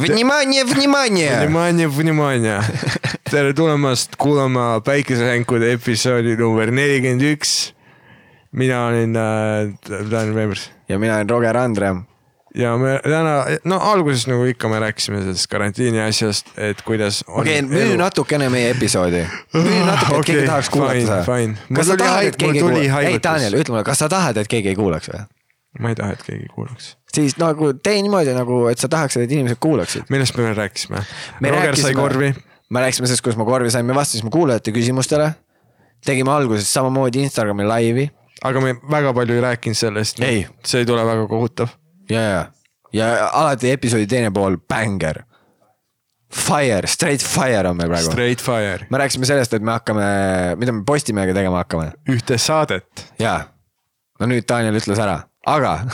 Vнимание, 0.00 0.64
vнимание . 0.64 1.38
Vнимание , 1.40 1.88
vнимание . 1.88 2.60
tere 3.30 3.52
tulemast 3.54 4.16
kuulama 4.20 4.80
Päikesehänkude 4.84 5.70
episoodi 5.72 6.36
number 6.36 6.70
nelikümmend 6.70 7.22
üks . 7.32 7.72
mina 8.52 8.86
olen 8.86 9.16
äh, 9.16 9.72
Daniel 10.10 10.34
Vebers 10.36 10.70
ja 10.88 10.98
mina 10.98 11.14
olen 11.16 11.28
Roger 11.30 11.56
Andre . 11.56 11.94
ja 12.54 12.76
me 12.76 12.98
täna , 13.04 13.32
no 13.64 13.78
alguses 13.80 14.26
nagu 14.28 14.44
ikka 14.52 14.68
me 14.68 14.78
rääkisime 14.84 15.22
sellest 15.24 15.46
karantiini 15.52 16.00
asjast , 16.04 16.52
et 16.56 16.82
kuidas . 16.84 17.22
okei , 17.28 17.62
müü 17.62 17.96
natukene 17.96 18.48
meie 18.52 18.70
episoodi . 18.76 19.24
müü 19.54 19.80
natuke , 19.86 20.18
et 20.20 20.26
keegi 20.26 20.38
Okei, 20.38 20.46
tahaks 20.46 20.68
kuulata 20.70 20.92
fine, 20.92 21.06
seda 21.06 21.22
fine. . 21.24 21.56
Mul 21.68 21.76
kas 21.80 21.86
sa 21.86 21.96
tuli 21.96 22.04
tahad , 22.04 22.20
haig- 22.20 22.28
et 22.34 22.36
keegi 22.44 22.60
mul 22.60 22.68
tuli 22.68 22.74
kuulaks ? 22.74 22.84
ei , 22.84 22.92
haigutus. 22.98 23.24
Daniel , 23.30 23.58
ütle 23.62 23.72
mulle , 23.76 23.84
kas 23.88 23.98
sa 24.04 24.08
tahad , 24.12 24.36
et 24.44 24.48
keegi 24.48 24.72
ei 24.74 24.78
kuulaks 24.78 25.08
või ? 25.12 25.24
Ma 25.79 25.89
ei 25.89 25.95
taha, 25.95 26.11
et 26.17 26.23
keegi 26.23 26.47
kuulaks. 26.55 26.97
siis 27.13 27.37
nagu 27.37 27.73
tee 27.73 28.01
niimoodi 28.01 28.33
nagu, 28.35 28.65
et 28.67 28.77
sa 28.79 28.87
tahaksid, 28.91 29.21
et 29.25 29.31
inimesed 29.31 29.59
kuulaksid. 29.59 30.09
millest 30.09 30.37
me 30.37 30.43
veel 30.43 30.55
rääkisime? 30.55 31.03
Me 31.39 31.49
Roger 31.51 31.75
sai 31.75 31.91
rääkisime- 31.91 32.01
korvi. 32.01 32.33
me 32.69 32.79
rääkisime 32.79 33.07
sellest, 33.07 33.23
kuidas 33.23 33.37
me 33.37 33.45
korvi 33.45 33.71
saime, 33.71 33.95
vastasime 33.95 34.29
kuulajate 34.29 34.71
küsimustele. 34.71 35.31
tegime 36.05 36.31
alguses 36.31 36.73
samamoodi 36.73 37.19
Instagrami 37.21 37.63
laivi 37.63 38.09
aga 38.43 38.61
me 38.61 38.73
väga 38.91 39.13
palju 39.13 39.35
ei 39.37 39.41
rääkinud 39.41 39.77
sellest. 39.77 40.17
See 40.65 40.79
ei 40.81 40.85
tule 40.85 41.03
väga 41.05 41.27
kohutav. 41.27 41.67
ja, 42.09 42.21
ja, 42.21 42.45
ja 42.93 43.29
alati 43.33 43.71
episoodi 43.71 44.07
teine 44.07 44.31
pool, 44.31 44.57
bängar. 44.57 45.23
Fire, 46.31 46.87
straight 46.87 47.23
fire 47.27 47.67
on 47.69 47.75
meil 47.77 47.89
praegu. 47.91 48.11
Straight 48.11 48.41
fire. 48.41 48.85
me 48.89 48.97
rääkisime 48.97 49.25
sellest, 49.27 49.53
et 49.53 49.61
me 49.61 49.71
hakkame, 49.71 50.03
mida 50.57 50.71
me 50.71 50.83
Postimehega 50.87 51.33
tegema 51.35 51.57
hakkame 51.57 51.89
ühte 52.09 52.37
saadet. 52.39 53.05
jaa. 53.19 53.41
no 54.19 54.25
nüüd 54.31 54.47
Daniel 54.47 54.77
ütles 54.79 54.99
ära, 55.01 55.17
aga 55.46 55.86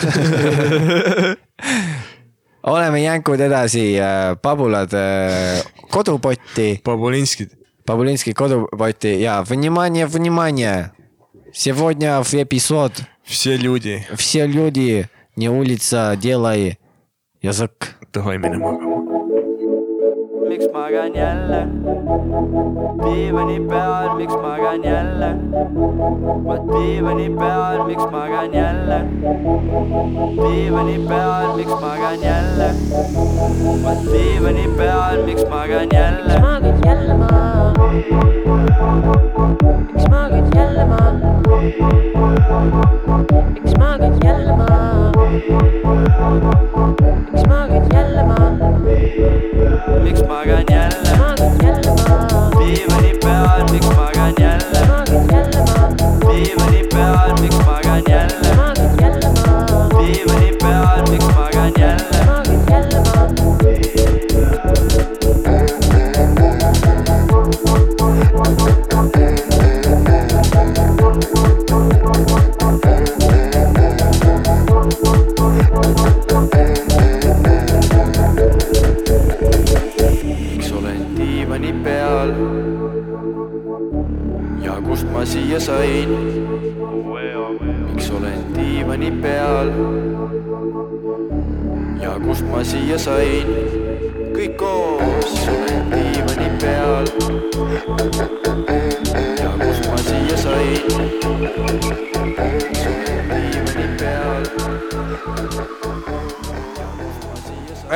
oleme 2.62 3.02
jänkud 3.02 3.40
edasi 3.40 3.96
äh, 3.98 4.36
Pabulad 4.42 4.92
äh, 4.94 5.62
kodupotti , 5.90 6.80
Babulinskid . 6.84 7.50
Pabulinski 7.86 8.32
kodupotti 8.34 9.20
ja 9.20 9.42
vнимание , 9.42 10.06
внимание . 10.06 10.92
Сегодня 11.52 12.22
в 12.22 12.32
эпизод 12.34 12.92
Все 13.24 13.56
люди . 13.56 14.06
все 14.16 14.46
люди 14.46 15.08
не 15.36 15.48
улица 15.50 16.16
делай 16.16 16.78
язык . 17.42 17.96
tohi 18.12 18.38
minna 18.38 18.58
magama . 18.58 18.95
miks 20.57 20.73
magan 20.73 21.13
jälle 21.15 21.67
diivani 23.03 23.59
peal, 23.69 24.15
miks 24.17 24.33
magan 24.33 24.83
jälle 24.83 25.29
ma 26.45 26.55
diivani 26.73 27.29
peal, 27.29 27.83
miks 27.85 28.05
magan 28.11 28.53
jälle 28.53 28.99
diivani 30.41 30.97
peal, 31.09 31.55
miks 31.57 31.71
magan 31.81 32.21
jälle 32.21 32.73
ma 33.83 33.93
diivani 34.11 34.67
peal, 34.77 35.25
miks 35.25 35.45
magan 35.49 35.87
jälle 35.93 36.39
magad 36.41 36.85
jälle 36.85 37.13
maha? 37.13 37.73
miks 39.93 40.09
magad 40.09 40.55
jälle 40.55 40.85
maha? 40.85 41.11
miks 43.53 43.77
magad 43.77 44.23
jälle 44.23 44.53
maha? 44.57 45.11
miks 47.31 47.47
magad 47.47 47.93
jälle 47.93 48.23
maha? 48.23 48.47
miks 50.03 50.21
magan 50.47 50.63
jälle 50.69 51.17
magad 51.17 51.63
jälle 51.63 51.91
maha? 51.91 52.49
diivani 52.59 53.13
peal, 53.23 53.71
miks 53.71 53.87
magan 53.87 54.33
jälle 54.39 54.87
magad 54.87 55.31
jälle 55.31 55.59
maha? 55.67 55.89
diivani 56.31 56.83
peal, 56.93 57.41
miks 57.41 57.57
magan 57.65 58.01
jälle 58.09 58.55
magad 58.55 59.01
jälle 59.01 59.29
maha? 59.29 59.89
diivani 59.99 60.51
peal, 60.61 61.01
miks 61.11 61.25
magan 61.35 61.71
jälle 61.77 63.16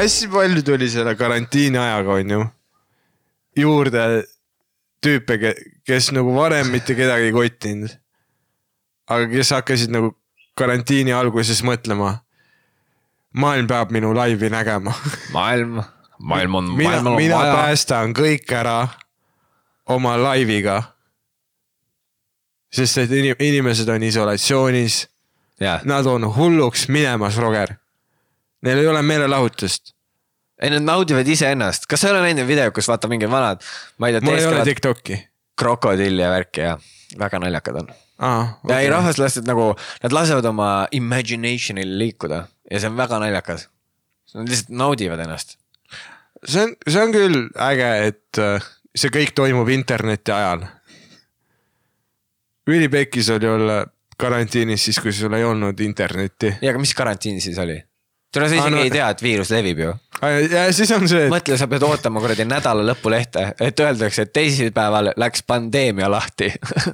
hästi 0.02 0.28
palju 0.32 0.64
tuli 0.66 0.90
selle 0.90 1.16
karantiini 1.16 1.78
ajaga, 1.78 2.18
onju, 2.22 2.46
juurde 3.58 4.06
tüüpe, 5.02 5.38
kes 5.88 6.12
nagu 6.16 6.34
varem 6.36 6.72
mitte 6.74 6.96
kedagi 6.98 7.30
ei 7.30 7.36
kottinud. 7.36 7.98
aga 9.12 9.28
kes 9.28 9.50
hakkasid 9.52 9.92
nagu 9.92 10.14
karantiini 10.58 11.14
alguses 11.14 11.64
mõtlema. 11.64 12.20
maailm 13.34 13.68
peab 13.68 13.92
minu 13.92 14.14
laivi 14.16 14.50
nägema. 14.50 14.94
maailm, 15.38 15.82
maailm 16.20 16.56
on, 16.56 16.72
mina, 16.78 16.90
maailmal 16.90 17.14
on 17.14 17.22
mina 17.22 17.38
vaja. 17.38 17.54
päästan 17.56 18.14
kõik 18.14 18.52
ära 18.54 18.88
oma 19.86 20.18
laiviga. 20.18 20.82
sest 22.72 22.98
et 22.98 23.12
inim- 23.12 23.40
inimesed 23.40 23.90
on 23.90 24.04
isolatsioonis, 24.04 25.08
nad 25.84 26.06
on 26.06 26.24
hulluks 26.36 26.88
minemas, 26.88 27.38
Roger. 27.38 27.81
Neil 28.62 28.84
ei 28.84 28.88
ole 28.88 29.02
meelelahutust. 29.02 29.94
ei 30.62 30.70
nad 30.70 30.86
naudivad 30.86 31.28
iseennast, 31.28 31.88
kas 31.90 32.04
sa 32.04 32.10
ei 32.10 32.14
ole 32.14 32.22
näinud 32.28 32.46
videot, 32.46 32.74
kus 32.76 32.88
vaata 32.90 33.10
mingid 33.10 33.32
vanad, 33.32 33.64
ma 33.98 34.10
ei 34.10 34.14
tea, 34.14 34.26
mul 34.28 34.38
ei 34.38 34.46
ole 34.46 34.64
Tiktoki. 34.66 35.18
krokodilli 35.58 36.22
ja 36.22 36.30
värki 36.30 36.62
ja 36.62 36.76
väga 37.20 37.40
naljakad 37.42 37.80
on. 37.82 37.90
aa, 38.22 38.44
ja 38.70 38.80
ei, 38.80 38.90
rahvas 38.94 39.18
laseb 39.18 39.48
nagu, 39.50 39.72
nad 40.04 40.14
lasevad 40.14 40.46
oma 40.52 40.70
imagination'il 40.94 41.98
liikuda 41.98 42.44
ja 42.72 42.80
see 42.80 42.92
on 42.92 43.00
väga 43.00 43.20
naljakas. 43.24 43.68
Nad 44.36 44.48
lihtsalt 44.48 44.70
naudivad 44.80 45.20
ennast. 45.26 45.58
see 46.46 46.68
on, 46.68 46.76
see 46.88 47.02
on 47.02 47.16
küll 47.16 47.42
äge, 47.72 47.90
et 48.12 48.42
äh, 48.42 48.70
see 48.96 49.12
kõik 49.14 49.34
toimub 49.36 49.70
interneti 49.74 50.32
ajal. 50.36 50.68
ülipekkis 52.70 53.34
oli 53.34 53.50
olla 53.50 53.84
karantiinis 54.22 54.86
siis, 54.86 55.00
kui 55.02 55.14
sul 55.14 55.34
ei 55.34 55.44
olnud 55.44 55.80
internetti. 55.80 56.54
ja 56.62 56.70
aga 56.70 56.80
mis 56.80 56.94
karantiin 56.94 57.42
siis 57.42 57.58
oli? 57.58 57.82
Tule 58.34 58.48
sa 58.48 58.56
Aa, 58.56 58.64
isegi 58.64 58.76
no- 58.76 58.86
ei 58.86 58.92
tea, 58.94 59.10
et 59.12 59.22
viirus 59.24 59.52
levib 59.52 59.84
ju. 59.84 59.94
ja 60.52 60.66
siis 60.76 60.92
on 60.96 61.08
see, 61.10 61.26
et 61.28 61.34
mõtle, 61.34 61.58
sa 61.60 61.68
pead 61.72 61.86
ootama 61.88 62.24
kuradi 62.24 62.46
nädala 62.48 62.86
lõpulehte, 62.88 63.52
et 63.60 63.84
öeldakse, 63.84 64.28
et 64.28 64.34
teisipäeval 64.34 65.14
läks 65.20 65.44
pandeemia 65.48 66.10
lahti 66.12 66.52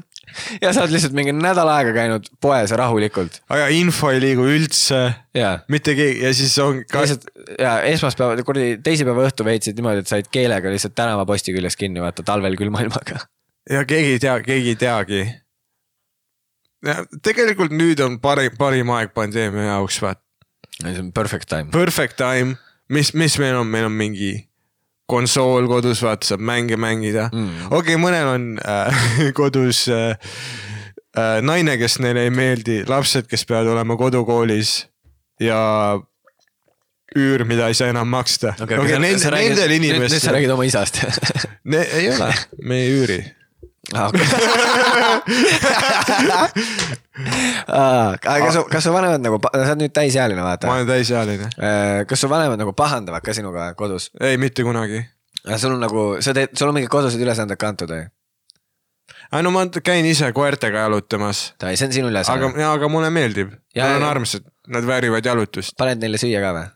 ja 0.63 0.73
sa 0.73 0.83
oled 0.83 0.95
lihtsalt 0.95 1.15
mingi 1.17 1.33
nädal 1.35 1.69
aega 1.71 1.93
käinud 1.95 2.29
poes 2.43 2.73
rahulikult 2.79 3.41
aga 3.53 3.69
info 3.73 4.11
ei 4.13 4.21
liigu 4.23 4.47
üldse, 4.49 5.01
ja 5.37 5.53
mitte 5.71 5.95
keegi 5.97 6.25
ja 6.25 6.33
siis 6.37 6.57
on 6.63 6.83
ka, 6.89 7.05
lihtsalt 7.05 7.27
ja 7.61 7.79
esmaspäeval, 7.93 8.43
kuradi 8.47 8.77
teisipäeva 8.83 9.27
õhtu 9.29 9.47
veetsid 9.47 9.79
niimoodi, 9.79 10.03
et 10.05 10.13
said 10.13 10.29
keelega 10.33 10.71
lihtsalt 10.73 10.95
tänavaposti 10.97 11.55
küljes 11.55 11.77
kinni 11.79 12.03
vaata 12.03 12.25
talvel 12.27 12.57
külma 12.59 12.85
ilmaga. 12.85 13.21
ja 13.69 13.83
keegi 13.87 14.15
ei 14.17 14.23
tea, 14.23 14.37
keegi 14.45 14.73
ei 14.73 14.79
teagi. 14.79 15.25
tegelikult 17.25 17.73
nüüd 17.73 18.01
on 18.05 18.21
parim, 18.23 18.55
parim 18.57 18.89
aeg 18.95 19.13
pandeemia 19.15 19.73
jaoks, 19.73 20.01
vaat 20.01 20.21
see 20.81 20.99
on 20.99 21.11
perfect 21.11 21.49
time. 21.49 21.71
perfect 21.71 22.17
time, 22.17 22.57
mis, 22.89 23.13
mis 23.13 23.37
meil 23.39 23.55
on, 23.55 23.67
meil 23.67 23.87
on 23.89 23.95
mingi 23.97 24.47
konsool 25.07 25.69
kodus, 25.71 26.01
vaata 26.03 26.33
saab 26.33 26.43
mänge 26.43 26.77
mängida 26.79 27.29
mm.. 27.31 27.69
okei 27.71 27.95
okay,, 27.95 28.01
mõnel 28.01 28.33
on 28.33 28.49
äh, 28.59 29.07
kodus 29.39 29.85
äh, 29.93 30.17
äh, 31.15 31.39
naine, 31.45 31.77
kes 31.79 31.99
neile 32.03 32.27
ei 32.27 32.33
meeldi, 32.33 32.83
lapsed, 32.89 33.29
kes 33.31 33.47
peavad 33.47 33.71
olema 33.75 33.97
kodukoolis 33.99 34.81
ja 35.41 35.59
üür, 37.17 37.45
mida 37.47 37.69
ei 37.71 37.77
saa 37.77 37.87
enam 37.93 38.09
maksta. 38.11 38.53
okei, 38.61 38.77
nendel 38.77 38.99
nüüd, 38.99 39.15
nüüd 39.15 39.61
sa 39.61 39.71
inimestel, 39.77 40.35
räägid 40.35 40.53
oma 40.53 40.67
isast 40.67 40.99
ei 41.67 42.09
ole, 42.11 42.31
me 42.61 42.83
ei 42.83 42.93
üüri. 42.93 43.19
Ah, 43.95 44.07
okei. 44.09 44.25
Aa, 47.67 48.17
aga 48.19 48.39
kas 48.43 48.53
su, 48.53 48.63
kas 48.71 48.83
su 48.83 48.91
vanemad 48.93 49.23
nagu, 49.23 49.39
sa 49.41 49.61
oled 49.63 49.79
nüüd 49.85 49.93
täisealine, 49.95 50.41
ma 50.41 50.51
vaata. 50.51 50.69
olen 50.73 50.89
täisealine. 50.89 51.47
kas 52.09 52.21
su 52.21 52.29
vanemad 52.29 52.59
nagu 52.59 52.73
pahandavad 52.77 53.23
ka 53.23 53.33
sinuga 53.33 53.71
kodus? 53.79 54.09
ei, 54.19 54.37
mitte 54.37 54.65
kunagi. 54.67 55.01
sul 55.55 55.77
on 55.77 55.81
nagu, 55.81 56.03
sa 56.21 56.35
teed, 56.35 56.53
sul 56.59 56.69
on 56.69 56.77
mingid 56.77 56.91
kodused 56.91 57.21
ülesanded 57.23 57.59
kantud 57.61 57.93
või? 57.93 58.03
aga 59.31 59.41
no 59.45 59.53
ma 59.55 59.63
käin 59.83 60.05
ise 60.09 60.29
koertega 60.35 60.85
jalutamas, 60.85 61.53
see 61.63 61.87
on 61.87 61.95
sinu 61.95 62.11
aga 62.11 62.13
ülesanne., 62.13 62.67
aga 62.67 62.91
mulle 62.91 63.09
meeldib, 63.13 63.55
nad 63.75 63.97
on 64.01 64.07
armsad, 64.07 64.45
nad 64.67 64.87
väärivad 64.87 65.25
jalutust. 65.25 65.77
paned 65.79 66.03
neile 66.03 66.19
süüa 66.21 66.43
ka 66.43 66.53
või? 66.59 66.67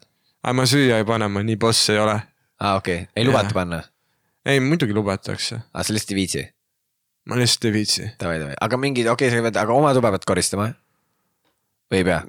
aga 0.43 0.55
ma 0.57 0.67
süüa 0.69 1.03
ei 1.03 1.07
pane, 1.07 1.27
ma 1.27 1.43
nii 1.45 1.59
boss 1.59 1.91
ei 1.93 1.99
ole. 2.01 2.17
aa, 2.59 2.73
okei 2.79 3.03
okay., 3.03 3.11
ei 3.15 3.27
lubata 3.27 3.55
panna, 3.55 3.83
ei, 4.45 4.63
muidugi 4.63 4.95
lubatakse, 4.95 5.61
aa 5.71 5.83
sa 5.83 5.95
lihtsalt 5.95 6.15
ei 6.15 6.21
viitsi, 6.23 6.47
ma 7.25 7.37
lihtsalt 7.39 7.69
ei 7.69 7.73
viitsi. 7.75 8.09
davai, 8.19 8.39
davai, 8.41 8.55
aga 8.61 8.77
mingid, 8.77 9.07
okei 9.07 9.29
okay,, 9.29 9.37
sa 9.37 9.45
pead, 9.45 9.59
aga 9.63 9.73
oma 9.73 9.93
tuba 9.97 10.11
pead 10.15 10.27
koristama. 10.27 10.71
või 11.91 12.01
ei 12.01 12.07
pea? 12.07 12.21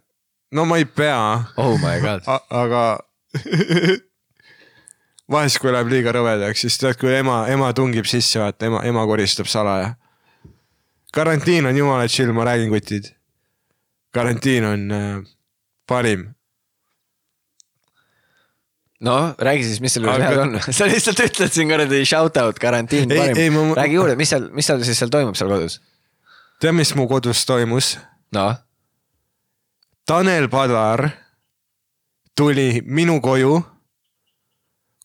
no 0.53 0.65
ma 0.69 0.81
ei 0.81 0.87
pea, 0.87 1.19
oh 1.57 1.77
my 1.81 2.01
god, 2.05 2.29
aga 2.51 2.83
vahest, 5.33 5.59
kui 5.63 5.73
läheb 5.73 5.91
liiga 5.93 6.13
rõvedaks, 6.15 6.65
siis 6.65 6.79
tead, 6.81 6.99
kui 7.01 7.13
ema, 7.15 7.43
ema 7.53 7.73
tungib 7.77 8.09
sisse, 8.09 8.41
vaata 8.43 8.69
ema, 8.69 8.83
ema 8.89 9.05
koristab 9.09 9.49
salaja. 9.51 9.95
karantiin 11.13 11.67
on 11.67 11.77
jumala 11.77 12.09
chill, 12.09 12.33
ma 12.33 12.45
räägin, 12.49 12.71
kutid. 12.73 13.13
karantiin 14.13 14.65
on 14.65 14.93
äh, 14.93 15.23
parim. 15.87 16.35
No 19.03 19.35
räägi 19.39 19.65
siis, 19.67 19.81
mis 19.83 19.97
seal 19.97 20.09
Aga- 20.09 20.29
head 20.31 20.43
on, 20.45 20.59
sa 20.79 20.87
lihtsalt 20.89 21.23
ütled 21.25 21.55
siin 21.55 21.71
kuradi 21.71 22.03
shout 22.09 22.37
out 22.41 22.59
karantiin 22.63 23.11
parim 23.11 23.57
ma-, 23.59 23.79
räägi 23.83 23.99
juurde, 23.99 24.17
mis 24.19 24.31
seal, 24.33 24.49
mis 24.55 24.69
seal 24.71 24.83
siis 24.87 25.01
seal 25.03 25.11
toimub 25.13 25.39
seal 25.39 25.51
kodus? 25.53 25.81
tead, 26.63 26.75
mis 26.79 26.95
mu 26.99 27.09
kodus 27.11 27.45
toimus? 27.49 27.97
noh, 28.35 28.55
Tanel 30.07 30.49
Padar 30.51 31.09
tuli 32.39 32.83
minu 32.87 33.21
koju 33.23 33.61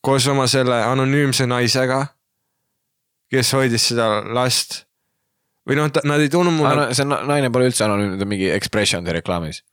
koos 0.01 0.27
oma 0.31 0.47
selle 0.47 0.77
anonüümse 0.87 1.45
naisega, 1.49 1.99
kes 3.31 3.49
hoidis 3.53 3.89
seda 3.91 4.21
last. 4.33 4.83
või 5.67 5.75
noh, 5.75 5.89
nad 6.07 6.21
ei 6.23 6.29
tulnud 6.31 6.55
mulle, 6.55 6.85
see 6.95 7.05
na- 7.05 7.23
naine 7.27 7.49
pole 7.51 7.67
üldse 7.67 7.83
anonüümne, 7.83 8.15
ta 8.17 8.23
on 8.23 8.31
mingi 8.31 8.51
Expression'i 8.53 9.13
reklaamis. 9.17 9.63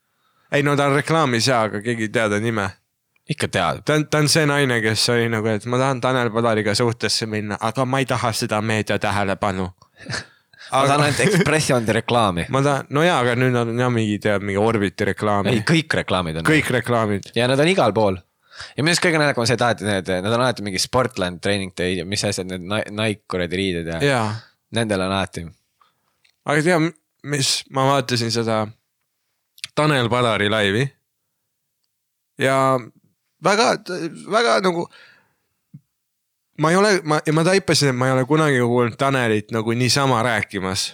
ei 0.51 0.63
no 0.63 0.75
ta 0.75 0.89
on 0.89 0.97
reklaamis 0.97 1.47
jaa, 1.47 1.61
aga 1.69 1.81
keegi 1.81 2.09
ei 2.09 2.11
tea 2.17 2.27
ta 2.29 2.39
nime 2.39 2.67
ikka 3.29 3.47
tead, 3.49 3.81
ta 3.85 3.95
on, 3.97 4.05
ta 4.07 4.21
on 4.21 4.29
see 4.29 4.45
naine, 4.45 4.77
kes 4.83 5.07
oli 5.09 5.29
nagu, 5.33 5.49
et 5.49 5.65
ma 5.65 5.79
tahan 5.81 6.01
Tanel 6.01 6.29
Padariga 6.33 6.75
suhtesse 6.77 7.25
minna, 7.29 7.57
aga 7.61 7.85
ma 7.85 8.01
ei 8.01 8.05
taha 8.09 8.31
seda 8.37 8.61
meedia 8.61 8.99
tähelepanu. 9.01 9.65
ma 10.71 10.83
tahan 10.85 11.01
ainult 11.07 11.23
Expression'i 11.25 11.95
reklaami. 11.99 12.45
ma 12.53 12.61
tahan, 12.61 12.87
no 12.89 13.03
jaa, 13.05 13.17
aga 13.23 13.33
nüüd 13.39 13.57
on 13.57 13.73
jah 13.79 13.89
mingi 13.93 14.19
tead 14.21 14.45
mingi 14.45 14.61
Orbiti 14.61 15.09
reklaami 15.11 15.55
ei,, 15.55 15.65
kõik 15.65 15.97
reklaamid 16.01 16.41
on. 16.41 16.47
kõik 16.49 16.69
reklaamid. 16.77 17.31
ja 17.35 17.49
nad 17.49 17.59
on 17.59 17.71
igal 17.73 17.93
pool. 17.97 18.17
ja 18.77 18.83
minu 18.83 18.93
arust 18.93 19.05
kõige 19.05 19.21
naljakam 19.21 19.45
on 19.45 19.49
see, 19.49 19.57
et 19.57 19.65
alati 19.67 19.89
need, 19.89 20.11
nad 20.25 20.31
on 20.31 20.45
alati 20.45 20.65
mingi 20.65 20.81
Sportland 20.81 21.41
treening 21.41 21.73
day, 21.77 22.03
mis 22.05 22.25
asjad 22.29 22.49
need 22.49 22.61
Ni- 22.61 22.91
Nike 22.93 23.25
kuradi 23.31 23.57
riided 23.61 23.89
ja, 23.95 24.01
ja. 24.05 24.23
nendel 24.77 25.01
on 25.01 25.15
alati. 25.17 25.47
aga 26.45 26.65
tea, 26.69 26.77
mis, 27.33 27.55
ma 27.73 27.89
vaatasin 27.89 28.33
seda 28.33 28.67
Tanel 29.75 30.09
Padari 30.13 30.49
laivi. 30.49 30.85
ja 32.37 32.77
väga, 33.45 33.67
väga 34.31 34.59
nagu. 34.65 34.87
ma 36.57 36.71
ei 36.71 36.77
ole, 36.79 37.01
ma, 37.03 37.19
ma 37.33 37.43
taipasin, 37.43 37.91
et 37.91 37.97
ma 37.99 38.07
ei 38.07 38.15
ole 38.15 38.23
kunagi 38.25 38.61
kuulnud 38.63 38.95
Tanelit 38.97 39.51
nagu 39.51 39.75
niisama 39.75 40.23
rääkimas. 40.23 40.93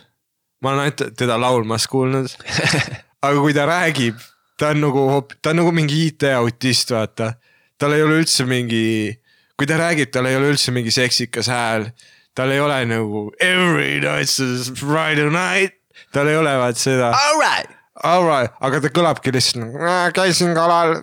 ma 0.61 0.73
olen 0.73 0.85
ainult 0.85 1.17
teda 1.17 1.39
laulmas 1.41 1.87
kuulnud. 1.87 2.29
aga 3.25 3.39
kui 3.39 3.53
ta 3.53 3.65
räägib, 3.69 4.19
ta 4.57 4.73
on 4.73 4.81
nagu, 4.81 5.05
ta 5.41 5.53
on 5.53 5.61
nagu 5.61 5.71
mingi 5.71 6.05
IT-autist, 6.07 6.93
vaata. 6.93 7.33
tal 7.77 7.93
ei 7.97 8.03
ole 8.05 8.21
üldse 8.21 8.45
mingi, 8.45 9.17
kui 9.57 9.67
ta 9.69 9.77
räägib, 9.81 10.11
tal 10.13 10.29
ei 10.29 10.37
ole 10.37 10.53
üldse 10.53 10.73
mingi 10.73 10.93
seksikas 10.93 11.49
hääl. 11.49 11.91
tal 12.35 12.51
ei 12.51 12.59
ole 12.63 12.85
nagu 12.87 13.29
every 13.39 13.99
night 13.99 14.39
is 14.39 14.71
Friday 14.79 15.29
night, 15.29 15.77
tal 16.13 16.27
ei 16.27 16.37
ole 16.37 16.57
vaat 16.57 16.77
seda. 16.77 17.11
Alright. 17.11 17.80
Alright, 18.03 18.53
aga 18.65 18.79
ta 18.81 18.89
kõlabki 18.89 19.33
lihtsalt 19.33 19.61
nagu 19.61 19.77
"Äh, 19.77 20.07
käisin 20.15 20.55
kalal 20.57 20.95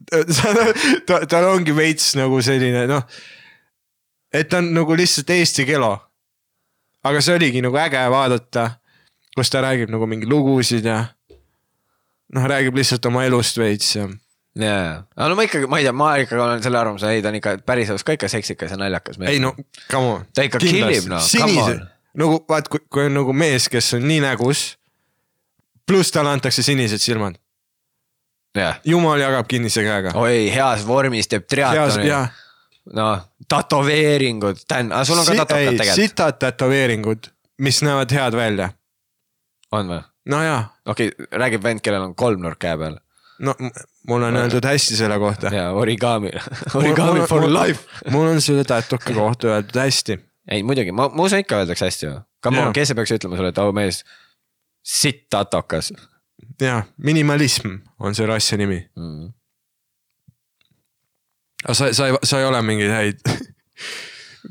ta, 1.08 1.18
tal 1.28 1.48
ongi 1.50 1.74
veits 1.76 2.14
nagu 2.16 2.40
selline 2.44 2.86
noh, 2.88 3.04
et 4.32 4.48
ta 4.48 4.62
on 4.62 4.70
nagu 4.72 4.96
lihtsalt 4.96 5.30
Eesti 5.36 5.66
Kelo. 5.68 5.98
aga 7.04 7.20
see 7.24 7.34
oligi 7.36 7.60
nagu 7.64 7.76
äge 7.80 8.00
vaadata, 8.12 8.66
kus 9.36 9.50
ta 9.52 9.60
räägib 9.64 9.92
nagu 9.92 10.06
mingi 10.08 10.28
lugusid 10.28 10.84
ja 10.88 11.04
noh, 12.34 12.48
räägib 12.48 12.76
lihtsalt 12.76 13.06
oma 13.06 13.24
elust 13.28 13.60
veits 13.60 13.94
ja 13.96 14.08
ja, 14.56 14.66
ja, 14.66 14.96
aga 15.16 15.28
no 15.30 15.36
ma 15.38 15.44
ikkagi, 15.46 15.68
ma 15.70 15.78
ei 15.78 15.86
tea, 15.86 15.92
ma 15.96 16.10
ikkagi 16.24 16.42
olen 16.42 16.62
selle 16.64 16.80
arvamusel, 16.80 17.12
ei 17.14 17.22
ta 17.22 17.30
on 17.30 17.38
ikka 17.38 17.56
päris 17.66 17.92
elus 17.92 18.04
ka 18.04 18.16
ikka 18.16 18.28
seksikas 18.32 18.72
ja 18.74 18.80
naljakas 18.80 19.20
mees. 19.20 19.30
ei 19.36 19.40
no 19.42 19.52
come 19.90 20.16
on. 20.16 20.24
Ta 20.34 20.42
ikka 20.48 20.58
killib, 20.62 21.06
noh, 21.12 21.22
come 21.36 21.62
on. 21.62 21.80
nagu 22.18 22.40
vaat, 22.48 22.68
kui, 22.72 22.80
kui 22.90 23.06
on 23.06 23.14
nagu 23.20 23.32
mees, 23.36 23.68
kes 23.72 23.92
on 24.00 24.08
nii 24.08 24.20
nägus, 24.24 24.64
pluss 25.90 26.14
talle 26.14 26.34
antakse 26.34 26.64
sinised 26.66 27.02
silmad, 27.02 27.38
jah, 28.56 28.78
jumal 28.86 29.20
jagab 29.20 29.48
kinnise 29.50 29.84
käega. 29.86 30.14
oi 30.18 30.48
heas 30.54 30.86
vormis 30.86 31.30
teeb 31.30 31.48
triatloni, 31.50 32.10
noh, 32.96 33.26
tätoveeringud, 33.50 34.64
aga 34.70 35.04
sul 35.04 35.20
on 35.20 35.26
ka 35.26 35.36
tatokad 35.42 35.76
tegelikult, 35.76 35.94
sitad 35.98 36.40
tätoveeringud, 36.46 37.30
mis 37.66 37.82
näevad 37.86 38.16
head 38.16 38.38
välja. 38.38 38.72
on 39.72 39.94
või? 39.94 40.02
no 40.30 40.42
jaa, 40.46 40.64
okei 40.86 41.12
okay,, 41.12 41.30
räägib 41.44 41.62
vend, 41.64 41.84
kellel 41.84 42.10
on 42.10 42.18
kolmnurk 42.18 42.62
käe 42.62 42.78
peal 42.78 42.98
no 43.40 43.54
mul 44.08 44.22
on 44.22 44.36
öeldud 44.36 44.64
hästi 44.64 44.96
selle 44.96 45.18
kohta. 45.18 45.54
ja 45.54 45.70
origami, 45.70 46.30
origami 46.80 47.26
for 47.26 47.46
life. 47.52 47.88
mul 48.10 48.26
on 48.26 48.40
selle 48.40 48.64
tätoki 48.64 49.14
kohta 49.14 49.48
öeldud 49.48 49.80
hästi. 49.80 50.18
ei 50.50 50.62
muidugi, 50.62 50.92
ma, 50.92 51.08
ma 51.08 51.22
usun 51.22 51.38
ikka 51.44 51.62
öeldakse 51.62 51.84
hästi 51.84 52.06
ju. 52.06 52.18
Come 52.44 52.56
Jaa. 52.56 52.66
on, 52.66 52.72
kes 52.72 52.90
ei 52.90 52.96
peaks 52.96 53.12
ütlema 53.12 53.36
sulle, 53.36 53.52
et 53.52 53.58
au 53.58 53.72
mees, 53.76 54.04
sitt 54.82 55.26
tatokas 55.30 55.92
jaa, 56.60 56.82
minimalism 56.96 57.78
on 58.00 58.14
selle 58.14 58.34
asja 58.36 58.58
nimi. 58.60 58.80
mm.. 58.96 59.32
aga 61.64 61.74
sa, 61.74 61.90
sa 61.96 62.06
ei, 62.10 62.16
sa 62.24 62.40
ei 62.40 62.44
ole 62.48 62.62
mingeid 62.62 62.92
häid. 62.94 63.20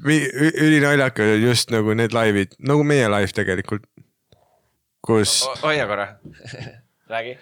ülinaljakad 0.06 1.34
on 1.36 1.42
just 1.42 1.72
nagu 1.74 1.94
need 1.98 2.14
laivid, 2.14 2.54
nagu 2.62 2.84
meie 2.86 3.08
live 3.10 3.34
tegelikult. 3.34 3.86
kus, 5.06 5.40
hoia 5.64 5.86
korra, 5.90 6.06
räägi. 7.14 7.38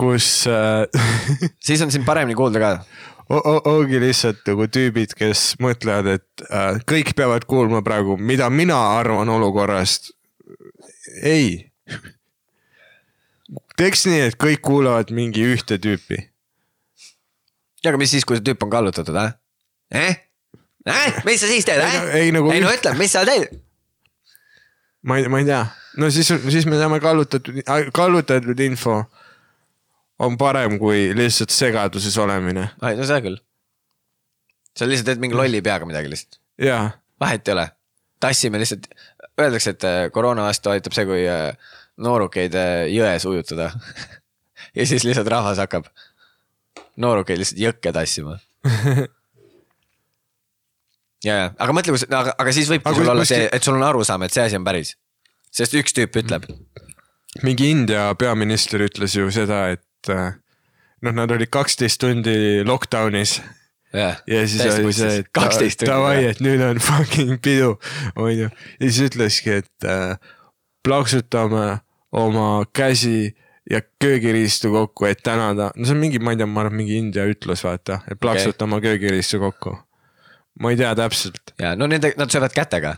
kus 0.00 0.46
äh, 0.50 0.84
siis 1.66 1.82
on 1.82 1.90
sind 1.94 2.04
paremini 2.04 2.36
kuulda 2.36 2.60
ka. 2.60 2.72
o- 3.30 3.44
o- 3.54 3.62
ongi 3.76 4.00
lihtsalt 4.02 4.42
nagu 4.48 4.66
tüübid, 4.68 5.14
kes 5.16 5.54
mõtlevad, 5.62 6.10
et 6.18 6.44
äh, 6.50 6.80
kõik 6.88 7.14
peavad 7.16 7.44
kuulma 7.48 7.80
praegu, 7.86 8.16
mida 8.20 8.50
mina 8.50 8.80
arvan 8.98 9.28
olukorrast. 9.32 10.12
ei. 11.22 11.64
Teeks 13.78 14.06
nii, 14.08 14.24
et 14.30 14.38
kõik 14.40 14.62
kuulavad 14.64 15.12
mingi 15.14 15.44
ühte 15.54 15.78
tüüpi. 15.82 16.18
ja 17.84 17.92
aga 17.92 18.00
mis 18.00 18.12
siis, 18.14 18.26
kui 18.26 18.38
see 18.38 18.46
tüüp 18.48 18.64
on 18.66 18.72
kallutatud, 18.72 19.16
äh? 19.22 19.36
eh? 19.94 20.18
Eh? 20.88 21.22
mis 21.26 21.40
sa 21.42 21.50
siis 21.50 21.66
teed, 21.68 21.82
Ei 21.82 21.96
eh 21.96 22.14
ei 22.24 22.34
nagu 22.34 22.50
ei 22.52 22.62
no 22.64 22.72
ütle, 22.74 22.94
mis 22.98 23.14
sa 23.14 23.24
teed? 23.28 23.48
ma 25.02 25.18
ei, 25.18 25.28
ma 25.30 25.42
ei 25.42 25.48
tea, 25.48 25.62
no 26.02 26.10
siis, 26.14 26.30
siis 26.50 26.66
me 26.66 26.78
teame 26.80 27.00
kallutatud, 27.02 27.62
kallutatud 27.94 28.60
info 28.66 29.00
on 30.18 30.36
parem 30.38 30.78
kui 30.80 31.12
lihtsalt 31.14 31.54
segaduses 31.54 32.18
olemine. 32.18 32.70
ai, 32.82 32.96
no 32.98 33.06
seda 33.06 33.22
küll. 33.24 33.38
sa 34.76 34.88
lihtsalt 34.88 35.12
teed 35.12 35.22
mingi 35.22 35.38
lolli 35.38 35.62
peaga 35.62 35.86
midagi 35.88 36.10
lihtsalt, 36.12 36.40
jaa, 36.62 36.90
vahet 37.20 37.48
ei 37.48 37.54
ole. 37.54 37.68
tassime 38.20 38.58
lihtsalt, 38.58 38.90
öeldakse, 39.38 39.76
et 39.76 39.84
äh, 39.86 39.98
koroona 40.10 40.48
vastu 40.48 40.72
aitab 40.72 40.96
see, 40.96 41.06
kui 41.06 41.22
äh, 41.30 41.52
noorukeid 42.02 42.54
äh, 42.58 42.86
jões 42.92 43.26
ujutada. 43.28 43.72
ja 44.76 44.86
siis 44.86 45.04
lihtsalt 45.06 45.30
rahvas 45.32 45.60
hakkab 45.62 45.88
noorukeid 46.98 47.42
lihtsalt 47.42 47.62
jõkke 47.62 47.92
tassima. 47.94 48.38
ja, 51.26 51.34
ja, 51.34 51.46
aga 51.58 51.76
mõtle, 51.76 51.94
kui, 51.94 52.08
aga, 52.10 52.34
aga 52.38 52.54
siis 52.54 52.70
võibki 52.72 52.94
sul 52.96 53.12
olla 53.14 53.26
see, 53.28 53.46
et 53.52 53.64
sul 53.64 53.78
on 53.78 53.86
arusaam, 53.86 54.26
et 54.26 54.34
see 54.34 54.44
asi 54.48 54.58
on 54.58 54.66
päris. 54.66 54.96
sest 55.54 55.74
üks 55.78 55.94
tüüp 55.96 56.16
ütleb, 56.20 56.48
mingi 57.42 57.70
India 57.72 58.10
peaminister 58.18 58.82
ütles 58.84 59.14
ju 59.16 59.30
seda, 59.34 59.68
et 59.74 60.12
äh, 60.12 60.34
noh, 61.06 61.14
nad 61.14 61.30
olid 61.34 61.50
kaksteist 61.54 62.00
tundi 62.02 62.64
lockdown'is 62.66 63.38
ja 63.92 64.46
siis 64.46 64.62
oli 64.74 64.92
see, 64.92 65.22
et 65.22 65.84
davai, 65.86 66.26
et 66.28 66.42
nüüd 66.44 66.62
on 66.64 66.80
fucking 66.82 67.38
pidu, 67.42 67.76
onju. 68.16 68.50
ja 68.50 68.90
siis 68.90 69.00
ütleski, 69.08 69.62
et 69.62 69.88
äh, 69.88 70.18
plaksutame 70.84 71.80
oma 72.18 72.64
käsi 72.74 73.36
ja 73.70 73.80
köögiriistu 74.02 74.70
kokku, 74.72 75.04
et 75.04 75.20
tänada, 75.22 75.70
no 75.76 75.84
see 75.84 75.94
on 75.96 76.00
mingi, 76.00 76.20
ma 76.22 76.32
ei 76.32 76.40
tea, 76.40 76.48
ma 76.48 76.64
arvan, 76.64 76.78
mingi 76.80 76.96
India 76.98 77.26
ütlus, 77.28 77.64
vaata, 77.66 78.00
et 78.08 78.20
plaksutame 78.20 78.78
okay. 78.78 78.88
köögiriistu 78.88 79.40
kokku. 79.42 79.76
ma 80.60 80.72
ei 80.72 80.80
tea 80.80 80.94
täpselt, 80.98 81.52
ja 81.60 81.74
no 81.76 81.86
nende, 81.90 82.14
nad 82.18 82.32
söövad 82.32 82.54
kätega. 82.56 82.96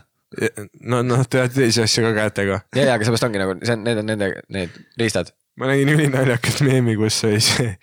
no 0.87 1.01
nad 1.03 1.27
teevad 1.27 1.51
teisi 1.55 1.83
asju 1.83 2.05
ka 2.07 2.13
kätega. 2.15 2.61
ja, 2.75 2.85
ja 2.85 2.93
aga 2.95 3.07
seepärast 3.07 3.27
ongi 3.27 3.41
nagu, 3.41 3.57
see 3.63 3.75
on, 3.75 3.83
need 3.87 3.99
on 3.99 4.11
nende, 4.13 4.31
need 4.49 4.77
riistad. 4.99 5.33
ma 5.59 5.73
nägin 5.73 5.91
ülinaljakat 5.91 6.63
meemi, 6.67 6.95
kus 6.99 7.19
oli 7.27 7.41
see, 7.43 7.73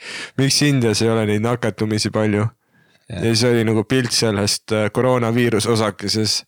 miks 0.40 0.62
Indias 0.64 1.04
ei 1.04 1.12
ole 1.12 1.26
neid 1.28 1.44
nakatumisi 1.44 2.12
palju. 2.14 2.48
ja 3.12 3.26
siis 3.26 3.44
oli 3.50 3.68
nagu 3.68 3.84
pilt 3.84 4.16
sellest 4.16 4.72
äh, 4.72 4.88
koroonaviiruse 4.92 5.70
osakeses. 5.76 6.42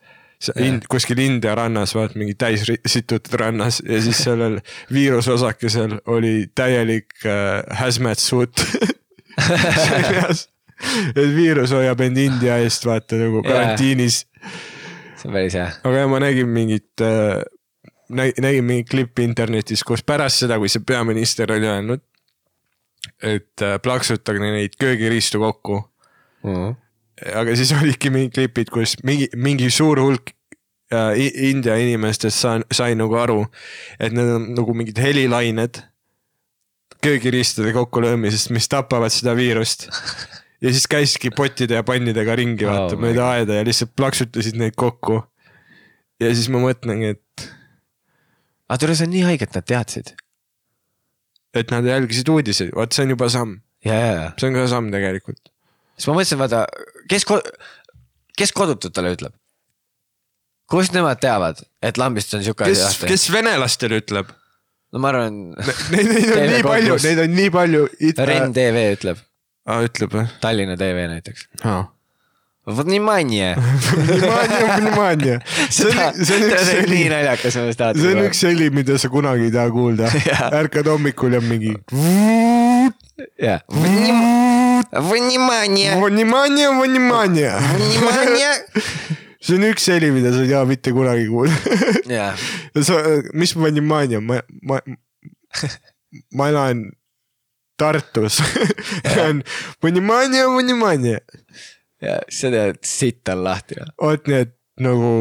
Ind, 0.56 0.86
kuskil 0.88 1.18
India 1.20 1.52
rannas, 1.54 1.92
vaat 1.92 2.14
mingi 2.16 2.32
täis 2.38 2.62
situtud 2.64 3.34
rannas 3.36 3.82
ja 3.84 4.00
siis 4.00 4.22
sellel 4.28 4.60
viiruse 4.92 5.34
osakesel 5.34 5.98
oli 6.08 6.46
täielik 6.54 7.12
äh, 7.26 7.60
hazmat 7.82 8.18
suit 8.18 8.56
seljas. 9.86 10.48
et 11.12 11.30
viirus 11.36 11.74
hoiab 11.76 12.00
end 12.00 12.16
India 12.16 12.56
eest 12.64 12.86
vaata 12.88 13.20
nagu 13.20 13.42
karantiinis 13.44 14.24
see 15.20 15.28
on 15.28 15.36
päris 15.36 15.56
hea. 15.58 15.68
aga 15.84 16.02
jah, 16.02 16.10
ma 16.10 16.20
nägin 16.22 16.48
mingit 16.48 17.04
äh,, 17.04 17.40
nägin 18.10 18.64
mingit 18.64 18.90
klippi 18.90 19.24
internetis, 19.28 19.84
kus 19.86 20.04
pärast 20.06 20.44
seda, 20.44 20.58
kui 20.58 20.70
see 20.72 20.84
peaminister 20.86 21.52
oli 21.52 21.68
öelnud, 21.68 22.02
et 23.22 23.64
äh, 23.64 23.76
plaksutage 23.82 24.42
neid 24.42 24.78
köögiriistu 24.80 25.42
kokku. 25.42 25.82
Aga 27.34 27.56
siis 27.58 27.72
olidki 27.80 28.12
mingid 28.14 28.36
klipid, 28.38 28.72
kus 28.72 28.96
mingi, 29.06 29.30
mingi 29.36 29.70
suur 29.74 30.00
hulk 30.02 30.34
äh, 30.94 31.18
India 31.50 31.76
inimestest 31.80 32.46
sai, 32.46 32.66
sai 32.74 32.96
nagu 32.98 33.16
aru, 33.20 33.44
et 33.98 34.14
need 34.16 34.34
on 34.36 34.50
nagu 34.58 34.76
mingid 34.76 35.00
helilained 35.02 35.84
köögiriistude 37.00 37.72
kokkulöömisest, 37.72 38.50
mis 38.52 38.68
tapavad 38.68 39.12
seda 39.12 39.32
viirust. 39.36 39.86
ja 40.62 40.72
siis 40.72 40.86
käiski 40.90 41.30
pottide 41.36 41.78
ja 41.78 41.84
pannidega 41.86 42.36
ringi 42.36 42.68
vaata 42.68 42.94
Oh 42.94 43.00
my 43.00 43.08
mööda 43.08 43.28
aeda 43.36 43.60
ja 43.60 43.66
lihtsalt 43.66 43.94
plaksutasid 43.96 44.58
neid 44.60 44.76
kokku. 44.78 45.22
ja 46.20 46.34
siis 46.34 46.50
ma 46.52 46.60
mõtlengi, 46.60 47.14
et, 47.16 47.46
aga 48.68 48.80
tule, 48.82 48.96
see 48.98 49.08
on 49.08 49.14
nii 49.14 49.24
haige, 49.24 49.48
et 49.48 49.56
nad 49.56 49.66
teadsid. 49.72 50.12
et 51.56 51.72
nad 51.72 51.86
jälgisid 51.86 52.28
uudiseid, 52.28 52.74
vaat 52.76 52.92
see 52.92 53.06
on 53.06 53.16
juba 53.16 53.30
samm, 53.32 53.56
ja. 53.84 54.32
see 54.38 54.50
on 54.50 54.58
ka 54.58 54.66
samm 54.70 54.92
tegelikult. 54.92 55.40
siis 55.96 56.10
ma 56.10 56.18
mõtlesin, 56.18 56.42
vaata, 56.42 56.66
kes , 57.09 57.25
kes 58.37 58.51
kodututele 58.55 59.15
ütleb ? 59.17 59.33
kust 60.71 60.95
nemad 60.97 61.19
teavad , 61.21 61.59
et 61.85 61.97
lambist 62.01 62.33
on 62.33 62.41
sihuke 62.45 62.65
kes , 62.71 62.81
asi 62.87 63.05
kes 63.09 63.27
venelastele 63.33 63.99
ütleb ? 64.01 64.31
no 64.93 65.01
ma 65.03 65.11
arvan , 65.13 65.41
Neid , 65.93 66.07
neid 66.09 66.29
on 66.31 66.37
TV 66.39 66.47
nii 66.55 66.63
palju , 66.69 66.93
Kodus. 66.95 67.03
neid 67.09 67.19
on 67.25 67.35
nii 67.41 67.49
palju . 67.53 67.83
Ren 68.29 68.53
TV 68.55 68.85
ütleb , 68.95 69.19
aa , 69.67 69.81
ütleb 69.89 70.15
või ? 70.15 70.25
Tallinna 70.41 70.77
TV 70.79 71.05
näiteks . 71.11 71.49
aa . 71.65 71.83
Vнимание . 72.65 73.51
Vнимание , 73.93 74.69
vнимание . 74.79 75.35
see 75.69 75.85
on , 75.85 76.15
see 76.17 76.39
on 76.39 76.47
üks 76.47 76.63
see 76.65 76.79
on 76.79 76.87
nii 76.89 77.03
heli , 77.03 77.03
naljakas , 77.11 77.57
ma 77.59 77.67
just 77.67 77.77
see 77.77 77.91
on 77.91 77.93
tahtsin . 77.93 78.21
üks 78.25 78.41
heli , 78.47 78.69
mida 78.73 78.97
sa 78.97 79.11
kunagi 79.13 79.51
ei 79.51 79.53
taha 79.53 79.69
kuulda 79.75 80.09
Jaa. . 80.25 80.47
ärkad 80.63 80.89
hommikul 80.89 81.37
ja 81.37 81.43
mingi . 81.45 81.75
jah . 83.39 83.61
Vнимание . 84.91 85.95
Vнимание , 86.01 86.69
vнимание . 86.81 87.51
Vнимание . 87.75 88.53
see 89.45 89.55
on 89.59 89.65
üks 89.67 89.85
heli , 89.91 90.09
mida 90.11 90.31
sa 90.33 90.41
ei 90.41 90.49
taha 90.49 90.65
mitte 90.65 90.91
kunagi 90.95 91.27
kuulda . 91.29 91.53
jah , 92.09 92.33
sa , 92.81 92.99
mis 93.37 93.53
vнимание , 93.55 94.19
ma , 94.19 94.39
ma , 94.65 94.79
ma 96.33 96.47
elan 96.49 96.85
Tartus . 97.77 98.39
on 99.21 99.43
vнимание , 99.83 100.47
vнимание . 100.49 101.19
ja 102.01 102.19
siis 102.29 102.41
sa 102.41 102.51
tead , 102.53 102.81
sitt 102.87 103.29
on 103.29 103.43
lahti . 103.45 103.77
vot 104.01 104.27
nii , 104.27 104.45
et 104.47 104.55
nagu 104.81 105.15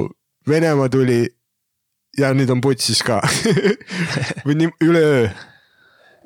Venemaa 0.49 0.91
tuli 0.93 1.23
ja 2.21 2.33
nüüd 2.37 2.51
on 2.53 2.61
putsis 2.65 3.01
ka . 3.05 3.21
või 4.45 4.57
nii 4.61 4.73
üleöö . 4.85 5.29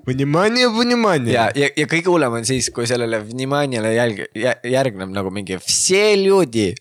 Vnimanje, 0.08 0.68
vnimanje. 0.68 1.32
ja, 1.32 1.46
ja, 1.56 1.70
ja 1.80 1.86
kõige 1.88 2.12
hullem 2.12 2.34
on 2.40 2.48
siis, 2.48 2.68
kui 2.76 2.88
sellele 2.90 3.22
vnimanjale 3.24 3.94
jälg-, 3.96 4.26
järgneb 4.68 5.14
nagu 5.16 5.32
mingi 5.32 5.56
vse 5.62 6.18
ljudi. 6.20 6.74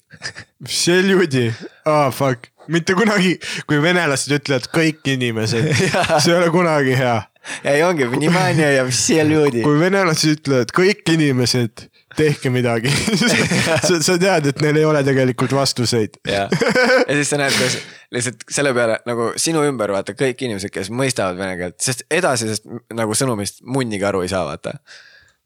Vse 0.66 0.96
ljudi, 1.06 1.44
aa 1.86 2.08
fuck, 2.14 2.50
mitte 2.72 2.96
kunagi, 2.98 3.36
kui 3.70 3.78
venelased 3.82 4.34
ütlevad 4.40 4.66
kõik 4.74 5.06
inimesed 5.14 5.70
see 6.22 6.32
ei 6.32 6.36
ole 6.40 6.50
kunagi 6.54 6.98
hea. 6.98 7.20
ei 7.66 7.82
ongi 7.86 8.10
vnimanje 8.10 8.74
ja 8.74 8.84
vse 8.90 9.22
ljudi. 9.30 9.62
kui 9.62 9.78
venelased 9.78 10.38
ütlevad 10.40 10.74
kõik 10.74 11.14
inimesed 11.14 11.86
tehke 12.16 12.52
midagi 12.52 12.92
sa, 13.88 13.98
sa 13.98 14.18
tead, 14.20 14.50
et 14.52 14.62
neil 14.64 14.80
ei 14.82 14.86
ole 14.88 15.02
tegelikult 15.06 15.54
vastuseid. 15.56 16.20
ja, 16.28 16.46
ja 16.48 17.16
siis 17.18 17.32
sa 17.32 17.40
näed, 17.40 17.56
kuidas 17.56 17.78
lihtsalt 18.12 18.44
selle 18.52 18.74
peale 18.76 18.98
nagu 19.08 19.30
sinu 19.40 19.64
ümber 19.68 19.92
vaata 19.94 20.14
kõik 20.16 20.44
inimesed, 20.46 20.72
kes 20.74 20.92
mõistavad 20.92 21.38
vene 21.40 21.56
keelt, 21.60 21.78
sest 21.82 22.04
edasisest 22.12 22.68
nagu 22.92 23.16
sõnumist 23.18 23.62
munnigi 23.64 24.06
aru 24.08 24.24
ei 24.26 24.32
saa, 24.32 24.44
vaata. 24.48 24.76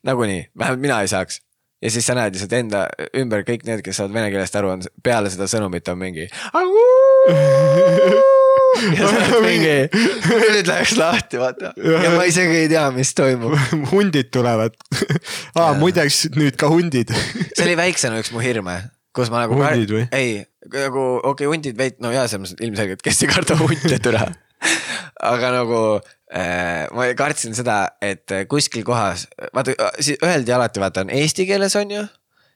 nagunii, 0.06 0.48
vähemalt 0.58 0.82
mina 0.82 1.00
ei 1.02 1.10
saaks. 1.10 1.40
Ja 1.82 1.90
siis 1.90 2.06
sa 2.08 2.14
näed 2.16 2.34
lihtsalt 2.36 2.54
enda 2.56 2.86
ümber 3.20 3.44
kõik 3.46 3.66
need, 3.68 3.82
kes 3.84 4.00
saavad 4.00 4.14
vene 4.16 4.30
keelest 4.32 4.56
aru, 4.58 4.72
on 4.76 4.80
peale 5.04 5.30
seda 5.32 5.48
sõnumit 5.50 5.88
on 5.92 5.98
mingi. 6.00 6.26
ja 8.96 9.08
sa 9.08 9.12
oled 9.12 9.44
mingi, 9.44 9.76
nüüd 10.54 10.68
läheks 10.70 10.96
lahti, 11.00 11.40
vaata. 11.40 11.72
ja 11.76 12.10
ma 12.14 12.24
isegi 12.28 12.62
ei 12.64 12.70
tea, 12.72 12.86
mis 12.96 13.12
toimub. 13.16 13.56
hundid 13.92 14.32
tulevad. 14.34 14.76
aa, 15.58 15.72
muideks 15.80 16.26
nüüd 16.36 16.58
ka 16.60 16.70
hundid. 16.72 17.12
see 17.52 17.66
oli 17.68 17.76
väiksena 17.78 18.20
üks 18.22 18.32
mu 18.34 18.44
hirme, 18.44 18.76
kus 19.16 19.32
ma 19.32 19.44
nagu. 19.44 19.60
Hundid 19.60 19.94
või? 19.98 20.04
ei, 20.16 20.44
nagu 20.72 21.06
okei 21.20 21.30
okay,, 21.32 21.52
hundid 21.52 21.78
veid, 21.78 22.00
no 22.04 22.12
jaa, 22.14 22.26
selles 22.30 22.54
mõttes 22.54 22.68
ilmselgelt, 22.68 23.04
kes 23.04 23.24
ei 23.24 23.32
karda 23.32 23.58
hunte 23.60 24.00
türa. 24.02 24.28
aga 25.32 25.52
nagu 25.60 25.80
ma 26.26 27.06
kartsin 27.16 27.54
seda, 27.54 27.76
et 28.02 28.32
kuskil 28.50 28.82
kohas, 28.86 29.28
vaata, 29.54 29.76
siis 30.02 30.18
öeldi 30.26 30.52
alati, 30.52 30.82
vaata 30.82 31.04
on 31.06 31.12
eesti 31.14 31.46
keeles 31.46 31.76
on 31.78 31.92
ju, 31.94 32.02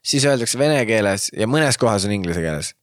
siis 0.03 0.25
öeldakse 0.27 0.59
vene 0.59 0.81
keeles 0.89 1.29
ja 1.37 1.47
mõnes 1.47 1.79
kohas 1.79 2.05
on 2.07 2.15
inglise 2.15 2.43
keeles. 2.43 2.73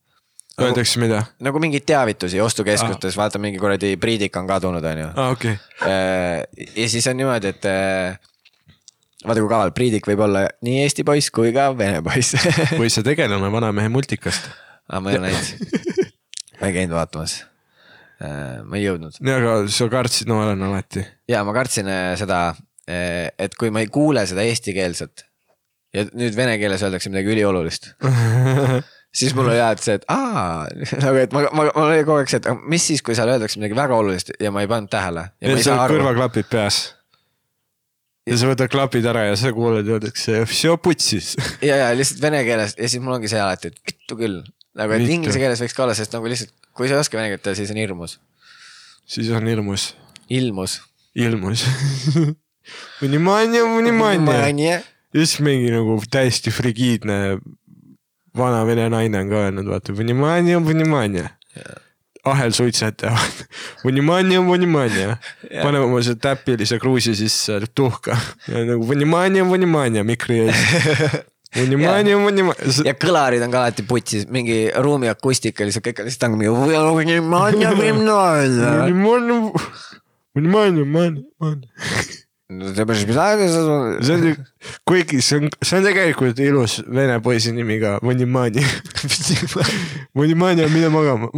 Öeldakse 0.59 0.99
mida? 0.99 1.21
nagu 1.45 1.61
mingeid 1.63 1.85
teavitusi 1.87 2.41
ostukeskustes, 2.43 3.17
vaata 3.19 3.39
mingi 3.43 3.61
kuradi 3.63 3.93
priidik 4.01 4.37
on 4.41 4.49
kadunud, 4.49 4.85
on 4.85 5.03
ju. 5.05 5.11
aa, 5.15 5.29
okei. 5.37 5.55
ja 6.75 6.89
siis 6.89 7.07
on 7.07 7.21
niimoodi, 7.21 7.53
et 7.53 7.69
äh, 7.69 8.17
vaata 9.27 9.43
kui 9.43 9.51
kaval, 9.51 9.75
priidik 9.77 10.09
võib 10.09 10.25
olla 10.27 10.47
nii 10.67 10.81
eesti 10.85 11.05
poiss 11.07 11.31
kui 11.35 11.53
ka 11.55 11.71
vene 11.79 12.03
poiss 12.07 12.35
või 12.81 12.91
see 12.91 13.07
tegelane 13.07 13.53
Vanamehe 13.55 13.93
multikast. 13.93 14.51
aga 14.89 15.05
ma 15.05 15.15
ei 15.15 15.21
ole 15.21 15.31
näinud, 15.31 16.11
ma 16.59 16.71
ei 16.71 16.77
käinud 16.81 16.97
vaatamas. 16.99 17.39
Ma 18.19 18.79
ei 18.79 18.83
jõudnud 18.83 19.21
nii, 19.23 19.35
aga 19.37 19.55
sa 19.71 19.87
kartsid 19.93 20.31
noorena 20.31 20.73
alati. 20.73 21.05
ja 21.31 21.45
ma 21.47 21.55
kartsin 21.57 21.91
äh, 21.93 22.13
seda, 22.19 22.43
et 22.89 23.55
kui 23.61 23.71
ma 23.75 23.85
ei 23.85 23.91
kuule 23.93 24.25
seda 24.27 24.43
eestikeelset 24.49 25.29
ja 25.95 26.05
nüüd 26.13 26.37
vene 26.37 26.59
keeles 26.61 26.83
öeldakse 26.85 27.13
midagi 27.13 27.33
üliolulist, 27.33 27.91
siis 29.19 29.35
mul 29.37 29.49
oli 29.49 29.59
jah, 29.59 29.73
et 29.75 29.85
see, 29.85 29.97
et 29.99 30.05
aa, 30.13 30.67
nagu 31.01 31.23
et 31.23 31.35
ma, 31.35 31.47
ma, 31.49 31.67
mul 31.71 31.87
oli 31.87 32.05
kogu 32.05 32.21
aeg 32.21 32.33
see, 32.33 32.43
et 32.43 32.69
mis 32.69 32.91
siis, 32.91 33.03
kui 33.05 33.17
seal 33.19 33.33
öeldakse 33.33 33.61
midagi 33.61 33.79
väga 33.79 33.97
olulist 33.97 34.33
ja 34.43 34.53
ma 34.55 34.65
ei 34.65 34.71
pannud 34.71 34.93
tähele 34.93 35.29
ja 35.31 35.51
ja 35.51 35.57
ma 35.57 35.65
sul 35.65 35.83
kõrvaklapid 35.95 36.51
peas. 36.53 36.83
ja 38.29 38.41
sa 38.41 38.51
võtad 38.51 38.73
klapid 38.73 39.09
ära 39.09 39.25
ja 39.31 39.41
sa 39.41 39.55
kuuled, 39.57 39.89
öeldakse, 39.89 40.43
ja, 41.65 41.85
ja 41.87 41.91
lihtsalt 41.97 42.23
vene 42.25 42.45
keeles 42.49 42.77
ja 42.77 42.85
siis 42.89 43.03
mul 43.05 43.17
ongi 43.17 43.33
see 43.33 43.41
alati, 43.43 43.73
et 43.73 43.93
vittu 43.93 44.21
küll 44.21 44.43
nagu , 44.78 44.94
et 44.94 45.04
Vittu. 45.04 45.14
inglise 45.18 45.40
keeles 45.42 45.62
võiks 45.64 45.76
ka 45.78 45.84
olla , 45.86 45.96
sest 45.98 46.14
nagu 46.16 46.30
lihtsalt , 46.32 46.54
kui 46.74 46.88
sa 46.90 46.98
ei 46.98 47.04
oska 47.04 47.18
vene 47.20 47.34
keelt , 47.34 47.56
siis 47.58 47.72
on 47.74 47.82
hirmus . 47.82 48.18
siis 49.06 49.30
on 49.36 49.48
hirmus , 49.48 49.94
ilmus . 50.30 50.80
ilmus . 51.16 51.66
Vнимание , 53.02 53.62
vнимание . 53.62 54.80
ja 55.14 55.20
siis 55.20 55.40
mingi 55.44 55.70
nagu 55.74 55.98
täiesti 56.10 56.52
frigiidne 56.52 57.40
vana 58.38 58.64
vene 58.66 58.88
naine 58.90 59.20
on 59.20 59.30
ka 59.30 59.42
öelnud , 59.46 59.68
vaata , 59.70 59.94
vнимание , 59.94 60.58
vнимание . 60.64 61.30
ahelsuitsetaja , 62.24 63.18
vнимание , 63.84 64.40
vнимание . 64.40 65.18
paneme 65.62 65.84
oma 65.86 66.00
selle 66.02 66.22
täpilise 66.24 66.80
kruusi 66.80 67.16
sisse 67.20 67.60
tuhka 67.76 68.16
ja 68.48 68.64
nagu 68.70 68.88
vнимание , 68.88 69.44
vнимание 69.44 70.04
mikri 70.08 70.46
ees . 70.48 71.20
Munimani, 71.57 72.13
munimani. 72.21 72.75
ja 72.85 72.93
kõlarid 72.93 73.43
on 73.47 73.53
ka 73.53 73.63
alati 73.65 73.85
putsis, 73.89 74.27
mingi 74.29 74.69
ruumi 74.85 75.09
akustika 75.09 75.65
lihtsalt 75.65 75.87
kõik 75.87 76.03
on 76.03 76.09
lihtsalt 76.11 76.37
mingi. 76.37 76.53
Munimani, 76.53 77.65
munimani. 77.81 79.53
Munimani, 80.37 80.85
munimani. 80.85 81.25
no 82.49 82.73
te 82.77 82.85
peaks 82.89 83.05
midagi. 83.09 83.49
see 83.49 84.15
on, 84.15 84.45
kuigi 84.89 85.23
see 85.25 85.41
on, 85.41 85.51
see 85.65 85.81
on 85.81 85.89
tegelikult 85.89 86.39
ilus 86.45 86.79
vene 86.85 87.19
poisi 87.25 87.53
nimi 87.57 87.81
ka, 87.81 87.97
Munimani. 88.05 88.65
Munimani 90.17 90.65
on 90.69 90.73
mine 90.73 90.93
magama. 90.93 91.33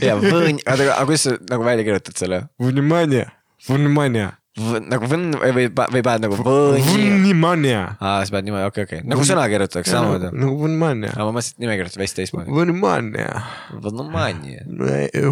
ja, 0.00 0.16
aga 0.16 1.04
kuidas 1.04 1.26
sa 1.26 1.36
nagu 1.50 1.66
välja 1.66 1.84
kirjutad 1.86 2.22
selle? 2.22 2.42
Munimani, 2.62 3.26
Munimani 3.68 4.28
nagu 4.56 5.08
võn- 5.10 5.36
või, 5.36 5.66
või 5.68 6.02
paned 6.04 6.24
nagu 6.24 6.38
või. 6.40 6.80
Vnimania. 6.86 7.82
aa, 8.00 8.22
sa 8.24 8.36
paned 8.36 8.48
niimoodi, 8.48 8.68
okei 8.70 8.86
okay,, 8.86 8.88
okei 8.88 9.00
okay., 9.02 9.10
nagu 9.10 9.20
Vn... 9.20 9.30
sõna 9.30 9.48
kirjutatakse 9.52 9.92
samamoodi. 9.92 10.30
nagu 10.32 10.54
Vnimania. 10.62 11.10
aga 11.12 11.26
ma 11.28 11.34
mõtlesin, 11.36 11.56
et 11.58 11.66
nime 11.66 11.80
kirjutad 11.80 12.02
veits 12.02 12.16
teistmoodi. 12.16 12.54
Vnimania. 12.56 13.42
Vnimania. 13.74 14.64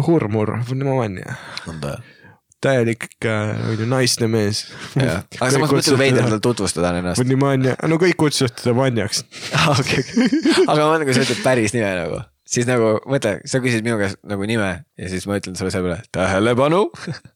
Hurmur, 0.05 0.53
eh, 0.59 0.67
Vnimania. 0.69 1.39
nõnda 1.65 1.97
täielik 2.65 3.03
äh, 3.05 3.09
ikka 3.11 3.33
onju 3.71 3.87
naisne 3.89 4.29
mees. 4.31 4.63
aga 4.97 5.49
samas 5.53 5.73
mõtled 5.73 5.99
veider 5.99 6.29
tal 6.35 6.41
tutvustada 6.43 6.93
ennast. 6.99 7.21
Vnimania, 7.21 7.75
no 7.89 7.99
kõik 8.01 8.17
kutsusid 8.21 8.55
teda 8.61 8.75
Vanjaks. 8.77 9.25
Ah, 9.55 9.71
okei, 9.73 10.01
aga 10.65 10.79
ma 10.79 10.87
mõtlen, 10.93 11.05
kui 11.07 11.15
sa 11.17 11.25
ütled 11.25 11.41
päris 11.45 11.73
nime 11.73 11.89
nagu, 11.97 12.19
siis 12.49 12.67
nagu 12.69 12.95
mõtle, 13.09 13.37
sa 13.49 13.61
küsid 13.63 13.85
minu 13.85 13.97
käest 14.01 14.19
nagu 14.27 14.45
nime 14.49 14.71
ja 14.85 15.11
siis 15.11 15.25
ma 15.29 15.39
ütlen 15.39 15.57
sulle 15.57 15.73
selle 15.73 15.89
peale 15.89 16.03
tähelepanu 16.13 16.83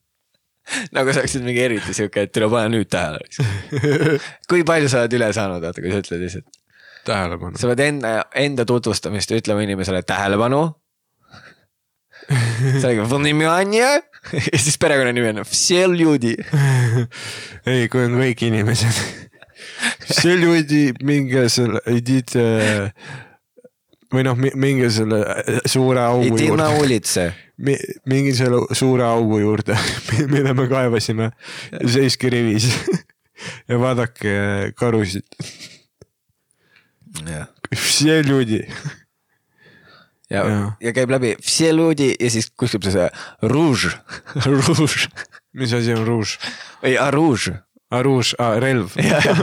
nagu 0.96 1.14
sa 1.14 1.24
oleksid 1.24 1.46
mingi 1.46 1.64
eriti 1.64 1.96
sihuke, 1.96 2.28
et 2.28 2.34
tule 2.36 2.50
pane 2.52 2.74
nüüd 2.74 2.90
tähele. 2.92 4.20
kui 4.50 4.66
palju 4.68 4.92
sa 4.92 5.04
oled 5.04 5.16
üle 5.20 5.32
saanud, 5.36 5.64
vaata 5.64 5.84
kui 5.84 5.94
sa 5.94 6.04
ütled 6.04 6.26
lihtsalt. 6.26 6.60
tähelepanu. 7.08 7.58
sa 7.62 7.72
pead 7.72 7.86
enda, 7.88 8.14
enda 8.38 8.68
tutvustamist 8.70 9.34
ütlema 9.38 9.66
inimesele 9.66 10.04
tähelepanu. 10.08 10.68
sa 12.30 12.92
räägid, 12.92 14.06
ja 14.54 14.60
siis 14.60 14.78
perekonnanimi 14.78 15.30
on 15.30 15.46
Vseljudi. 15.46 16.36
ei, 17.72 17.88
kui 17.92 18.04
on 18.06 18.20
kõik 18.20 18.44
inimesed. 18.50 19.02
Vseljudi, 20.10 20.84
minge 21.06 21.46
selle, 21.52 21.82
idite 21.94 22.44
äh, 22.60 23.10
või 24.15 24.25
noh , 24.27 24.37
mingi 24.39 24.89
selle 24.93 25.21
suure 25.67 26.03
augu 26.05 26.37
Иди 26.37 26.51
на 26.55 26.69
juurde , 26.71 26.85
улице . 26.85 27.27
mingi 28.07 28.35
selle 28.37 28.63
suure 28.77 29.07
augu 29.07 29.41
juurde , 29.43 29.77
mille 30.33 30.55
me 30.55 30.67
kaevasime , 30.71 31.31
seiske 31.83 32.31
rivis 32.33 32.69
ja 33.71 33.79
vaadake 33.81 34.73
karusid . 34.79 35.27
see 37.75 38.21
oli , 38.35 38.63
ja 40.31 40.45
Jaa. , 40.45 40.77
ja 40.81 40.93
käib 40.93 41.11
läbi 41.11 41.37
все 41.43 41.73
люди 41.73 42.15
ja 42.21 42.31
siis 42.31 42.51
kuskil 42.51 42.83
see 42.91 43.11
rouge , 43.43 43.93
rouge 44.47 45.09
mis 45.53 45.73
asi 45.73 45.95
on 45.95 46.07
ruuž ? 46.07 46.39
või 46.83 46.99
arouge . 46.99 47.61
Aruž 47.95 48.33
ah, , 48.43 48.57
relv . 48.59 48.97
ja , 48.99 49.21
ja 49.23 49.35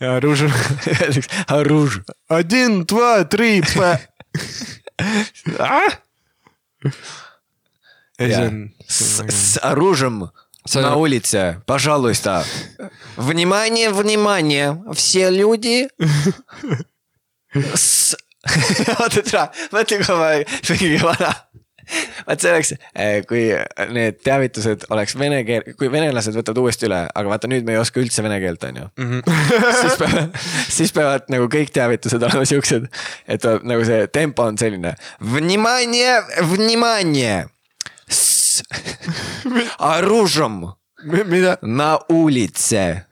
ja 0.00 0.10
Aruž , 0.20 0.44
öeldakse 0.46 1.30
arouge . 1.50 2.02
один , 2.28 2.84
два , 2.86 3.24
три , 3.24 3.56
ei , 3.56 3.62
see 3.66 3.82
on , 3.82 3.98
С 8.17 9.59
оружием 9.61 10.31
на 10.73 10.95
улице, 10.95 11.61
пожалуйста. 11.65 12.45
Внимание, 13.15 13.89
внимание, 13.89 14.83
все 14.93 15.29
люди. 15.29 15.89
С... 17.53 18.15
Вот 18.97 19.17
это, 19.17 19.51
вот 19.71 19.91
это, 19.91 20.45
vaat 22.26 22.42
see 22.42 22.50
oleks , 22.50 22.72
kui 23.30 23.42
need 23.94 24.18
teavitused 24.26 24.86
oleks 24.94 25.14
vene 25.18 25.42
keel , 25.46 25.66
kui 25.78 25.90
venelased 25.92 26.34
võtavad 26.34 26.62
uuesti 26.64 26.88
üle , 26.88 27.02
aga 27.06 27.32
vaata 27.32 27.50
nüüd 27.50 27.66
me 27.66 27.76
ei 27.76 27.80
oska 27.80 28.02
üldse 28.02 28.24
vene 28.26 28.40
keelt , 28.42 28.64
on 28.66 28.80
ju . 28.80 28.86
siis 29.82 29.98
peavad , 30.00 30.40
siis 30.78 30.94
peavad 30.96 31.30
nagu 31.32 31.50
kõik 31.52 31.70
teavitused 31.74 32.26
olema 32.26 32.46
siuksed , 32.48 32.88
et 33.26 33.42
tuleb 33.44 33.66
nagu 33.70 33.86
see 33.86 34.08
tempo 34.14 34.48
on 34.50 34.58
selline . 34.58 34.96
Внимание , 35.20 36.18
внимание . 36.50 37.46
С 38.08 38.62
оружием 39.78 40.74
mida ? 41.04 41.58
на 41.62 41.98
улице . 42.08 43.04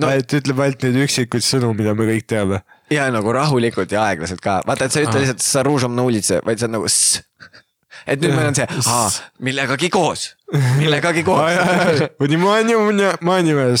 no. 0.00 0.08
et 0.08 0.32
ütleb 0.38 0.60
ainult 0.64 0.86
neid 0.86 1.02
üksikuid 1.04 1.44
sõnu , 1.44 1.72
mida 1.76 1.94
me 1.96 2.06
kõik 2.08 2.26
teame . 2.30 2.62
ja 2.92 3.06
nagu 3.12 3.32
rahulikult 3.32 3.92
ja 3.92 4.04
aeglaselt 4.08 4.42
ka , 4.44 4.60
vaata , 4.68 4.86
et 4.86 4.94
sa 4.94 5.00
ei 5.00 5.08
ütle 5.08 5.22
lihtsalt 5.22 5.44
с 5.44 5.56
оружием 5.60 5.96
на 5.96 6.04
улице , 6.06 6.40
vaid 6.44 6.60
sa 6.60 6.68
oled 6.68 6.76
nagu 6.78 6.90
s . 6.90 7.22
et 8.06 8.20
nüüd 8.20 8.34
meil 8.34 8.48
on 8.50 8.54
see , 8.58 8.66
millegagi 9.40 9.90
koos , 9.90 10.34
millegagi 10.78 11.22
koos . 11.24 12.02
Внимание , 12.20 12.76
внимание , 12.76 13.76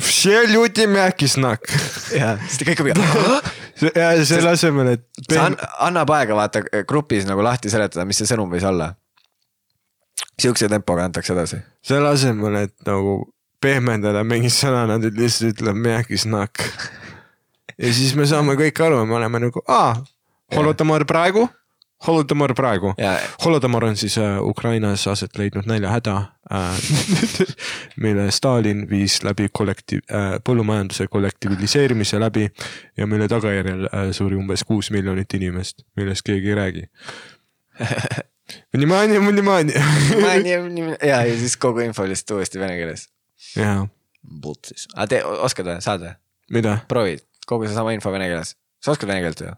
все 0.00 0.46
люди 0.46 0.86
мягкий 0.86 1.26
знак . 1.26 1.60
ja 2.10 2.36
siis 2.48 2.58
ta 2.58 2.64
kõik 2.66 2.80
on 2.82 2.88
ja 3.94 4.08
selle 4.26 4.50
asemel , 4.50 4.88
et 4.96 5.04
see 5.30 5.38
an- 5.38 5.56
annab 5.78 6.10
aega 6.10 6.34
vaata 6.34 6.62
grupis 6.86 7.24
nagu 7.26 7.42
lahti 7.42 7.70
seletada , 7.70 8.04
mis 8.04 8.18
see 8.18 8.26
sõnum 8.26 8.50
võis 8.50 8.66
olla . 8.66 8.94
Siukse 10.40 10.66
tempoga 10.68 11.04
antakse 11.06 11.32
edasi . 11.32 11.60
selle 11.82 12.08
asemel , 12.10 12.56
et 12.64 12.74
nagu 12.86 13.20
pehmendada 13.62 14.24
mingit 14.26 14.52
sõna , 14.52 14.84
nad 14.90 15.02
lihtsalt 15.06 15.54
ütlevad 15.54 15.78
mehki 15.78 16.18
znak . 16.18 16.58
ja 17.78 17.92
siis 17.92 18.14
me 18.18 18.26
saame 18.26 18.56
kõik 18.58 18.82
aru , 18.84 19.04
me 19.06 19.14
oleme 19.20 19.38
nagu , 19.46 19.62
aa , 19.68 19.94
holodomor 20.54 21.04
praegu , 21.06 21.48
holodomor 22.06 22.54
praegu 22.54 22.94
ja 22.98 23.14
holodomor 23.44 23.84
on 23.84 23.96
siis 23.96 24.18
äh, 24.18 24.42
Ukrainas 24.42 25.06
aset 25.08 25.38
leidnud 25.38 25.66
näljahäda 25.66 26.16
äh, , 26.52 26.78
mille 27.96 28.30
Stalin 28.30 28.90
viis 28.90 29.22
läbi 29.24 29.48
kollektiiv 29.52 30.00
äh, , 30.10 30.36
põllumajanduse 30.48 31.06
kollektiviseerimise 31.08 32.20
läbi 32.20 32.48
ja 32.96 33.06
mille 33.06 33.28
tagajärjel 33.28 33.88
äh, 33.88 34.10
suri 34.12 34.36
umbes 34.36 34.64
kuus 34.64 34.90
miljonit 34.90 35.34
inimest , 35.34 35.84
millest 35.96 36.22
keegi 36.26 36.48
ei 36.48 36.54
räägi . 36.54 36.86
Vнимание , 38.76 39.20
vнимание . 39.20 39.80
ja , 41.02 41.22
ja 41.24 41.38
siis 41.38 41.56
kogu 41.56 41.80
info 41.80 42.04
lihtsalt 42.08 42.36
uuesti 42.36 42.60
vene 42.60 42.76
keeles . 42.76 43.08
jaa , 43.56 43.86
siis , 44.66 44.86
aga 44.94 45.06
te 45.06 45.22
oskad 45.24 45.70
või , 45.70 45.80
saad 45.84 46.04
või ? 46.04 46.12
mida ? 46.52 46.78
proovi , 46.88 47.16
kogu 47.46 47.66
seesama 47.66 47.94
info 47.96 48.12
vene 48.12 48.28
keeles . 48.28 48.54
sa 48.84 48.92
oskad 48.92 49.08
vene 49.08 49.24
keelt 49.24 49.40
ju ? 49.40 49.54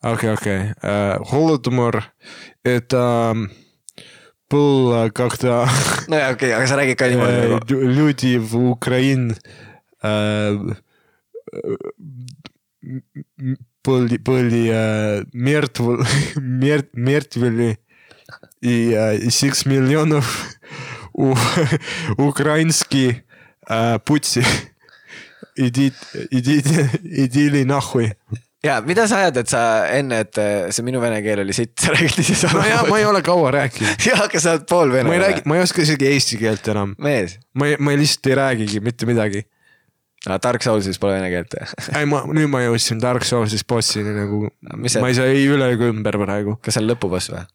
Окей, 0.00 0.30
окей. 0.32 0.72
Э, 0.82 1.18
Холодомор 1.24 2.12
это 2.64 3.36
был 4.50 5.10
когда 5.12 5.66
no 6.08 6.16
jaa , 6.16 6.32
okei 6.34 6.50
okay, , 6.50 6.56
aga 6.58 6.66
sa 6.66 6.76
räägid 6.76 6.96
ka 6.98 7.06
э, 7.06 7.10
niimoodi 7.10 7.36
nagu . 7.38 7.58
лю- 7.70 7.86
люди 7.88 8.36
в 8.36 8.56
Украине 8.70 9.34
э, 10.02 10.58
м- 12.82 13.02
м- 13.38 13.58
были, 13.84 14.16
были 14.18 14.68
э, 14.72 15.24
мертвы, 15.32 16.04
мер- 16.36 16.88
мертвыми 16.92 17.78
и 18.60 18.92
э, 18.92 19.30
6 19.30 19.66
миллионов 19.66 20.48
у, 21.12 21.34
украинские 22.16 23.24
э, 23.68 23.98
пути. 24.00 24.42
Иди, 25.56 25.92
идите, 26.30 26.90
идите 27.02 27.64
нахуй. 27.64 28.14
ja 28.65 28.77
mida 28.85 29.05
sa 29.09 29.21
ajad, 29.23 29.41
et 29.43 29.51
sa 29.51 29.61
enne, 29.93 30.21
et 30.25 30.39
äh, 30.41 30.69
see 30.73 30.85
minu 30.85 31.01
vene 31.03 31.19
keel 31.25 31.43
oli 31.43 31.55
sitt, 31.55 31.75
sa 31.81 31.93
räägid 31.93 32.21
ise 32.23 32.37
sama 32.41 32.61
no 32.61 32.69
ja 32.69 32.79
ma 32.89 33.01
ei 33.01 33.05
ole 33.09 33.21
kaua 33.25 33.51
rääkinud. 33.59 34.07
jah, 34.07 34.23
aga 34.25 34.41
sa 34.43 34.55
oled 34.55 34.65
pool 34.69 34.93
vene. 34.93 35.09
ma 35.09 35.17
ei 35.17 35.23
räägi, 35.25 35.43
ma 35.49 35.59
ei 35.59 35.65
oska 35.65 35.83
isegi 35.85 36.09
eesti 36.13 36.39
keelt 36.41 36.71
enam. 36.73 36.95
mees, 37.03 37.37
ma 37.53 37.69
ei, 37.69 37.77
ma 37.79 37.93
ei 37.93 38.01
lihtsalt 38.01 38.31
ei 38.31 38.39
räägigi 38.41 38.83
mitte 38.85 39.09
midagi. 39.09 39.45
Dark 40.27 40.63
Soulsis 40.65 40.97
pole 40.99 41.19
vene 41.19 41.29
keelt. 41.31 41.53
ei, 41.93 42.07
ma 42.09 42.23
nüüd 42.25 42.49
ma 42.51 42.63
jõudsin 42.65 42.99
Dark 43.01 43.23
Souls'is 43.27 43.63
bossini 43.67 44.15
nagu, 44.15 44.47
see- 44.89 45.03
ma 45.03 45.11
ei 45.11 45.15
saa 45.19 45.29
ei 45.31 45.45
üle 45.47 45.69
ega 45.75 45.91
ümber 45.93 46.17
praegu. 46.19 46.57
kas 46.61 46.75
see 46.75 46.83
on 46.83 46.89
lõpuboss 46.89 47.31
või? 47.31 47.45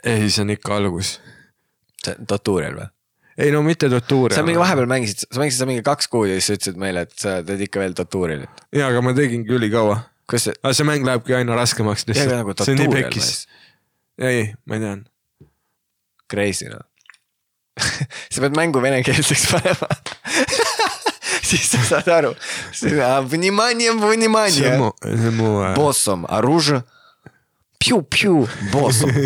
ei, 0.00 0.30
see 0.30 0.42
on 0.46 0.54
ikka 0.56 0.80
algus. 0.80 1.18
see 2.00 2.16
on 2.16 2.26
tutorial 2.30 2.80
või? 2.80 2.88
ei 3.40 3.52
no 3.54 3.62
mitte 3.62 3.88
tutuurial. 3.92 4.40
sa 4.40 4.46
mingi 4.46 4.60
vahepeal 4.60 4.88
mängisid, 4.90 5.26
sa 5.28 5.40
mängisid 5.42 5.60
seda 5.60 5.68
mingi 5.70 5.84
kaks 5.86 6.08
kuud 6.12 6.28
ja 6.28 6.38
siis 6.38 6.48
sa 6.48 6.56
ütlesid 6.58 6.80
meile, 6.80 7.04
et 7.06 7.14
sa 7.16 7.36
teed 7.46 7.62
ikka 7.68 7.82
veel 7.82 7.94
tutorial'it. 7.98 8.64
jaa, 8.76 8.88
aga 8.90 9.04
ma 9.04 9.14
tegingi 9.16 9.54
ülikaua 9.56 10.00
kus 10.29 10.47
see , 10.47 10.55
aga 10.63 10.73
see 10.77 10.87
mäng 10.87 11.05
lähebki 11.07 11.35
aina 11.37 11.57
raskemaks 11.57 12.07
jaa , 12.09 12.23
aga 12.25 12.41
nagu 12.41 12.53
lihtsalt . 12.53 12.65
see 12.65 12.73
on 12.75 12.81
nii 12.81 12.89
tutorial 12.89 13.09
pekkis 13.09 13.29
mees ., 13.29 13.47
ei , 14.31 14.43
ma 14.65 14.79
tean . 14.81 15.05
crazy 16.31 16.69
noh . 16.71 16.83
sa 18.31 18.41
pead 18.45 18.55
mängu 18.57 18.81
venekeelseks 18.83 19.47
panema . 19.51 19.89
siis 21.45 21.67
sa 21.69 21.81
saad 21.85 22.07
aru . 22.09 22.31
Vнимание , 23.29 23.91
see 23.91 23.95
on 23.95 24.05
vнимание . 24.09 24.77
mu , 24.79 24.91
see 25.03 25.27
on 25.29 25.35
mu 25.37 25.49
äh, 25.61 25.73
Боссом 25.77 26.25
оружие . 26.29 26.83
Пью-пью , 27.79 28.47
боссом . 28.71 29.11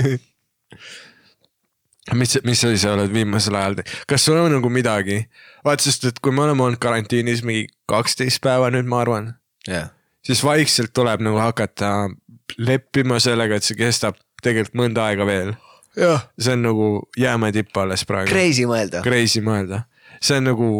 mis , 2.13 2.35
mis 2.43 2.63
asi 2.65 2.81
sa 2.81 2.95
oled 2.97 3.13
viimasel 3.13 3.55
ajal 3.55 3.77
teinud , 3.79 3.93
kas 4.09 4.25
sul 4.25 4.39
on 4.41 4.51
nagu 4.51 4.71
midagi , 4.73 5.21
vaat 5.63 5.85
sest , 5.85 6.09
et 6.09 6.19
kui 6.19 6.33
me 6.35 6.43
oleme 6.47 6.65
olnud 6.65 6.81
karantiinis 6.81 7.43
mingi 7.45 7.69
kaksteist 7.87 8.41
päeva 8.43 8.71
nüüd , 8.73 8.89
ma 8.89 9.03
arvan , 9.05 9.29
jah , 9.69 9.93
siis 10.26 10.44
vaikselt 10.44 10.92
tuleb 10.94 11.22
nagu 11.24 11.38
hakata 11.38 12.10
leppima 12.58 13.18
sellega, 13.22 13.58
et 13.58 13.66
see 13.66 13.78
kestab 13.78 14.18
tegelikult 14.44 14.78
mõnda 14.78 15.08
aega 15.08 15.26
veel. 15.28 15.54
see 15.94 16.52
on 16.52 16.62
nagu 16.62 16.86
jäämäe 17.18 17.52
tipp 17.52 17.76
alles 17.76 18.04
praegu. 18.04 18.30
Crazy 18.30 18.66
mõelda. 18.66 19.02
Crazy 19.02 19.42
mõelda, 19.44 19.84
see 20.20 20.40
on 20.40 20.50
nagu, 20.50 20.70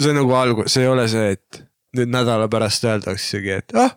see 0.00 0.12
on 0.14 0.22
nagu 0.22 0.38
algus, 0.38 0.72
see 0.72 0.86
ei 0.86 0.88
ole 0.88 1.08
see, 1.08 1.34
et 1.36 1.64
nüüd 1.96 2.12
nädala 2.12 2.48
pärast 2.48 2.84
öeldaksegi, 2.88 3.52
et 3.58 3.76
ah, 3.76 3.92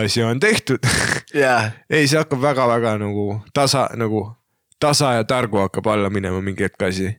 asi 0.00 0.22
on 0.22 0.40
tehtud. 0.40 0.82
jah, 1.44 1.70
ei, 1.90 2.08
see 2.08 2.18
hakkab 2.18 2.42
väga-väga 2.42 2.96
nagu 3.02 3.28
tasa 3.54 3.86
nagu 3.94 4.26
tasa 4.82 5.12
ja 5.20 5.24
targu 5.24 5.62
hakkab 5.62 5.86
alla 5.86 6.10
minema 6.10 6.40
mingi 6.40 6.66
hetk 6.66 6.82
asi. 6.82 7.14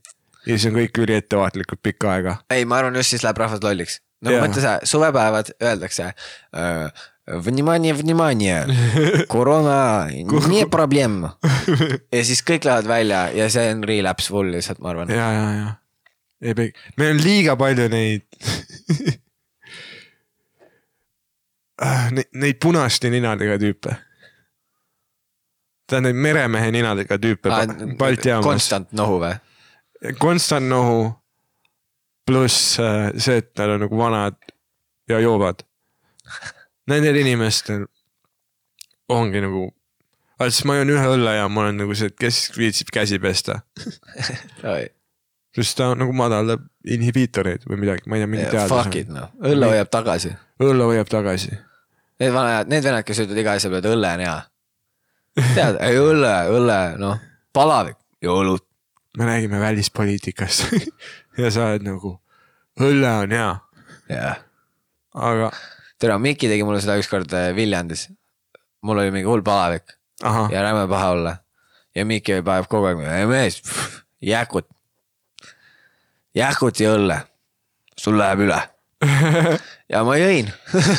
ja 0.48 0.58
see 0.58 0.72
on 0.72 0.78
kõik 0.82 1.00
üliettevaatlikult 1.04 1.82
pikka 1.84 2.12
aega. 2.12 2.38
ei, 2.50 2.66
ma 2.66 2.82
arvan, 2.82 2.96
just 3.00 3.16
siis 3.16 3.24
läheb 3.24 3.38
rahvas 3.38 3.64
lolliks. 3.64 4.02
no 4.23 4.31
Jaa. 4.35 4.43
mõtle 4.47 4.63
sa , 4.65 4.75
suvepäevad 4.87 5.55
öeldakse 5.63 6.13
äh, . 6.13 7.09
Внимание , 7.45 7.93
внимание , 7.95 8.65
koroona , 9.31 10.09
не 10.51 10.65
проблем . 10.67 11.29
ja 12.13 12.23
siis 12.27 12.41
kõik 12.43 12.65
lähevad 12.67 12.89
välja 12.91 13.21
ja 13.31 13.47
see 13.49 13.69
on 13.71 13.85
relapse 13.87 14.33
full 14.35 14.51
lihtsalt , 14.51 14.81
ma 14.83 14.91
arvan . 14.91 15.09
ja , 15.15 15.29
ja , 15.33 15.45
ja . 15.55 15.69
ei 16.43 16.55
pea , 16.59 16.73
meil 16.99 17.13
on 17.15 17.21
liiga 17.23 17.55
palju 17.57 17.87
neid 17.93 18.27
Ah, 21.83 22.11
Neid, 22.15 22.29
neid 22.39 22.59
punaste 22.63 23.11
ninadega 23.11 23.57
tüüpe . 23.63 23.95
tähendab 25.91 26.15
meremehe 26.27 26.71
ninadega 26.75 27.17
tüüpe 27.23 27.51
Balti 27.99 28.29
jaamas . 28.31 28.47
konstant 28.47 28.93
nohu 28.97 29.19
või ? 29.23 29.35
konstant 30.19 30.67
nohu . 30.71 31.13
pluss 32.28 32.78
äh, 32.84 33.10
see, 33.16 33.40
et 33.42 33.52
nad 33.60 33.76
on 33.76 33.86
nagu 33.86 33.98
vanad 34.00 34.38
ja 35.10 35.20
joovad. 35.24 35.64
Nendel 36.88 37.20
inimestel 37.22 37.86
ongi 39.12 39.42
nagu, 39.44 39.68
siis 40.44 40.64
ma 40.68 40.76
joon 40.78 40.92
ühe 40.96 41.06
õlle 41.16 41.38
ja 41.38 41.48
ma 41.52 41.66
olen 41.66 41.80
nagu 41.84 41.96
see, 41.96 42.12
et 42.12 42.18
kes 42.20 42.42
viitsib 42.58 42.92
käsi 42.94 43.20
pesta. 43.24 43.62
sest 45.58 45.78
ta 45.80 45.94
nagu 45.98 46.14
madaldab 46.16 46.68
inhibiitoreid 46.86 47.64
või 47.68 47.80
midagi, 47.82 48.06
ma 48.08 48.18
ei 48.18 48.24
tea, 48.24 48.32
mingi 48.34 48.46
Fuck 48.52 48.92
teadus 48.92 49.00
it. 49.02 49.10
noh, 49.14 49.32
õlle 49.42 49.72
hoiab 49.72 49.90
tagasi. 49.94 50.34
õlle 50.64 50.92
hoiab 50.92 51.10
tagasi. 51.12 51.56
Need 52.22 52.34
vanad, 52.34 52.70
need 52.70 52.86
vennad, 52.86 53.06
kes 53.08 53.24
ütlevad 53.24 53.42
iga 53.44 53.56
asja 53.58 53.72
peale, 53.72 53.84
et 53.84 53.92
õlle 53.94 54.12
on 54.18 54.24
hea. 54.26 54.38
tead, 55.56 55.80
ei 55.86 56.00
õlle, 56.02 56.34
õlle, 56.60 56.78
noh, 57.02 57.20
palavik 57.54 57.98
ja 58.26 58.34
õlut. 58.34 58.64
me 59.18 59.26
räägime 59.26 59.60
välispoliitikast 59.60 60.68
ja 61.38 61.52
sa 61.54 61.72
oled 61.72 61.86
nagu, 61.86 62.14
õlle 62.82 63.12
on 63.24 63.34
hea, 63.36 63.50
jah. 64.10 64.40
aga 65.14 65.50
tere, 66.02 66.18
Miki 66.22 66.50
tegi 66.50 66.66
mulle 66.66 66.82
seda 66.82 66.98
ükskord 67.00 67.34
äh, 67.38 67.52
Viljandis. 67.56 68.08
mul 68.86 69.02
oli 69.02 69.12
mingi 69.12 69.30
hull 69.30 69.44
palavik 69.46 69.98
ahah, 70.24 70.50
ja 70.52 70.64
räme 70.66 70.88
paha 70.90 71.12
olla. 71.14 71.36
ja 71.96 72.06
Miki 72.06 72.42
paneb 72.46 72.70
kogu 72.70 72.90
aeg, 72.90 73.04
ei 73.20 73.28
mees, 73.30 73.62
jäkut. 74.22 74.68
jäkut 76.36 76.80
ja 76.80 76.96
õlle, 76.98 77.22
sul 77.98 78.18
läheb 78.18 78.48
üle. 78.48 78.62
ja 79.94 80.02
ma 80.06 80.18
jõin. 80.18 80.50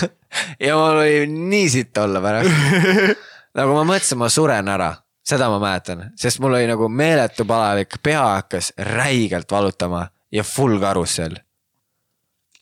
ja 0.66 0.76
mul 0.78 1.02
oli 1.02 1.26
nii 1.26 1.68
sitt 1.70 1.98
olla 1.98 2.22
pärast. 2.22 2.50
nagu 3.58 3.74
ma 3.74 3.82
mõtlesin, 3.86 4.20
ma 4.22 4.30
suren 4.30 4.70
ära, 4.70 4.92
seda 5.26 5.50
ma 5.50 5.58
mäletan, 5.62 6.12
sest 6.18 6.38
mul 6.42 6.54
oli 6.58 6.70
nagu 6.70 6.86
meeletu 6.90 7.46
palavik, 7.48 7.98
pea 8.02 8.22
hakkas 8.36 8.70
räigelt 8.78 9.50
valutama 9.50 10.06
ja 10.32 10.44
full 10.44 10.80
karussell 10.82 11.38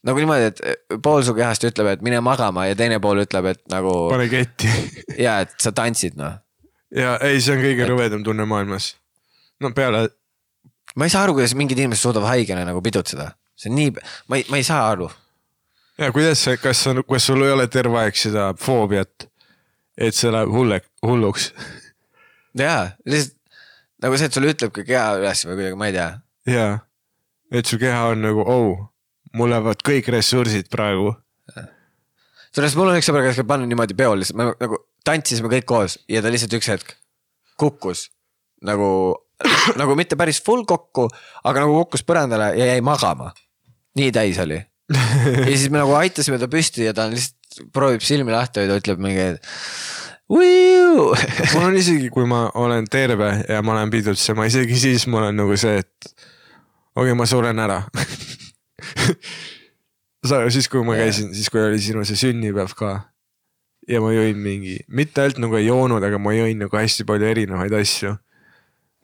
nagu 0.06 0.22
niimoodi, 0.22 0.50
et 0.50 1.00
pool 1.02 1.24
su 1.26 1.34
kehast 1.36 1.66
ütleb, 1.66 1.90
et 1.94 2.04
mine 2.04 2.20
magama 2.24 2.66
ja 2.68 2.76
teine 2.78 2.98
pool 3.02 3.24
ütleb, 3.24 3.50
et 3.52 3.62
nagu 3.72 3.94
pane 4.12 4.28
ketti. 4.30 4.70
ja 5.24 5.40
et 5.44 5.54
sa 5.62 5.72
tantsid 5.76 6.18
noh. 6.20 6.38
ja 6.94 7.16
ei, 7.26 7.40
see 7.42 7.56
on 7.56 7.64
kõige 7.64 7.88
rõvedam 7.90 8.24
tunne 8.26 8.46
maailmas. 8.48 8.92
no 9.62 9.72
peale, 9.76 10.06
ma 10.94 11.08
ei 11.08 11.14
saa 11.14 11.26
aru, 11.26 11.36
kuidas 11.38 11.56
mingid 11.58 11.80
inimesed 11.82 12.06
suudavad 12.06 12.34
haigena 12.34 12.66
nagu 12.68 12.82
pidutseda, 12.84 13.32
see 13.58 13.72
on 13.72 13.78
nii, 13.80 13.94
ma 14.30 14.40
ei, 14.40 14.46
ma 14.52 14.60
ei 14.60 14.66
saa 14.68 14.84
aru. 14.92 15.10
ja 15.98 16.12
kuidas 16.14 16.44
see, 16.46 16.60
kas 16.62 16.84
on, 16.92 17.02
kas 17.08 17.30
sul 17.30 17.46
ei 17.46 17.54
ole 17.56 17.66
terve 17.72 18.04
aeg 18.04 18.20
seda 18.20 18.52
foobiat, 18.60 19.28
et 19.98 20.14
see 20.14 20.30
läheb 20.30 20.52
hulle, 20.54 20.82
hulluks 21.06 21.50
jaa, 22.66 22.92
lihtsalt 23.08 23.34
nagu 24.04 24.18
see, 24.20 24.28
et 24.28 24.36
sulle 24.36 24.52
ütlebki 24.52 24.84
keha 24.86 25.16
üles 25.18 25.46
või 25.48 25.56
kuidagi, 25.56 25.80
ma 25.80 25.88
ei 25.88 25.94
tea. 25.96 26.10
ja, 26.52 26.66
et 27.52 27.66
su 27.66 27.78
keha 27.78 28.10
on 28.12 28.24
nagu 28.24 28.42
oh, 28.42 28.84
mul 29.36 29.52
lähevad 29.52 29.82
kõik 29.86 30.10
ressursid 30.14 30.70
praegu. 30.72 31.14
sellest 32.54 32.78
mul 32.78 32.90
on 32.90 33.00
üks 33.00 33.08
sõber, 33.08 33.26
kes 33.26 33.42
panna 33.46 33.68
niimoodi 33.68 33.96
peol 33.98 34.20
lihtsalt, 34.20 34.38
me 34.40 34.50
nagu 34.54 34.80
tantsisime 35.06 35.50
kõik 35.52 35.68
koos 35.68 35.98
ja 36.10 36.22
ta 36.22 36.32
lihtsalt 36.32 36.56
üks 36.58 36.70
hetk 36.72 36.96
kukkus 37.60 38.08
nagu, 38.66 38.88
nagu 39.80 39.96
mitte 39.98 40.18
päris 40.18 40.40
full 40.44 40.64
kokku, 40.68 41.08
aga 41.44 41.64
nagu 41.64 41.76
kukkus 41.82 42.04
põrandale 42.06 42.52
ja 42.58 42.72
jäi 42.72 42.80
magama. 42.84 43.32
nii 43.96 44.12
täis 44.12 44.40
oli. 44.42 44.58
ja 45.46 45.52
siis 45.52 45.70
me 45.70 45.80
nagu 45.80 45.96
aitasime 45.98 46.38
ta 46.38 46.48
püsti 46.50 46.86
ja 46.86 46.94
ta 46.94 47.08
on 47.08 47.16
lihtsalt 47.16 47.70
proovib 47.74 48.04
silmi 48.04 48.34
lahti 48.34 48.62
hoida, 48.62 48.76
ütleb 48.80 49.02
mingi. 49.02 49.28
mul 50.28 51.64
on 51.64 51.76
isegi, 51.78 52.10
kui 52.12 52.26
ma 52.28 52.46
olen 52.54 52.88
terve 52.90 53.30
ja 53.48 53.62
ma 53.62 53.76
lähen 53.78 53.92
pidutsema, 53.92 54.46
isegi 54.50 54.78
siis 54.78 55.06
mul 55.10 55.28
on 55.28 55.38
nagu 55.44 55.58
see, 55.60 55.80
et 55.84 56.26
okei 56.96 57.12
okay,, 57.12 57.18
ma 57.18 57.26
suren 57.28 57.60
ära. 57.62 57.82
sa 60.26 60.42
siis, 60.50 60.68
kui 60.72 60.82
ma 60.86 60.96
käisin, 60.98 61.30
siis 61.36 61.52
kui 61.52 61.62
oli 61.62 61.80
sinu 61.82 62.04
see 62.08 62.18
sünnipäev 62.18 62.74
ka 62.78 62.96
ja 63.90 64.02
ma 64.02 64.10
jõin 64.14 64.40
mingi, 64.42 64.80
mitte 64.88 65.22
ainult 65.22 65.42
nagu 65.44 65.58
ei 65.58 65.68
joonud, 65.68 66.02
aga 66.02 66.18
ma 66.22 66.34
jõin 66.34 66.58
nagu 66.64 66.76
hästi 66.76 67.06
palju 67.08 67.30
erinevaid 67.30 67.74
asju. 67.78 68.16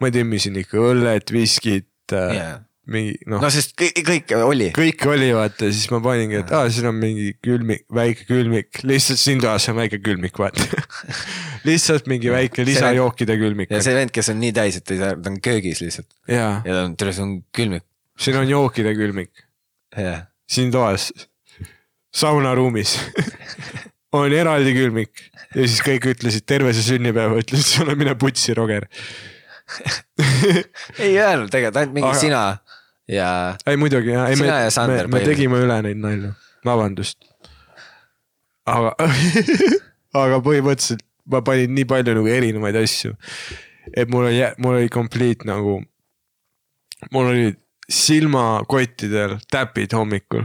ma 0.02 0.10
timmisin 0.10 0.56
ikka 0.58 0.80
õllet, 0.82 1.30
viskit 1.30 1.86
yeah., 2.10 2.34
yeah. 2.34 2.60
Mingi 2.90 3.14
noh 3.30 3.38
no 3.42 3.48
sest 3.52 3.76
kõik, 3.78 4.00
kõik 4.06 4.32
oli. 4.42 4.68
kõik 4.74 5.04
oli 5.06 5.28
vaata, 5.36 5.68
siis 5.70 5.86
ma 5.92 6.00
paningi, 6.02 6.40
et 6.42 6.50
aa, 6.56 6.70
siin 6.72 6.88
on 6.90 6.96
mingi 6.98 7.28
külmik, 7.44 7.84
väike 7.94 8.26
külmik, 8.26 8.82
lihtsalt 8.88 9.20
siin 9.22 9.42
toas 9.42 9.68
on 9.70 9.78
väike 9.78 10.00
külmik, 10.02 10.38
vaata. 10.38 10.66
lihtsalt 11.68 12.10
mingi 12.10 12.32
väike 12.32 12.66
lisajookide 12.66 13.38
külmik. 13.38 13.70
ja 13.70 13.82
see 13.84 13.94
vend, 13.94 14.10
kes 14.14 14.32
on 14.34 14.40
nii 14.42 14.54
täis, 14.56 14.80
et 14.80 14.86
ta 14.88 14.96
ei 14.96 15.02
saa, 15.02 15.14
ta 15.14 15.30
on 15.30 15.38
köögis 15.44 15.82
lihtsalt 15.84 16.10
ja 16.26 16.56
ta 16.66 16.80
on, 16.88 16.96
tere, 16.98 17.14
see 17.14 17.26
on 17.26 17.36
külmik. 17.54 17.86
siin 18.18 18.40
on 18.40 18.50
jookide 18.50 18.96
külmik, 18.98 19.46
siin 20.50 20.74
toas, 20.74 21.12
saunaruumis 22.12 22.96
on 24.18 24.34
eraldi 24.34 24.74
külmik 24.74 25.28
ja 25.54 25.62
siis 25.68 25.78
kõik 25.86 26.10
ütlesid 26.16 26.48
terve 26.50 26.74
see 26.74 26.96
sünnipäeva, 26.96 27.38
ütlesid 27.44 27.78
sulle 27.78 27.94
mine 27.98 28.16
putsi, 28.18 28.54
Roger. 28.58 28.88
ei 31.04 31.14
öelnud 31.16 31.48
tegelikult, 31.52 31.78
ainult 31.78 31.94
mingi 31.94 32.10
aga... 32.10 32.20
sina 32.20 32.42
ja 33.10 33.56
ei 33.66 33.76
muidugi 33.80 34.14
jah, 34.14 34.28
ei 34.30 34.36
me 34.36 34.48
me, 34.88 34.98
me 35.10 35.22
tegime 35.26 35.62
üle 35.62 35.78
neid 35.86 36.00
nalju, 36.02 36.34
vabandust. 36.66 37.18
aga, 38.66 38.94
aga 40.22 40.42
põhimõtteliselt 40.44 41.02
ma 41.32 41.42
panin 41.46 41.74
nii 41.76 41.86
palju 41.88 42.16
nagu 42.18 42.30
erinevaid 42.30 42.76
asju, 42.82 43.14
et 43.94 44.10
mul 44.10 44.28
oli, 44.30 44.42
mul 44.62 44.78
oli 44.80 44.90
complete 44.92 45.46
nagu, 45.48 45.80
mul 47.14 47.30
olid 47.30 47.58
silmakottidel 47.92 49.38
täpid 49.50 49.94
hommikul. 49.96 50.44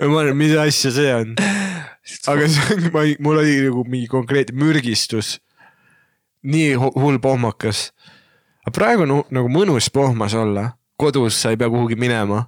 ma 0.00 0.22
arvan, 0.22 0.36
mis 0.38 0.54
asja 0.58 0.92
see 0.94 1.12
on, 1.14 1.34
aga 2.30 2.48
see 2.50 2.76
on, 2.76 2.90
ma 2.94 3.04
ei, 3.06 3.16
mul 3.22 3.40
oli 3.42 3.58
nagu 3.66 3.84
mingi 3.88 4.10
konkreetne 4.10 4.56
mürgistus. 4.58 5.38
nii 6.42 6.74
hu- 6.80 6.94
hull 6.96 7.18
pohmakas. 7.20 7.90
aga 8.64 8.74
praegu 8.74 9.04
on 9.04 9.16
nagu 9.30 9.48
mõnus 9.52 9.90
pohmas 9.92 10.34
olla, 10.34 10.70
kodus 11.00 11.38
sa 11.42 11.52
ei 11.52 11.58
pea 11.60 11.70
kuhugi 11.72 11.96
minema. 11.96 12.44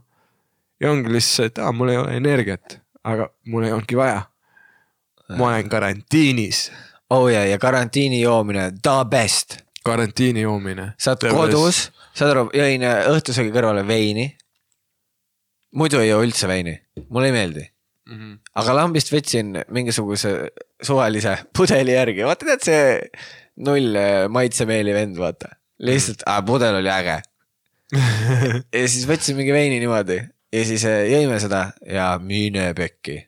ja 0.80 0.90
ongi 0.90 1.12
lihtsalt, 1.14 1.52
et 1.52 1.58
aa, 1.62 1.72
mul 1.72 1.92
ei 1.92 1.98
ole 2.00 2.16
energiat, 2.18 2.78
aga 3.06 3.28
mul 3.46 3.66
ei 3.66 3.72
olnudki 3.72 3.96
vaja. 3.96 4.22
ma 5.38 5.48
olen 5.48 5.68
karantiinis, 5.72 6.66
oh 7.10 7.28
ja, 7.32 7.44
ja 7.46 7.58
karantiini 7.58 8.20
joomine, 8.20 8.70
the 8.82 8.96
best. 9.08 9.62
karantiini 9.84 10.44
joomine. 10.44 10.92
sa 10.98 11.14
oled 11.14 11.36
kodus, 11.36 11.84
saad 12.14 12.34
aru, 12.34 12.48
jõin 12.56 12.84
õhtusöögi 13.14 13.54
kõrvale 13.54 13.86
veini. 13.88 14.28
muidu 15.78 16.02
ei 16.02 16.10
joo 16.10 16.22
üldse 16.26 16.50
veini, 16.50 16.76
mulle 17.08 17.30
ei 17.30 17.38
meeldi. 17.38 17.66
mm. 18.10 18.18
-hmm. 18.18 18.38
aga 18.54 18.76
lambist 18.82 19.12
võtsin 19.14 19.62
mingisuguse 19.70 20.34
suvalise 20.82 21.38
pudeli 21.56 21.94
järgi, 21.96 22.26
vaata 22.26 22.46
tead 22.50 22.68
see 22.68 22.84
null 23.56 23.96
maitsemeeli 24.28 24.94
vend, 24.94 25.16
vaata. 25.16 25.56
lihtsalt, 25.78 26.26
pudel 26.46 26.82
oli 26.82 26.90
äge. 26.90 27.22
ja 28.76 28.86
siis 28.88 29.04
võtsin 29.08 29.36
mingi 29.38 29.52
veini 29.54 29.80
niimoodi 29.82 30.18
ja 30.52 30.64
siis 30.68 30.84
äh, 30.88 31.04
jõime 31.12 31.38
seda 31.42 31.66
ja 31.88 32.14
mine 32.22 32.72
pekki. 32.76 33.20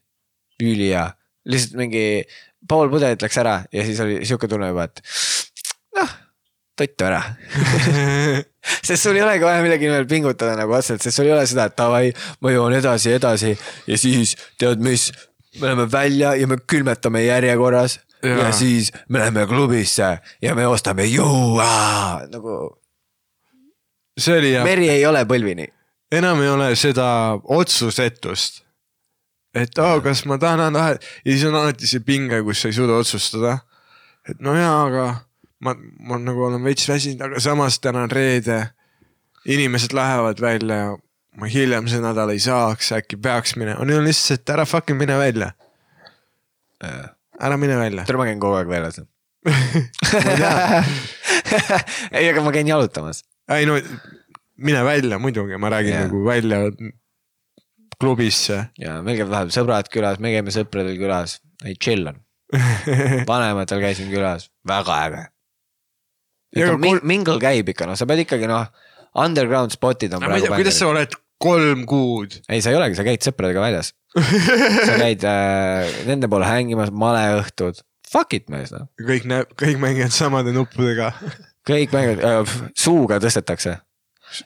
ülihea, 0.63 1.09
lihtsalt 1.51 1.75
mingi 1.77 2.05
pool 2.69 2.89
pudelit 2.93 3.23
läks 3.23 3.39
ära 3.43 3.57
ja 3.73 3.85
siis 3.85 4.01
oli 4.01 4.21
sihuke 4.23 4.49
tunne 4.49 4.71
juba, 4.71 4.87
et 4.87 5.03
noh, 5.99 6.15
tuttu 6.79 7.09
ära. 7.09 7.21
sest 8.87 9.03
sul 9.03 9.19
ei 9.19 9.25
olegi 9.25 9.45
vaja 9.45 9.63
millegi 9.65 9.89
nimel 9.89 10.07
pingutada 10.09 10.55
nagu 10.59 10.77
otseselt, 10.77 11.03
sest 11.05 11.19
sul 11.19 11.29
ei 11.29 11.35
ole 11.37 11.45
seda, 11.51 11.69
et 11.69 11.77
davai, 11.79 12.13
ma 12.41 12.55
joon 12.55 12.77
edasi, 12.79 13.13
edasi 13.19 13.53
ja 13.91 13.99
siis 14.01 14.37
tead 14.61 14.83
mis, 14.85 15.11
me 15.59 15.69
läheme 15.69 15.89
välja 15.91 16.35
ja 16.39 16.49
me 16.51 16.61
külmetame 16.65 17.25
järjekorras 17.27 17.99
ja, 18.23 18.47
ja 18.47 18.55
siis 18.57 18.93
me 19.09 19.21
läheme 19.21 19.47
klubisse 19.51 20.15
ja 20.43 20.55
me 20.57 20.67
ostame 20.71 21.05
juua, 21.11 22.25
nagu 22.31 22.57
see 24.19 24.39
oli 24.39 24.53
jah, 24.53 24.67
meri 24.67 24.89
ei 24.93 25.07
ole 25.07 25.25
põlvini. 25.29 25.67
enam 26.15 26.43
ei 26.43 26.51
ole 26.53 26.71
seda 26.79 27.07
otsusetust. 27.43 28.63
et 29.55 29.79
aa, 29.79 30.01
kas 30.05 30.25
ma 30.31 30.39
tahan 30.39 30.69
anda 30.69 30.89
ja 30.95 31.31
siis 31.31 31.45
on 31.49 31.59
alati 31.59 31.91
see 31.91 32.05
pinge, 32.05 32.43
kus 32.47 32.63
sa 32.63 32.71
ei 32.71 32.79
suuda 32.79 33.01
otsustada. 33.03 33.59
et 34.29 34.41
no 34.41 34.55
jaa, 34.59 34.77
aga 34.87 35.07
ma, 35.65 35.75
ma 36.09 36.21
nagu 36.23 36.47
olen 36.49 36.63
veits 36.65 36.89
väsinud, 36.89 37.25
aga 37.27 37.43
samas 37.43 37.81
täna 37.81 38.07
on 38.07 38.13
reede. 38.13 38.67
inimesed 39.45 39.93
lähevad 39.93 40.41
välja 40.41 40.77
ja 40.77 40.95
ma 41.37 41.47
hiljem 41.51 41.89
see 41.91 42.01
nädal 42.01 42.31
ei 42.33 42.41
saaks, 42.41 42.93
äkki 42.97 43.19
peaks 43.21 43.57
minema, 43.61 43.81
on 43.83 43.91
ju 43.91 44.01
lihtsalt, 44.01 44.41
et 44.41 44.55
ära 44.55 44.65
fucking 44.65 44.99
mine 44.99 45.19
välja, 45.19 45.51
ära 47.41 47.57
mine 47.59 47.77
välja. 47.77 48.07
tere, 48.07 48.19
ma 48.19 48.31
käin 48.31 48.41
kogu 48.41 48.55
aeg 48.61 48.71
väljas. 48.71 49.03
ei, 52.17 52.31
aga 52.31 52.41
ma 52.41 52.53
käin 52.55 52.71
jalutamas. 52.71 53.25
Ei 53.53 53.67
no 53.69 53.79
mine 54.57 54.85
välja 54.87 55.19
muidugi, 55.19 55.59
ma 55.61 55.71
räägin 55.73 55.95
yeah. 55.95 56.07
nagu 56.07 56.25
välja 56.27 56.61
klubisse. 58.01 58.69
ja 58.79 59.01
meil 59.03 59.19
käivad 59.19 59.33
vahepeal 59.33 59.57
sõbrad 59.57 59.91
külas, 59.93 60.21
me 60.23 60.33
käime 60.35 60.55
sõpradel 60.55 60.99
külas, 61.01 61.39
ei 61.65 61.77
chill 61.81 62.11
on. 62.11 62.21
vanematel 63.31 63.83
käisin 63.83 64.11
külas, 64.13 64.51
väga 64.69 64.99
äge. 65.09 65.23
Ja 66.55 66.69
aga 66.71 66.79
Ming, 66.79 67.01
kul- 67.01 67.09
mingle 67.11 67.39
käib 67.43 67.71
ikka, 67.73 67.89
noh, 67.91 67.99
sa 67.99 68.07
pead 68.07 68.23
ikkagi 68.25 68.47
noh, 68.51 68.69
underground 69.19 69.75
spot'id 69.75 70.15
on 70.15 70.27
ei 70.29 70.45
tea, 70.45 70.55
kuidas 70.55 70.79
sa 70.79 70.91
oled 70.93 71.17
kolm 71.43 71.83
kuud. 71.89 72.39
ei, 72.49 72.63
sa 72.63 72.71
ei 72.71 72.79
olegi, 72.79 72.99
sa 72.99 73.07
käid 73.07 73.27
sõpradega 73.27 73.65
väljas. 73.65 73.91
sa 74.87 74.95
käid 75.01 75.25
äh, 75.27 75.91
nende 76.07 76.31
poole 76.31 76.47
hängimas, 76.47 76.95
maleõhtud. 76.95 77.83
Fuck 78.15 78.37
it 78.37 78.47
mees 78.53 78.71
noh, 78.71 78.87
kõik 79.03 79.27
näeb, 79.27 79.51
kõik 79.59 79.81
mängivad 79.83 80.15
samade 80.15 80.55
nuppudega. 80.55 81.11
kõik 81.69 81.93
mängivad 81.97 82.25
äh,, 82.25 82.55
suuga 82.77 83.19
tõstetakse. 83.23 83.79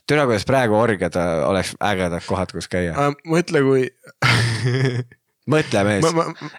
türa, 0.07 0.27
kuidas 0.29 0.45
praegu 0.49 0.77
orgiad 0.79 1.17
äh, 1.17 1.45
oleks 1.49 1.75
ägedad 1.81 2.27
kohad, 2.27 2.53
kus 2.53 2.69
käia. 2.69 3.13
mõtle, 3.27 3.63
kui 3.67 3.87
mõtle 5.55 5.85
mees 5.89 6.05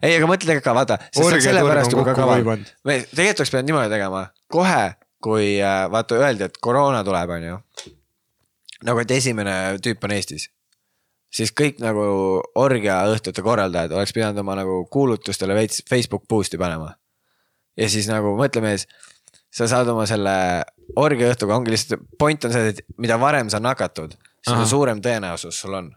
ei, 0.01 0.15
aga 0.15 0.29
mõtle 0.29 0.59
ka 0.61 0.73
vaata, 0.75 0.97
sest 1.11 1.21
see 1.21 1.37
on 1.37 1.45
sellepärast 1.49 1.93
juba 1.93 2.07
kokku 2.09 2.23
kaval. 2.23 2.65
me 2.87 3.01
tegelikult 3.03 3.43
oleks 3.43 3.53
pidanud 3.53 3.71
niimoodi 3.71 3.93
tegema, 3.93 4.25
kohe 4.49 4.83
kui 5.23 5.57
äh, 5.61 5.83
vaata 5.91 6.15
öeldi, 6.19 6.47
et 6.47 6.61
koroona 6.61 7.03
tuleb, 7.03 7.35
on 7.35 7.43
ju. 7.43 7.57
nagu, 8.87 9.01
et 9.03 9.11
esimene 9.11 9.53
tüüp 9.83 10.03
on 10.07 10.15
Eestis. 10.15 10.49
siis 11.29 11.51
kõik 11.53 11.81
nagu 11.83 12.01
orgiaõhtute 12.57 13.43
korraldajad 13.45 13.91
oleks 13.93 14.15
pidanud 14.15 14.39
oma 14.41 14.55
nagu 14.57 14.81
kuulutustele 14.91 15.55
veits 15.55 15.83
Facebook 15.89 16.23
boost'i 16.29 16.57
panema. 16.57 16.95
ja 17.77 17.89
siis 17.89 18.07
nagu 18.11 18.35
mõtle 18.39 18.63
mees, 18.63 18.87
sa 19.51 19.67
saad 19.67 19.87
oma 19.91 20.05
selle 20.09 20.33
orgiaõhtuga 20.99 21.55
ongi 21.57 21.73
lihtsalt, 21.73 22.03
point 22.19 22.45
on 22.45 22.53
see, 22.53 22.73
et 22.73 22.83
mida 22.97 23.19
varem 23.21 23.49
sa 23.49 23.61
nakatud, 23.63 24.15
seda 24.45 24.65
suurem 24.69 25.01
tõenäosus 25.03 25.63
sul 25.63 25.77
on. 25.81 25.95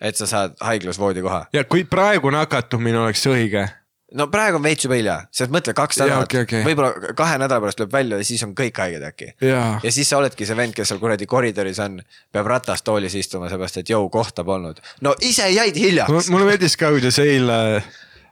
et 0.00 0.16
sa 0.16 0.26
saad 0.28 0.56
haiglas 0.60 0.98
voodikoha. 0.98 1.46
ja 1.52 1.64
kui 1.64 1.84
praegu 1.84 2.30
nakatumine 2.30 2.98
oleks 2.98 3.26
õige, 3.26 3.66
no 4.14 4.26
praegu 4.30 4.60
on 4.60 4.64
veits 4.64 4.86
juba 4.86 4.98
hilja, 4.98 5.16
sest 5.34 5.52
mõtle 5.54 5.74
kaks 5.76 5.98
nädalat 6.02 6.28
okei, 6.28 6.44
okei. 6.46 6.62
võib-olla 6.66 7.14
kahe 7.18 7.38
nädala 7.42 7.64
pärast 7.64 7.80
lööb 7.82 7.92
välja 7.92 8.20
ja 8.20 8.26
siis 8.28 8.44
on 8.46 8.54
kõik 8.58 8.78
haiged 8.82 9.04
äkki. 9.08 9.32
ja 9.42 9.90
siis 9.90 10.08
sa 10.08 10.20
oledki 10.20 10.46
see 10.46 10.58
vend, 10.58 10.76
kes 10.76 10.92
seal 10.92 11.00
kuradi 11.02 11.26
koridoris 11.30 11.80
on, 11.82 11.98
peab 12.32 12.50
ratastoolis 12.52 13.16
istuma, 13.18 13.50
seepärast 13.52 13.82
et 13.82 13.94
jõu 13.94 14.08
kohta 14.12 14.44
polnud. 14.44 14.80
no 15.02 15.14
ise 15.20 15.48
jäid 15.50 15.78
hiljaks. 15.80 16.30
mulle 16.30 16.52
meeldis 16.52 16.76
ka, 16.78 16.92
kuidas 16.94 17.18
eile, 17.22 17.82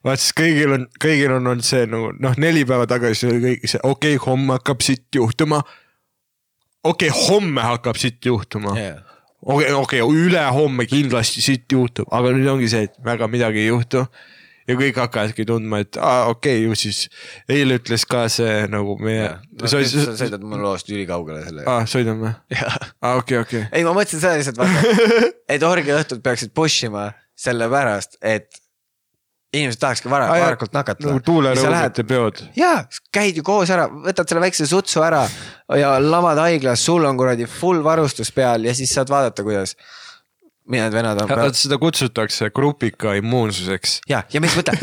vaata 0.04 0.20
siis 0.20 0.36
kõigil 0.36 0.76
on, 0.76 0.84
kõigil 1.00 1.32
on 1.32 1.50
olnud 1.52 1.66
see 1.66 1.86
nagu 1.88 2.12
noh, 2.20 2.36
neli 2.40 2.64
päeva 2.68 2.86
tagasi 2.90 3.28
oli 3.30 3.40
kõik 3.46 3.66
see, 3.70 3.80
okei 3.80 4.18
okay,, 4.18 4.22
homme 4.26 4.58
hakkab 4.58 4.84
siit 4.84 5.08
juhtuma. 5.16 5.62
okei 6.84 7.10
okay,, 7.10 7.26
homme 7.28 7.64
hakkab 7.64 8.00
siit 8.00 8.20
juhtuma. 8.24 8.76
okei, 9.40 9.72
okei, 9.72 10.00
ülehomme 10.04 10.86
kindlasti 10.90 11.44
siit 11.44 11.72
juhtub, 11.72 12.08
aga 12.12 12.32
nüüd 12.36 12.52
ongi 12.56 12.70
see, 12.72 12.88
et 12.88 12.96
väga 13.04 13.28
midagi 13.32 13.64
ei 13.64 13.70
juhtu. 13.72 14.06
ja 14.64 14.76
kõik 14.80 14.96
hakkavadki 14.96 15.44
tundma, 15.44 15.82
et 15.84 15.96
aa 16.00 16.28
okei 16.32 16.60
okay,, 16.60 16.68
ju 16.68 16.76
siis 16.78 17.08
eile 17.52 17.76
ütles 17.80 18.06
ka 18.08 18.26
see 18.32 18.64
nagu 18.72 18.96
meie. 19.00 19.30
sa 19.64 19.80
sõidad 19.84 20.44
mul 20.44 20.62
loost 20.64 20.88
ülikaugele 20.92 21.44
selle. 21.48 21.64
aa, 21.68 21.88
sõidame, 21.88 22.36
aa 23.00 23.16
okei, 23.20 23.40
okei. 23.40 23.66
ei, 23.72 23.84
ma 23.84 23.96
mõtlesin 23.96 24.20
seda 24.20 24.36
lihtsalt 24.36 24.60
vaata, 24.60 25.08
et 25.56 25.68
orgiaõhtud 25.68 26.24
peaksid 26.24 26.52
push 26.56 26.88
ima 26.88 27.10
sellepärast, 27.40 28.20
et 28.22 28.63
inimesed 29.54 29.80
tahakski 29.80 30.10
vara, 30.10 30.28
varakult 30.32 30.74
nakatuda. 30.76 31.10
nagu 31.12 31.22
tuulerõugete 31.24 32.04
peod. 32.08 32.44
jaa, 32.58 32.84
käid 33.14 33.38
ju 33.38 33.44
koos 33.46 33.70
ära, 33.74 33.86
võtad 33.88 34.30
selle 34.30 34.44
väikse 34.44 34.66
sutsu 34.70 35.04
ära 35.06 35.24
ja 35.80 35.94
lamad 36.02 36.40
haiglas, 36.42 36.84
sul 36.84 37.04
on 37.08 37.18
kuradi 37.20 37.46
full 37.50 37.84
varustus 37.84 38.32
peal 38.34 38.66
ja 38.66 38.74
siis 38.76 38.94
saad 38.94 39.12
vaadata, 39.12 39.46
kuidas 39.46 39.76
mõned 40.70 40.96
venad 40.96 41.20
on. 41.24 41.54
seda 41.56 41.78
kutsutakse 41.80 42.50
grupika 42.54 43.14
immuunsuseks. 43.20 44.00
ja, 44.08 44.24
ja 44.32 44.42
mis 44.44 44.56
mõtle, 44.58 44.76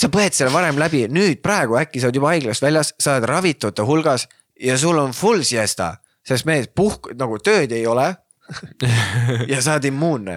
sa 0.00 0.10
põed 0.12 0.36
selle 0.36 0.52
varem 0.54 0.80
läbi, 0.80 1.06
nüüd 1.12 1.42
praegu 1.44 1.78
äkki 1.80 2.00
sa 2.00 2.10
oled 2.10 2.20
juba 2.20 2.32
haiglast 2.34 2.64
väljas, 2.64 2.94
sa 2.98 3.16
oled 3.16 3.28
ravitute 3.30 3.86
hulgas 3.86 4.26
ja 4.60 4.78
sul 4.80 4.98
on 4.98 5.14
full 5.16 5.44
siesta, 5.46 5.96
sest 6.26 6.48
mees 6.48 6.70
puhk-, 6.72 7.12
nagu 7.18 7.38
tööd 7.38 7.72
ei 7.76 7.86
ole. 7.86 8.14
ja 9.52 9.58
sa 9.58 9.74
oled 9.74 9.88
immuunne 9.90 10.36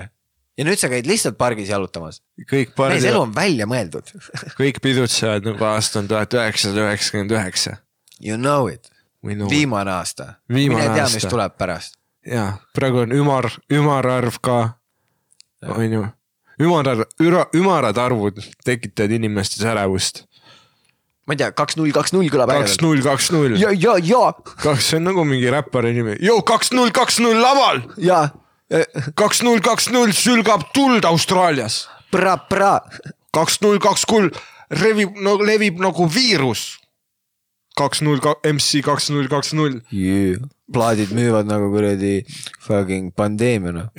ja 0.60 0.68
nüüd 0.68 0.80
sa 0.82 0.90
käid 0.92 1.08
lihtsalt 1.08 1.38
pargis 1.40 1.72
jalutamas, 1.72 2.20
kõik 2.44 2.74
mees 2.74 2.78
pardid 2.78 3.06
elu, 3.08 3.24
on 3.24 3.34
välja 3.36 3.68
mõeldud. 3.70 4.12
kõik 4.60 4.82
pidutsevad 4.84 5.48
nagu 5.48 5.68
aastal 5.72 6.10
tuhat 6.10 6.36
üheksasada 6.36 6.90
üheksakümmend 6.90 7.36
üheksa. 7.38 7.78
You 8.20 8.36
know 8.36 8.68
it, 8.68 8.92
viimane 9.24 9.92
aasta, 9.92 10.34
mine 10.52 10.76
tea, 10.76 11.08
mis 11.08 11.20
aasta. 11.22 11.32
tuleb 11.32 11.56
pärast. 11.60 11.96
jaa, 12.28 12.54
praegu 12.76 13.06
on 13.06 13.16
ümar, 13.16 13.50
ümararv 13.72 14.40
ka, 14.44 14.58
on 15.76 15.94
ju. 15.96 16.08
ümararv, 16.60 17.06
ümarad 17.56 17.98
arvud 17.98 18.42
tekitavad 18.68 19.16
inimestes 19.16 19.64
ärevust. 19.64 20.26
ma 21.28 21.38
ei 21.38 21.44
tea, 21.44 21.54
kaks 21.56 21.80
null, 21.80 21.94
kaks 21.96 22.12
null 22.16 22.28
kõlab 22.28 22.52
kaks 22.52 22.76
ägedalt. 22.76 22.84
null, 22.84 23.06
kaks 23.08 23.32
null, 23.32 23.56
ja, 23.62 23.72
ja, 23.72 23.96
ja, 24.04 24.34
kaks, 24.60 24.92
see 24.92 25.00
on 25.00 25.08
nagu 25.08 25.24
mingi 25.24 25.52
räppari 25.56 25.96
nimi, 25.96 26.20
joo 26.20 26.42
kaks 26.44 26.74
null, 26.76 26.92
kaks 26.96 27.24
null 27.24 27.40
laval, 27.40 27.84
ja, 28.04 28.26
kaks 29.18 29.42
null, 29.46 29.62
kaks 29.66 29.90
null 29.94 30.14
sülgab 30.14 30.68
tuld 30.74 31.06
Austraalias, 31.10 31.88
pra, 32.14 32.38
pra, 32.50 32.78
kaks 33.36 33.60
null, 33.64 33.80
kaks 33.82 34.06
null 34.12 34.30
revib 34.70 35.18
no,, 35.18 35.38
levib 35.42 35.82
nagu 35.82 36.08
viirus. 36.10 36.78
kaks 37.80 38.02
null, 38.04 38.20
MC 38.44 38.82
kaks 38.84 39.10
null, 39.14 39.28
kaks 39.32 39.54
null, 39.56 39.80
plaadid 40.74 41.14
müüvad 41.16 41.48
nagu 41.50 41.70
kuradi 41.74 42.20
fucking 42.66 43.14
pandeemia 43.16 43.74
noh. 43.74 43.90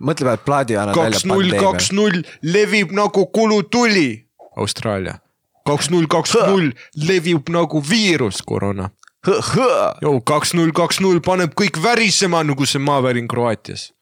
mõtle 0.00 0.26
peale, 0.26 0.40
et 0.40 0.46
plaadi 0.46 0.78
annad 0.80 0.96
välja 0.96 1.20
kaks 1.20 1.26
null, 1.28 1.56
kaks 1.60 1.90
null 1.94 2.22
levib 2.42 2.94
nagu 2.96 3.26
kulutuli. 3.30 4.26
Austraalia. 4.56 5.20
kaks 5.68 5.90
null, 5.92 6.08
kaks 6.10 6.34
null 6.48 6.72
levib 6.96 7.52
nagu 7.52 7.82
viirus, 7.84 8.40
koroona. 8.42 8.90
pandeemia. 9.26 10.16
kaks 10.26 10.54
null, 10.56 10.72
kaks 10.74 11.02
null 11.04 11.20
paneb 11.20 11.54
kõik 11.58 11.78
värisema 11.82 12.42
nagu 12.46 12.66
see 12.66 12.82
maavärin 12.82 13.28
Kroatias. 13.28 13.92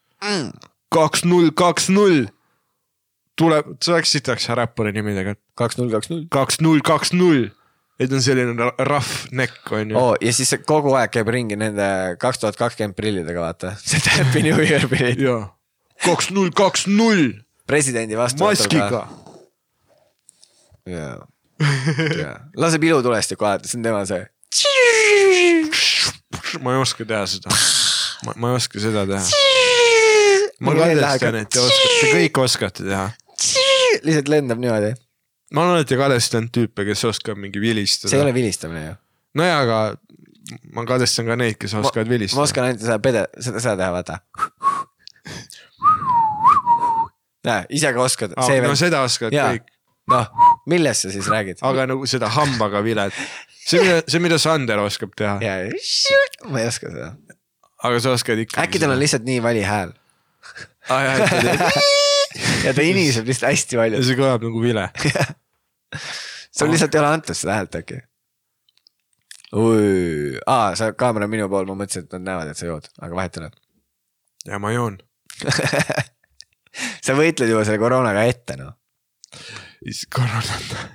Kaks 0.94 1.24
null, 1.26 1.50
kaks 1.56 1.90
null 1.92 2.24
tuleb, 3.38 3.74
see 3.82 3.94
oleks 3.94 4.14
sitaks 4.14 4.48
räppari 4.54 4.94
nimedega, 4.94 5.34
kaks 5.58 5.78
null, 5.80 5.90
kaks 5.92 6.10
null. 6.12 6.24
kaks 6.32 6.60
null, 6.62 6.82
kaks 6.86 7.14
null. 7.16 7.48
et 8.02 8.10
on 8.10 8.22
selline 8.22 8.70
rahv 8.90 9.10
nekk 9.38 9.72
on 9.74 9.92
ju. 9.92 9.98
oo, 9.98 10.14
ja 10.22 10.32
siis 10.34 10.54
kogu 10.66 10.94
aeg 10.98 11.12
käib 11.14 11.30
ringi 11.34 11.58
nende 11.58 11.86
kaks 12.22 12.42
tuhat 12.42 12.58
kakskümmend 12.58 12.96
prillidega, 12.98 13.42
vaata. 13.42 13.74
see 13.86 14.02
Happy 14.14 14.44
New 14.46 14.62
Year 14.62 14.86
prillid. 14.90 15.26
kaks 16.04 16.30
null, 16.34 16.50
kaks 16.54 16.88
null 16.90 17.32
presidendi 17.70 18.18
vastu. 18.18 18.44
maskiga. 18.46 19.06
jaa, 20.90 21.16
jaa. 22.20 22.36
laseb 22.60 22.86
ilutulestikku 22.90 23.46
alati, 23.46 23.70
see 23.70 23.80
on 23.80 23.88
tema 23.90 24.04
see. 24.10 24.22
ma 26.62 26.76
ei 26.76 26.82
oska 26.86 27.06
teha 27.08 27.26
seda. 27.30 27.58
ma 28.36 28.54
ei 28.54 28.62
oska 28.62 28.82
seda 28.82 29.06
teha. 29.10 29.26
ma 30.62 30.74
veel 30.76 31.00
kadestan, 31.00 31.38
et 31.40 31.50
te 31.50 31.62
oskate, 31.62 31.96
te 32.00 32.12
kõik 32.14 32.40
oskate 32.44 32.86
teha. 32.86 33.06
lihtsalt 34.06 34.30
lendab 34.30 34.62
niimoodi. 34.62 34.94
ma 35.54 35.64
olen 35.64 35.80
alati 35.80 35.98
kadestanud 35.98 36.52
tüüpe, 36.54 36.86
kes 36.88 37.04
oskavad 37.10 37.40
mingi 37.42 37.58
see 37.58 37.66
ei 37.66 37.74
vilistada 37.74 38.22
ole. 38.22 38.34
vilistamine 38.36 38.84
ju. 38.86 38.96
nojah, 39.40 39.60
aga 39.64 39.78
ma 40.76 40.84
kadestan 40.88 41.30
ka 41.30 41.38
neid, 41.40 41.58
kes 41.60 41.74
oskavad 41.80 42.10
ma 42.10 42.16
vilistada. 42.16 42.46
oskan 42.46 42.68
ainult 42.68 42.84
seda 42.84 42.98
pede, 43.02 43.26
seda, 43.38 43.62
seda 43.66 43.76
teha, 43.80 43.90
vaata. 43.94 44.18
näe, 47.48 47.66
ise 47.70 47.94
ka 47.96 48.04
oskad. 48.04 48.36
no 48.36 48.76
seda 48.78 49.02
oskavad 49.08 49.34
kõik, 49.34 49.74
noh, 50.12 50.30
millest 50.70 51.08
sa 51.08 51.14
siis 51.14 51.30
räägid? 51.32 51.64
aga 51.66 51.88
nagu 51.90 52.06
seda 52.10 52.30
hambaga 52.36 52.84
vilet. 52.86 53.18
see, 53.64 53.82
mida, 53.82 54.00
see, 54.06 54.22
mida 54.22 54.38
Sander 54.38 54.84
oskab 54.84 55.16
teha, 55.18 55.40
ma 55.40 56.62
ei 56.62 56.70
oska 56.70 56.94
seda. 56.94 57.12
aga 57.84 58.00
sa 58.00 58.14
oskad 58.14 58.46
ikka. 58.46 58.62
äkki 58.62 58.82
tal 58.82 58.94
on 58.94 59.02
lihtsalt 59.02 59.26
nii 59.26 59.42
vali 59.44 59.66
hääl 59.66 59.92
ja 60.89 61.13
ja 62.65 62.73
ta 62.75 62.81
iniseb 62.85 63.27
lihtsalt 63.29 63.51
hästi 63.51 63.79
palju . 63.79 64.03
see 64.05 64.17
kõlab 64.19 64.43
nagu 64.45 64.61
vile . 64.63 64.85
sul 66.51 66.71
lihtsalt 66.73 66.95
ei 66.95 67.01
ole 67.03 67.11
antud 67.15 67.37
seda 67.37 67.59
häält 67.59 67.79
äkki ? 67.81 68.01
aa , 70.45 70.75
sa 70.77 70.91
kaamera 70.93 71.25
on 71.25 71.33
minu 71.33 71.47
pool , 71.49 71.65
ma 71.69 71.77
mõtlesin , 71.79 72.05
et 72.05 72.13
nad 72.17 72.25
näevad , 72.27 72.51
et 72.51 72.59
sa 72.59 72.67
jood , 72.69 72.89
aga 73.01 73.15
vahet 73.17 73.37
ei 73.39 73.45
ole . 73.47 73.51
ja 74.49 74.59
ma 74.61 74.73
joon . 74.75 74.99
sa 77.05 77.15
võitled 77.17 77.49
juba 77.49 77.65
selle 77.65 77.81
koroonaga 77.81 78.25
ette 78.29 78.57
noh . 78.59 78.75
koroona . 80.13 80.87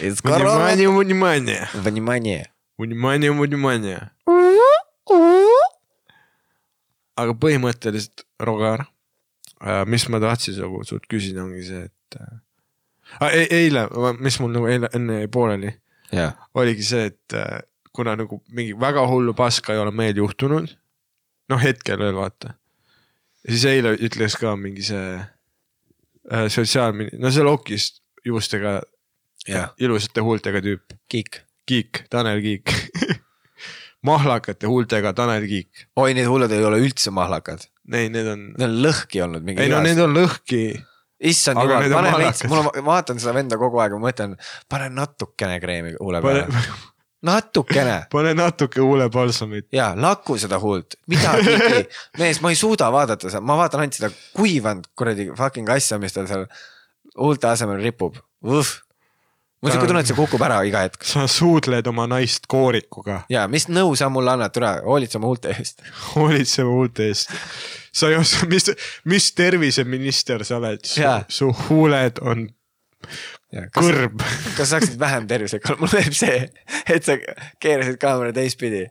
It's 0.00 0.22
corona , 0.22 0.70
Внимание , 0.70 0.86
внимание , 0.86 1.68
vнимание . 1.74 2.42
внимание , 2.78 3.30
внимание . 3.34 4.00
aga 7.22 7.34
põhimõtteliselt , 7.38 8.22
Rogar , 8.40 8.86
mis 9.89 10.07
ma 10.09 10.19
tahtsin 10.21 10.59
nagu 10.61 10.83
sult 10.85 11.07
küsida, 11.09 11.43
ongi 11.45 11.63
see, 11.65 11.85
et 11.87 12.19
äh, 12.21 13.33
e 13.33 13.45
eile, 13.63 13.87
mis 14.21 14.39
mul 14.41 14.53
nagu 14.53 14.69
eile 14.69 14.89
enne 14.97 15.21
jäi 15.21 15.31
pooleli, 15.33 15.71
jah, 16.13 16.35
oligi 16.57 16.85
see, 16.85 17.07
et 17.11 17.37
äh, 17.37 17.61
kuna 17.95 18.15
nagu 18.19 18.41
mingi 18.53 18.75
väga 18.77 19.07
hullu 19.09 19.33
paska 19.37 19.73
ei 19.73 19.81
ole 19.81 19.93
meil 19.95 20.17
juhtunud, 20.17 20.75
noh 21.49 21.63
hetkel 21.63 21.99
veel 22.01 22.15
vaata. 22.17 22.53
siis 23.47 23.65
eile 23.65 23.95
ütles 23.95 24.35
ka 24.37 24.55
mingi 24.59 24.85
see 24.85 25.17
äh, 25.17 26.45
sotsiaalmin-, 26.53 27.15
no 27.17 27.31
see 27.31 27.45
lokist 27.45 28.03
juustega, 28.25 28.81
jah, 29.47 29.73
ilusate 29.79 30.21
huultega 30.21 30.63
tüüp, 30.63 30.97
kiik. 31.09 31.43
Kiik, 31.67 32.05
Tanel 32.07 32.39
Kiik 32.39 32.71
mahlakate 34.07 34.67
huultega 34.67 35.11
Tanel 35.13 35.43
Kiik. 35.47 35.87
oi, 35.99 36.13
need 36.15 36.29
hullud 36.31 36.53
ei 36.55 36.63
ole 36.63 36.79
üldse 36.79 37.11
mahlakad. 37.11 37.65
ei, 37.93 38.11
need 38.13 38.27
on, 38.33 38.45
Need 38.57 38.67
on 38.67 38.77
lõhki 38.83 39.23
olnud 39.23 39.47
mingi 39.47 39.63
ei 39.63 39.71
no 39.71 39.81
need 39.85 39.99
on 40.03 40.15
lõhki. 40.15 40.61
issand 41.31 41.63
jumal, 41.63 41.87
pane 41.93 42.13
veits, 42.21 42.45
mul 42.49 42.61
on, 42.61 42.69
ma 42.81 42.97
vaatan 42.97 43.21
seda 43.21 43.33
venda 43.37 43.57
kogu 43.59 43.81
aeg, 43.83 43.95
ma 43.97 44.09
mõtlen, 44.09 44.37
pane 44.69 44.91
natukene 44.93 45.59
kreemi 45.63 45.95
huule 45.97 46.21
pane 46.21 46.45
peale,, 46.45 46.77
natukene. 47.27 47.97
Pane 48.13 48.33
natuke 48.37 48.81
huulepalsamit. 48.83 49.67
ja 49.73 49.91
laku 49.97 50.37
seda 50.37 50.59
huult, 50.61 50.97
midagi 51.09 51.55
ei, 51.55 51.85
mees, 52.21 52.41
ma 52.43 52.53
ei 52.53 52.59
suuda 52.59 52.91
vaadata 52.93 53.31
seda, 53.31 53.41
ma 53.41 53.57
vaatan 53.59 53.85
ainult 53.85 53.97
seda 53.99 54.11
kuivanud 54.37 54.91
kuradi 54.97 55.31
fucking 55.37 55.69
asja, 55.73 55.99
mis 56.01 56.13
tal 56.15 56.29
seal 56.29 56.45
huulte 57.17 57.49
asemel 57.49 57.81
ripub, 57.81 58.19
mul 59.61 59.71
on 59.71 59.73
siuke 59.73 59.89
tunne, 59.89 60.03
et 60.05 60.11
see 60.11 60.17
kukub 60.17 60.43
ära 60.47 60.59
iga 60.67 60.83
hetk. 60.85 61.05
sa 61.07 61.25
suudled 61.31 61.87
oma 61.89 62.07
naist 62.09 62.45
koorikuga, 62.51 63.23
ja 63.33 63.47
mis 63.51 63.67
nõu 63.71 63.95
sa 63.99 64.11
mulle 64.13 64.35
annad, 64.35 64.53
tule 64.55 64.69
hoolitse 64.85 65.19
oma 65.19 65.31
huulte 65.31 65.55
eest. 65.55 65.81
hoolitseme 66.13 66.69
huulte 66.69 67.09
eest. 67.11 67.33
sa 67.91 68.11
ei 68.11 68.19
oska, 68.19 68.49
mis, 68.51 68.69
mis 69.09 69.31
terviseminister 69.37 70.45
sa 70.47 70.61
oled, 70.61 70.85
su 71.33 71.51
huuled 71.67 72.21
on 72.21 72.47
kas, 73.51 73.81
kõrb. 73.81 74.21
kas 74.21 74.61
sa 74.61 74.69
saaksid 74.75 74.99
vähem 74.99 75.27
tervisega 75.29 75.73
olla, 75.73 75.79
mulle 75.85 76.01
meeldib 76.01 76.17
see, 76.17 76.39
et 76.93 77.07
sa 77.07 77.17
keerasid 77.63 77.99
kaamera 78.01 78.35
teistpidi 78.35 78.85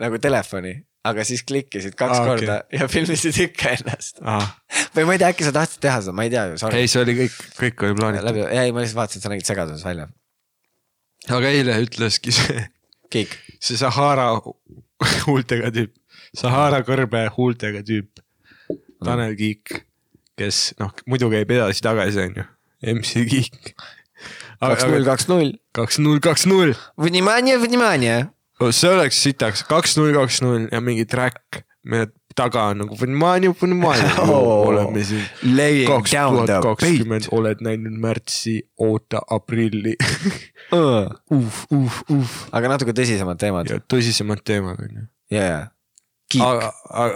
nagu 0.00 0.20
telefoni, 0.22 0.76
aga 1.07 1.23
siis 1.25 1.41
klikkisid 1.47 1.95
kaks 1.97 2.13
Aa, 2.13 2.23
ah, 2.23 2.31
okei. 2.33 2.47
korda 2.47 2.57
ja 2.77 2.87
filmisid 2.91 3.37
ikka 3.47 3.75
ennast . 3.77 4.19
Ah. 4.21 4.51
või 4.95 5.07
ma 5.09 5.15
ei 5.15 5.21
tea , 5.23 5.31
äkki 5.33 5.47
sa 5.47 5.53
tahtsid 5.55 5.81
teha 5.83 6.01
seda , 6.05 6.15
ma 6.17 6.25
ei 6.27 6.33
tea 6.33 6.43
ju , 6.51 6.59
sorry 6.61 6.81
ei , 6.83 6.89
see 6.91 7.01
oli 7.01 7.15
kõik , 7.23 7.37
kõik 7.57 7.85
oli 7.87 7.97
plaanitud . 7.97 8.27
läbi , 8.29 8.43
ei 8.49 8.73
ma 8.75 8.83
lihtsalt 8.83 8.99
vaatasin , 8.99 9.21
et 9.21 9.25
sa 9.25 9.31
nägid 9.33 9.49
segaduses 9.49 9.85
välja . 9.87 10.09
aga 11.37 11.53
eile 11.53 11.77
ütleski 11.85 12.33
see , 12.35 12.67
Kiik , 13.11 13.33
see 13.59 13.79
Sahara 13.81 14.27
huultega 15.27 15.71
tüüp , 15.75 15.95
Sahara 16.37 16.83
kõrbe 16.87 17.25
huultega 17.35 17.81
tüüp , 17.87 18.21
Tanel 19.03 19.33
Kiik , 19.39 19.81
kes 20.39 20.71
noh , 20.79 20.93
muidu 21.09 21.31
käib 21.33 21.49
edasi-tagasi , 21.57 22.27
onju , 22.27 22.45
MC 22.93 23.25
Kiik . 23.31 23.73
kaks 24.61 24.85
null , 24.85 25.07
kaks 25.09 25.27
null , 25.31 25.51
kaks 25.73 25.97
null , 25.99 26.21
kaks 26.21 26.45
null , 26.49 26.77
vнимание , 27.01 27.57
vнимание . 27.57 28.29
see 28.70 28.92
oleks 28.92 29.22
sitaks, 29.22 29.64
kaks 29.68 29.96
null, 29.98 30.14
kaks 30.16 30.40
null 30.44 30.68
ja 30.72 30.80
mingi 30.84 31.06
track, 31.08 31.62
meie 31.86 32.08
taga 32.36 32.66
on 32.70 32.82
nagu 32.84 32.96
Funmania, 32.96 33.52
Funmania 33.56 34.12
oh,. 34.22 34.68
oleme 34.68 35.04
siin 35.04 35.24
kaks 35.88 36.12
tuhat 36.12 36.52
kakskümmend, 36.64 37.28
oled 37.32 37.62
näinud 37.64 37.96
märtsi, 38.00 38.58
oota 38.78 39.22
aprilli 39.32 39.96
uh.. 40.72 41.06
uh, 41.32 41.60
uh, 41.72 42.00
uh. 42.12 42.34
aga 42.52 42.74
natuke 42.74 42.96
tõsisemad 42.96 43.40
teemad. 43.40 43.72
tõsisemad 43.92 44.44
teemad 44.44 44.82
on 44.84 44.98
ju. 45.00 45.06
ja, 45.36 45.46
ja. 45.46 45.62
aga, 46.44 46.72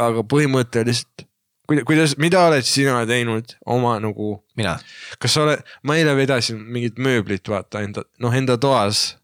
aga 0.08 0.24
põhimõtteliselt 0.24 1.28
kuidas, 1.70 1.84
kuidas, 1.86 2.16
mida 2.18 2.42
oled 2.48 2.66
sina 2.66 3.04
teinud 3.06 3.56
oma 3.66 3.98
nagu. 4.02 4.40
mina. 4.56 4.78
kas 5.20 5.36
sa 5.36 5.44
oled, 5.44 5.64
ma 5.84 6.00
eile 6.00 6.16
vedasin 6.18 6.60
mingit 6.64 6.98
mööblit 6.98 7.48
vaata 7.48 7.84
enda, 7.84 8.08
noh 8.22 8.34
enda 8.34 8.56
toas 8.60 9.19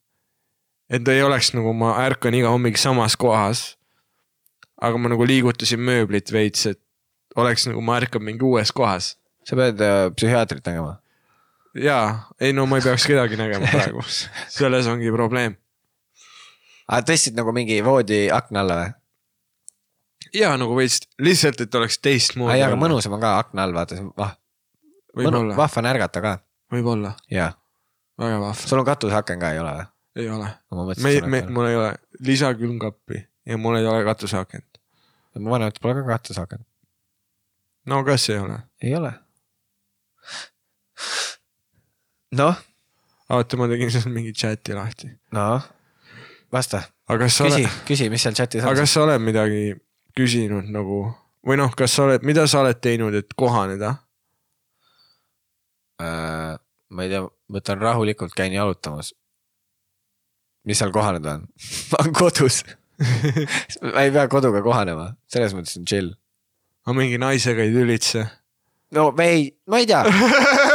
et 0.91 1.09
ei 1.09 1.23
oleks 1.23 1.53
nagu 1.57 1.73
ma 1.75 1.95
ärkan 2.05 2.35
iga 2.35 2.53
hommik 2.55 2.79
samas 2.79 3.17
kohas. 3.17 3.77
aga 4.77 4.99
ma 5.01 5.09
nagu 5.09 5.25
liigutasin 5.25 5.81
mööblit 5.81 6.29
veits, 6.33 6.67
et 6.67 6.81
oleks 7.37 7.65
nagu 7.69 7.81
ma 7.81 7.97
ärkan 8.01 8.23
mingi 8.23 8.45
uues 8.45 8.73
kohas. 8.73 9.17
sa 9.45 9.57
pead 9.57 9.81
äh, 9.81 10.11
psühhiaatrit 10.17 10.67
nägema. 10.67 10.99
jaa, 11.75 12.29
ei 12.41 12.53
no 12.53 12.67
ma 12.67 12.81
ei 12.81 12.87
peaks 12.87 13.07
kedagi 13.07 13.37
nägema 13.37 13.71
praegu, 13.73 14.05
selles 14.59 14.87
ongi 14.87 15.13
probleem. 15.13 15.57
aga 16.89 17.03
tõstsid 17.13 17.37
nagu 17.39 17.53
mingi 17.57 17.83
voodi 17.85 18.27
akna 18.33 18.63
alla 18.65 18.79
või? 18.83 18.95
jaa, 20.41 20.57
nagu 20.61 20.77
veits 20.79 21.03
lihtsalt, 21.19 21.61
et 21.61 21.75
oleks 21.75 21.99
teistmoodi. 21.99 22.59
ei, 22.59 22.65
aga. 22.67 22.79
mõnusam 22.79 23.19
on 23.19 23.23
ka 23.23 23.37
akna 23.43 23.67
all, 23.67 23.77
vaata, 23.77 23.99
see 23.99 24.07
on 24.07 24.15
vah-, 24.19 24.37
vahva 25.57 25.83
on 25.83 25.91
ärgata 25.93 26.23
ka. 26.25 26.39
võib-olla, 26.73 27.17
jaa, 27.33 27.53
väga 28.21 28.41
vahva, 28.45 28.57
sul 28.63 28.83
on 28.83 28.89
katuseaken 28.89 29.43
ka, 29.43 29.53
ei 29.57 29.63
ole 29.65 29.77
või? 29.81 29.93
Ei 30.17 30.29
ole. 30.31 30.49
ma 30.71 30.85
me, 30.87 31.21
me, 31.27 31.43
mul 31.51 31.67
ei 31.67 31.77
ole 31.77 31.93
lisakülmkappi 32.21 33.21
ja 33.47 33.59
mul 33.59 33.77
ei 33.77 33.87
ole 33.87 34.05
katuseakent. 34.05 34.81
mu 35.39 35.51
vanematel 35.51 35.83
pole 35.83 35.95
ka 36.01 36.07
katuseaken. 36.07 36.65
no 37.87 38.05
kas 38.05 38.29
ei 38.31 38.39
ole? 38.39 38.59
ei 38.83 38.95
ole. 38.97 39.13
noh, 42.33 42.57
oota, 43.29 43.57
ma 43.57 43.69
tegin 43.69 43.93
seal 43.93 44.13
mingi 44.13 44.33
chati 44.33 44.75
lahti. 44.75 45.13
noh, 45.33 45.69
vasta, 46.53 46.83
aga 47.09 47.29
küsi 47.29 47.45
oled,, 47.45 47.79
küsi, 47.89 48.11
mis 48.11 48.27
seal 48.27 48.35
chatis 48.35 48.65
aga 48.65 48.75
on. 48.75 48.83
kas 48.83 48.97
sa 48.97 49.05
oled 49.05 49.23
midagi 49.23 49.63
küsinud 50.17 50.73
nagu 50.73 51.05
või 51.47 51.61
noh, 51.61 51.71
kas 51.79 51.95
sa 51.95 52.09
oled, 52.09 52.25
mida 52.27 52.47
sa 52.51 52.65
oled 52.65 52.81
teinud, 52.83 53.15
et 53.15 53.37
kohaneda? 53.39 53.93
Äh, 56.03 56.57
ma 56.91 57.05
ei 57.07 57.13
tea, 57.13 57.23
võtan 57.53 57.81
rahulikult, 57.81 58.35
käin 58.37 58.57
jalutamas. 58.57 59.13
Mis 60.67 60.81
seal 60.83 60.93
kohaneda 60.95 61.39
on? 61.39 61.47
ma 61.93 62.03
olen 62.03 62.17
kodus. 62.17 62.63
ma 63.93 64.07
ei 64.07 64.13
pea 64.15 64.27
koduga 64.33 64.63
kohanema, 64.65 65.11
selles 65.31 65.55
mõttes 65.57 65.77
on 65.81 65.87
chill. 65.89 66.15
aga 66.87 66.97
mingi 66.97 67.19
naisega 67.21 67.65
ei 67.67 67.75
tülitse? 67.75 68.25
no 68.97 69.11
me 69.17 69.29
ei, 69.35 69.49
ma 69.71 69.81
ei 69.83 69.89
tea. 69.89 70.03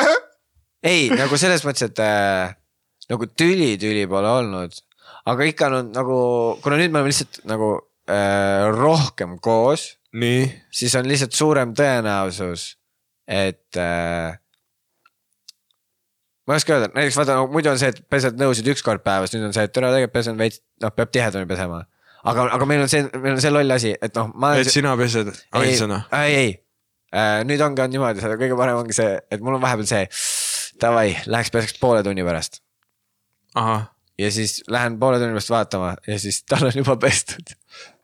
ei, 0.92 1.08
nagu 1.16 1.40
selles 1.40 1.64
mõttes, 1.68 1.90
et 1.90 2.02
äh, 2.04 2.54
nagu 3.12 3.30
tüli, 3.38 3.74
tüli 3.82 4.06
pole 4.10 4.30
olnud, 4.42 4.76
aga 5.32 5.48
ikka 5.48 5.72
on 5.72 5.92
nagu, 5.96 6.20
kuna 6.64 6.80
nüüd 6.80 6.94
me 6.94 7.02
oleme 7.02 7.14
lihtsalt 7.14 7.42
nagu 7.50 7.74
äh, 8.10 8.68
rohkem 8.76 9.38
koos, 9.44 9.96
siis 10.76 10.96
on 11.00 11.10
lihtsalt 11.10 11.38
suurem 11.38 11.76
tõenäosus, 11.78 12.76
et 13.28 13.80
äh,. 13.80 14.38
Ma 16.52 16.58
ei 16.58 16.60
oska 16.60 16.76
öelda, 16.76 16.90
näiteks 16.92 17.18
vaata 17.20 17.38
no,, 17.40 17.48
muidu 17.52 17.72
on 17.72 17.80
see, 17.80 17.94
et 17.94 18.02
pesed 18.12 18.40
nõusid 18.40 18.68
üks 18.74 18.84
kord 18.84 19.04
päevas, 19.06 19.32
nüüd 19.32 19.48
on 19.48 19.56
see, 19.56 19.64
et 19.68 19.74
täna 19.76 19.92
tegelikult 19.94 20.18
pesen 20.18 20.40
veits, 20.40 20.60
noh, 20.84 20.92
peab 20.96 21.14
tihedamini 21.16 21.48
pesema. 21.48 21.86
aga, 22.28 22.48
aga 22.58 22.68
meil 22.68 22.84
on 22.84 22.92
see, 22.92 23.06
meil 23.16 23.38
on 23.38 23.44
see 23.44 23.54
loll 23.54 23.78
asi, 23.78 23.94
et 23.96 24.20
noh, 24.20 24.34
et. 24.52 24.72
sina 24.74 24.98
pesed 25.00 25.32
ainsana? 25.62 26.02
ei, 26.20 26.36
ei 26.42 26.52
äh,, 27.16 27.40
nüüd 27.48 27.64
ongi 27.64 27.86
on 27.86 27.96
niimoodi, 27.96 28.24
seda 28.26 28.36
kõige 28.42 28.60
parem 28.60 28.82
ongi 28.82 28.98
see, 28.98 29.16
et 29.32 29.46
mul 29.46 29.56
on 29.56 29.64
vahepeal 29.64 29.88
see, 29.94 30.04
davai, 30.84 31.08
läheks 31.32 31.56
peseks 31.56 31.80
poole 31.80 32.04
tunni 32.04 32.28
pärast 32.28 32.60
ja 34.20 34.32
siis 34.36 34.60
lähen 34.68 35.00
poole 35.00 35.22
tunni 35.22 35.38
pärast 35.38 35.56
vaatama 35.56 35.96
ja 36.08 36.20
siis 36.20 36.44
tal 36.50 36.68
on 36.68 36.76
juba 36.76 36.98
pestud. 37.00 37.56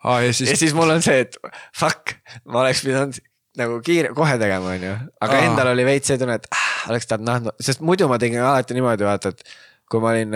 aa 0.04 0.22
ja 0.22 0.32
ja 0.32 0.34
siis, 0.40 0.56
siis 0.60 0.74
mul 0.78 0.96
on 0.96 1.04
see, 1.04 1.20
et 1.26 1.36
fuck, 1.76 2.16
ma 2.46 2.64
oleks 2.64 2.86
pidanud 2.88 3.20
nagu 3.58 3.80
kiire, 3.86 4.12
kohe 4.18 4.36
tegema, 4.42 4.74
onju, 4.76 4.94
aga 5.26 5.38
Aa. 5.40 5.46
Endal 5.50 5.72
oli 5.74 5.86
veits 5.88 6.08
see 6.12 6.18
tunne, 6.22 6.36
et 6.40 6.48
ah, 6.54 6.68
oleks 6.92 7.10
tahtnud 7.10 7.28
nahku, 7.30 7.54
sest 7.64 7.82
muidu 7.86 8.08
ma 8.12 8.20
tegin 8.22 8.44
alati 8.46 8.76
niimoodi, 8.78 9.06
vaata, 9.08 9.32
et 9.34 9.44
kui 9.90 10.02
ma 10.04 10.12
olin, 10.14 10.34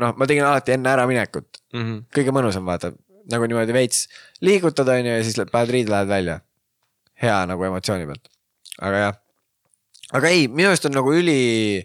noh, 0.00 0.12
ma 0.16 0.28
tegin 0.30 0.46
alati 0.48 0.76
enne 0.76 0.92
äraminekut, 0.94 1.60
Mhm. 1.76 1.96
kõige 2.16 2.32
mõnusam, 2.34 2.64
vaata, 2.66 2.92
nagu 3.30 3.46
niimoodi 3.50 3.74
veits 3.76 4.06
liigutad, 4.42 4.88
onju, 4.88 5.12
ja 5.18 5.22
siis 5.26 5.36
paned 5.52 5.70
riide, 5.74 5.90
lähed 5.92 6.08
välja. 6.10 6.40
hea 7.20 7.38
nagu 7.46 7.64
emotsiooni 7.68 8.06
pealt, 8.08 8.30
aga 8.80 8.96
jah. 9.04 9.16
aga 10.16 10.28
ei, 10.32 10.46
minu 10.48 10.70
arust 10.70 10.86
on 10.88 10.94
nagu 10.96 11.12
üli, 11.12 11.84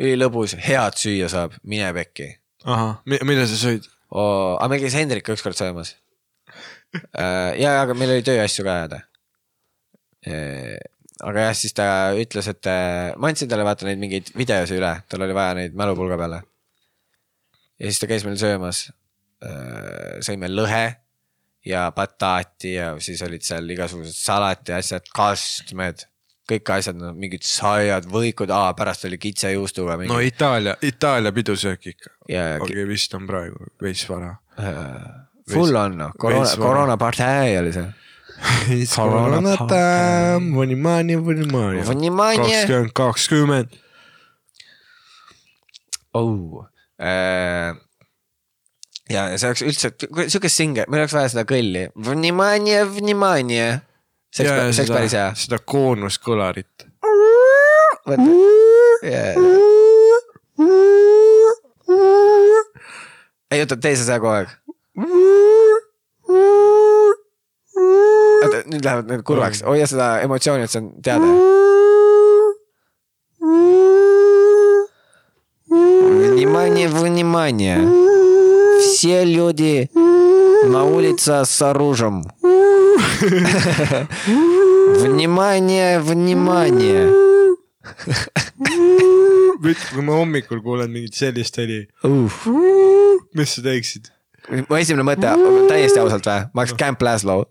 ülilõbus, 0.00 0.54
head 0.62 0.94
süüa 1.00 1.26
saab, 1.28 1.56
mine 1.66 1.88
pekki 1.96 2.28
ahah, 2.64 3.00
mida 3.06 3.46
sa 3.50 3.58
sõid? 3.58 3.88
aga 4.14 4.68
meil 4.70 4.80
käis 4.84 4.94
Hendrik 4.94 5.26
ükskord 5.34 5.58
söömas. 5.58 5.96
ja, 7.58 7.80
aga 7.82 7.94
meil 7.98 8.10
oli 8.16 8.22
tööasju 8.26 8.64
ka 8.66 8.76
ajada. 8.78 9.00
Aga 10.28 11.44
jah, 11.48 11.56
siis 11.56 11.74
ta 11.76 11.86
ütles, 12.18 12.48
et 12.52 12.70
äh, 12.70 13.10
ma 13.20 13.30
andsin 13.30 13.50
talle 13.50 13.66
vaata 13.66 13.88
neid 13.88 14.00
mingeid 14.00 14.32
videosi 14.36 14.78
üle, 14.78 14.94
tal 15.08 15.26
oli 15.26 15.36
vaja 15.36 15.56
neid 15.58 15.76
mälupulga 15.78 16.18
peale. 16.20 16.42
ja 17.80 17.88
siis 17.88 18.00
ta 18.00 18.10
käis 18.10 18.26
meil 18.28 18.40
söömas. 18.40 18.88
sõime 20.20 20.50
lõhe 20.52 20.84
ja 21.64 21.86
bataati 21.96 22.74
ja 22.74 22.92
siis 23.00 23.22
olid 23.24 23.44
seal 23.44 23.68
igasugused 23.72 24.16
salati 24.16 24.74
asjad, 24.76 25.06
kastmed, 25.16 26.04
kõik 26.50 26.72
asjad, 26.74 26.98
no 27.00 27.12
mingid 27.16 27.44
saiad, 27.46 28.08
võikud, 28.10 28.52
pärast 28.76 29.06
oli 29.08 29.20
kitsejuustuga 29.20 29.96
mingi 30.00 30.12
no 30.12 30.20
Itaalia, 30.24 30.76
Itaalia 30.82 31.32
pidusöök 31.32 31.90
ikka. 31.94 32.14
ja 32.28 32.44
okei, 32.60 32.84
vist 32.88 33.16
on 33.16 33.28
praegu 33.28 33.72
veits 33.82 34.04
vara. 34.10 34.34
Full 35.50 35.76
on 35.76 35.96
noh, 35.98 36.12
koroona 36.20 36.56
koroonapartei 36.60 37.56
oli 37.58 37.72
see 37.74 37.88
siis 38.66 38.94
koroona 38.96 39.56
time, 39.56 40.56
Vanimaania, 40.56 41.20
Vanimaania. 41.26 41.84
kakskümmend 42.44 42.90
kakskümmend. 42.94 43.78
oh 46.14 46.64
äh,, 47.00 47.76
ja 49.10 49.26
see 49.38 49.48
oleks 49.50 49.62
üldse, 49.66 49.92
sihukest 50.28 50.56
singe, 50.56 50.84
meil 50.88 51.04
oleks 51.04 51.14
vaja 51.16 51.30
seda 51.32 51.44
kõlli. 51.48 51.86
Vanimaania, 52.06 52.84
Vanimaania. 52.88 53.68
see 54.34 54.46
oleks, 54.46 54.76
see 54.76 54.84
oleks 54.84 54.94
päris 54.96 55.16
hea. 55.18 55.28
seda 55.38 55.58
koonuskõlarit. 55.64 56.86
ei 63.50 63.64
oota, 63.64 63.76
tee 63.76 63.96
see 63.98 64.18
kogu 64.18 64.34
aeg. 64.34 64.48
Nüüd 68.66 68.84
lähevad 68.84 69.08
need 69.10 69.22
kurvaks, 69.26 69.62
hoia 69.66 69.86
seda 69.90 70.20
emotsiooni, 70.24 70.64
et 70.66 70.72
see 70.72 70.82
on 70.82 70.90
teada. 71.02 71.26
Внимание, 75.70 76.88
внимание. 76.88 77.78
Все 78.80 79.24
люди 79.24 79.90
на 80.64 80.84
улице 80.84 81.44
с 81.44 81.62
оружием. 81.62 82.24
Внимание, 85.04 86.00
внимание. 86.00 87.10
kui 89.94 90.02
ma 90.02 90.12
hommikul 90.16 90.62
kuulen 90.64 90.90
mingit 90.90 91.14
sellist 91.14 91.56
heli, 91.60 91.86
mis 93.36 93.54
sa 93.54 93.62
teeksid? 93.64 94.08
mu 94.68 94.76
esimene 94.78 95.04
mõte, 95.06 95.32
täiesti 95.68 96.00
ausalt 96.00 96.26
või, 96.26 96.46
ma 96.54 96.64
oleks 96.64 96.76
Camp 96.80 97.02
Laszlo, 97.04 97.44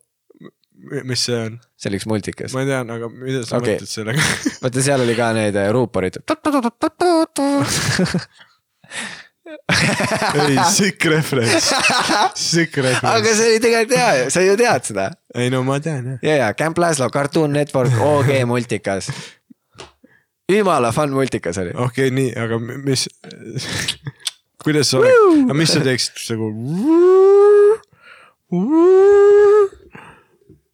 mis 1.04 1.24
see 1.28 1.38
on? 1.38 1.58
see 1.80 1.90
oli 1.92 2.00
üks 2.00 2.08
multikas. 2.10 2.54
ma 2.56 2.66
tean, 2.68 2.92
aga 2.94 3.10
mida 3.12 3.44
sa 3.48 3.60
okay. 3.60 3.78
mõtled 3.78 3.92
sellega? 3.92 4.28
vaata, 4.64 4.86
seal 4.86 5.06
oli 5.06 5.16
ka 5.18 5.32
need 5.38 5.58
äh, 5.60 5.72
ruuporid. 5.76 6.20
ei, 10.46 10.58
sick 10.70 11.06
reference, 11.10 11.74
sick 12.36 12.78
aga 12.78 12.88
reference. 12.90 13.34
see 13.34 13.50
oli 13.50 13.64
tegelikult 13.64 13.98
hea, 13.98 14.30
sa 14.34 14.44
ju 14.46 14.56
tead 14.60 14.88
seda. 14.92 15.10
ei 15.36 15.50
no 15.54 15.64
ma 15.66 15.80
tean 15.84 16.14
jah. 16.14 16.20
ja, 16.26 16.36
ja 16.44 16.54
Camp 16.58 16.78
Laszlo, 16.82 17.10
Cartoon 17.14 17.54
Network, 17.58 17.96
OG 18.04 18.30
multikas. 18.50 19.10
jumala 20.50 20.94
fun 20.96 21.14
multikas 21.16 21.58
oli. 21.62 21.74
okei 21.74 22.10
okay,, 22.10 22.16
nii, 22.16 22.30
aga 22.38 22.62
mi- 22.62 22.80
mis, 22.92 23.08
kuidas 24.64 24.94
sa 24.94 25.02
oleks, 25.02 25.44
aga 25.46 25.60
mis 25.64 25.76
sa 25.76 25.84
teeksid 25.86 26.24
nagu? 26.36 26.54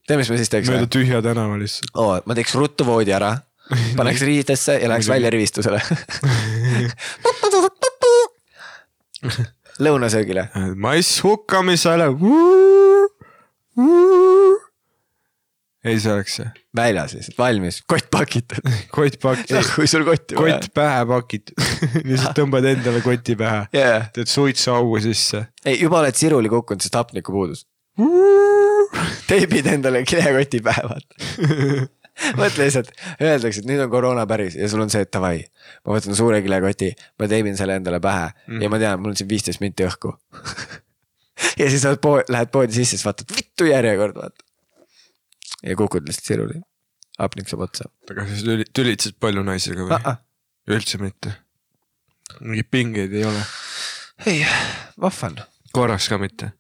tead, 0.05 0.21
mis 0.21 0.29
ma 0.31 0.37
siis 0.39 0.51
teeks 0.53 0.71
mööda 0.71 0.87
tühja 0.91 1.21
tänava 1.25 1.57
lihtsalt. 1.61 1.91
oo, 1.97 2.13
ma 2.25 2.37
teeks 2.37 2.55
ruttu 2.59 2.83
voodi 2.87 3.11
ära, 3.15 3.31
paneks 3.97 4.21
riidesse 4.27 4.73
ja 4.81 4.87
läheks 4.91 5.09
välja 5.09 5.29
rivistusele. 5.33 5.79
lõunasöögile. 9.85 10.49
mass 10.75 11.23
hukkamisele. 11.23 12.05
ei, 15.85 15.99
see 15.99 16.13
oleks 16.13 16.35
see, 16.39 16.47
väljas 16.75 17.13
lihtsalt, 17.17 17.37
valmis, 17.37 17.81
kott 17.89 18.07
pakitud. 18.13 18.69
kott 18.95 19.19
pakitud, 19.21 19.71
kui 19.75 19.87
sul 19.89 20.05
kotti 20.07 20.37
vaja 20.37 20.59
kott. 20.59 20.73
pähe 20.77 21.01
pakitud, 21.09 21.65
lihtsalt 22.09 22.39
tõmbad 22.39 22.69
endale 22.71 23.01
koti 23.05 23.37
pähe, 23.39 23.65
jaa, 23.75 23.99
teed 24.15 24.31
suitsuaugu 24.31 25.01
sisse. 25.05 25.47
ei 25.65 25.79
juba 25.81 26.01
oled 26.03 26.15
siruli 26.19 26.51
kukkunud, 26.51 26.85
sest 26.85 27.01
hapnikku 27.01 27.35
puudus. 27.35 27.65
teibid 29.29 29.67
endale 29.71 30.03
kilekoti 30.07 30.61
pähe, 30.65 30.87
vaata. 30.89 31.29
mõtle 32.39 32.65
lihtsalt, 32.67 32.91
öeldakse, 33.19 33.61
et 33.61 33.67
nüüd 33.69 33.81
on 33.83 33.91
koroona 33.91 34.23
päris 34.29 34.55
ja 34.55 34.69
sul 34.71 34.83
on 34.85 34.91
see, 34.91 35.03
et 35.05 35.11
davai, 35.13 35.41
ma 35.85 35.95
võtan 35.97 36.17
suure 36.17 36.39
kilekoti, 36.45 36.91
ma 37.19 37.29
teibin 37.31 37.57
selle 37.59 37.77
endale 37.79 37.99
pähe 38.03 38.29
mm. 38.31 38.63
ja 38.63 38.71
ma 38.71 38.79
tean, 38.81 39.01
mul 39.01 39.13
on 39.13 39.19
siin 39.19 39.29
viisteist 39.29 39.63
minti 39.63 39.85
õhku. 39.87 40.13
ja 41.61 41.69
siis 41.71 41.83
oled 41.89 42.01
pood, 42.03 42.31
lähed 42.31 42.53
poodi 42.53 42.77
sisse, 42.77 42.95
siis 42.95 43.05
vaatad, 43.07 43.35
vittu 43.35 43.67
järjekord, 43.67 44.19
vaata. 44.21 44.47
ja 45.63 45.75
kukud 45.79 46.07
lihtsalt 46.07 46.31
siruli. 46.31 46.61
hapnik 47.19 47.47
saab 47.51 47.67
otsa 47.67 47.89
aga 48.11 48.25
sa 48.27 48.43
tüli- 48.43 48.67
tülitasid 48.75 49.19
palju 49.23 49.43
naisega 49.47 49.87
või 49.87 49.95
ah,? 49.99 50.07
Ah. 50.15 50.21
üldse 50.71 50.99
mitte? 51.03 51.35
mingeid 52.39 52.71
pingeid 52.71 53.13
ei 53.15 53.27
ole, 53.27 53.43
ei, 54.25 54.43
vahva 54.99 55.33
on. 55.33 55.41
korraks 55.75 56.07
ka 56.11 56.19
mitte. 56.21 56.53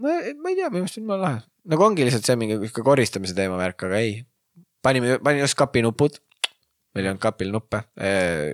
ma, 0.00 0.16
ma 0.40 0.52
ei 0.52 0.62
tea, 0.62 0.72
minu 0.72 0.88
arust 0.88 1.00
on 1.00 1.04
jumala 1.04 1.28
lahe. 1.28 1.42
Nagu 1.70 1.86
ongi 1.86 2.06
lihtsalt 2.06 2.28
see 2.28 2.38
mingi 2.40 2.70
koristamise 2.76 3.36
teema 3.36 3.58
värk, 3.60 3.86
aga 3.88 4.00
ei. 4.02 4.14
panime, 4.84 5.18
panin 5.24 5.44
just 5.44 5.58
kapinupud. 5.58 6.18
meil 6.94 7.06
ei 7.06 7.10
olnud 7.10 7.22
kapil 7.22 7.50
nuppe, 7.54 7.82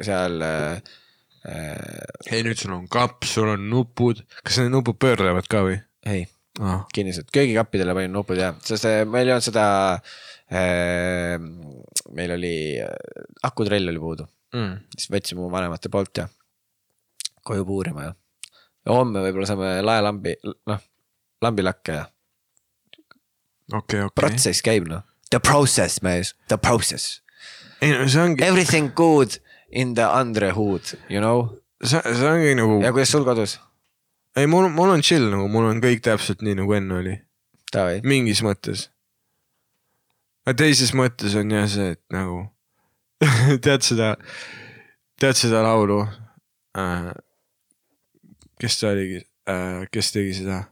seal 0.07 0.41
äh,. 0.47 0.83
ei 2.31 2.43
nüüd 2.45 2.61
sul 2.61 2.75
on 2.77 2.87
kapp, 2.89 3.25
sul 3.29 3.49
on 3.53 3.69
nupud, 3.71 4.23
kas 4.45 4.61
need 4.61 4.73
nupud 4.73 4.99
pöörlevad 5.01 5.49
ka 5.51 5.65
või 5.67 5.79
ei, 6.09 6.27
ah.? 6.61 6.85
kinnised, 6.95 7.29
köögikappidele 7.33 7.97
panin 7.97 8.15
nupud 8.17 8.41
jah, 8.41 8.57
sest 8.65 8.89
meil 9.11 9.29
ei 9.29 9.37
olnud 9.37 9.49
seda 9.49 9.65
äh,. 10.53 11.37
meil 12.17 12.37
oli 12.37 12.55
akutrell 13.47 13.93
oli 13.93 14.03
puudu, 14.03 14.29
Mm. 14.51 14.81
siis 14.99 15.07
võtsime 15.15 15.45
mu 15.45 15.49
vanemate 15.53 15.87
poolt 15.95 16.19
ja 16.19 16.25
koju 17.47 17.63
puurima 17.69 18.09
ja. 18.09 18.15
ja 18.83 18.97
homme 18.97 19.23
võib-olla 19.23 19.47
saame 19.47 19.69
laelambi, 19.85 20.33
noh, 20.67 20.81
lambilakke 21.45 21.95
ja 21.95 22.09
okei, 23.73 24.05
okei. 24.07 24.14
protsess 24.14 24.62
käib 24.66 24.89
noh. 24.91 25.07
The 25.31 25.39
process, 25.39 26.03
mees, 26.03 26.35
the 26.49 26.59
process. 26.59 27.21
ei 27.81 27.93
no 27.95 28.07
see 28.09 28.23
ongi, 28.23 28.45
Everything 28.45 28.93
good 28.95 29.39
in 29.71 29.95
the 29.95 30.07
under 30.21 30.51
hood, 30.53 30.95
you 31.09 31.21
know. 31.21 31.61
see, 31.85 32.01
see 32.03 32.31
ongi 32.31 32.55
nagu 32.59 32.81
ja, 32.83 32.93
kuidas 32.93 33.12
sul 33.14 33.25
kodus? 33.25 33.59
ei 34.37 34.47
mul, 34.47 34.68
mul 34.68 34.95
on 34.95 35.03
chill 35.03 35.31
nagu, 35.33 35.49
mul 35.51 35.68
on 35.71 35.83
kõik 35.83 36.03
täpselt 36.07 36.43
nii 36.47 36.59
nagu 36.61 36.75
enne 36.77 36.99
oli, 37.01 37.16
mingis 38.07 38.43
mõttes. 38.47 38.89
aga 40.47 40.57
teises 40.64 40.95
mõttes 40.97 41.37
on 41.39 41.55
jah 41.55 41.68
see, 41.71 41.95
et 41.97 42.03
nagu 42.14 42.45
tead 43.64 43.85
seda, 43.87 44.14
tead 45.21 45.39
seda 45.39 45.64
laulu 45.66 46.03
äh,? 46.79 47.11
kes 48.61 48.77
ta 48.81 48.93
oligi 48.93 49.23
äh,, 49.49 49.87
kes 49.93 50.12
tegi 50.12 50.35
seda? 50.43 50.62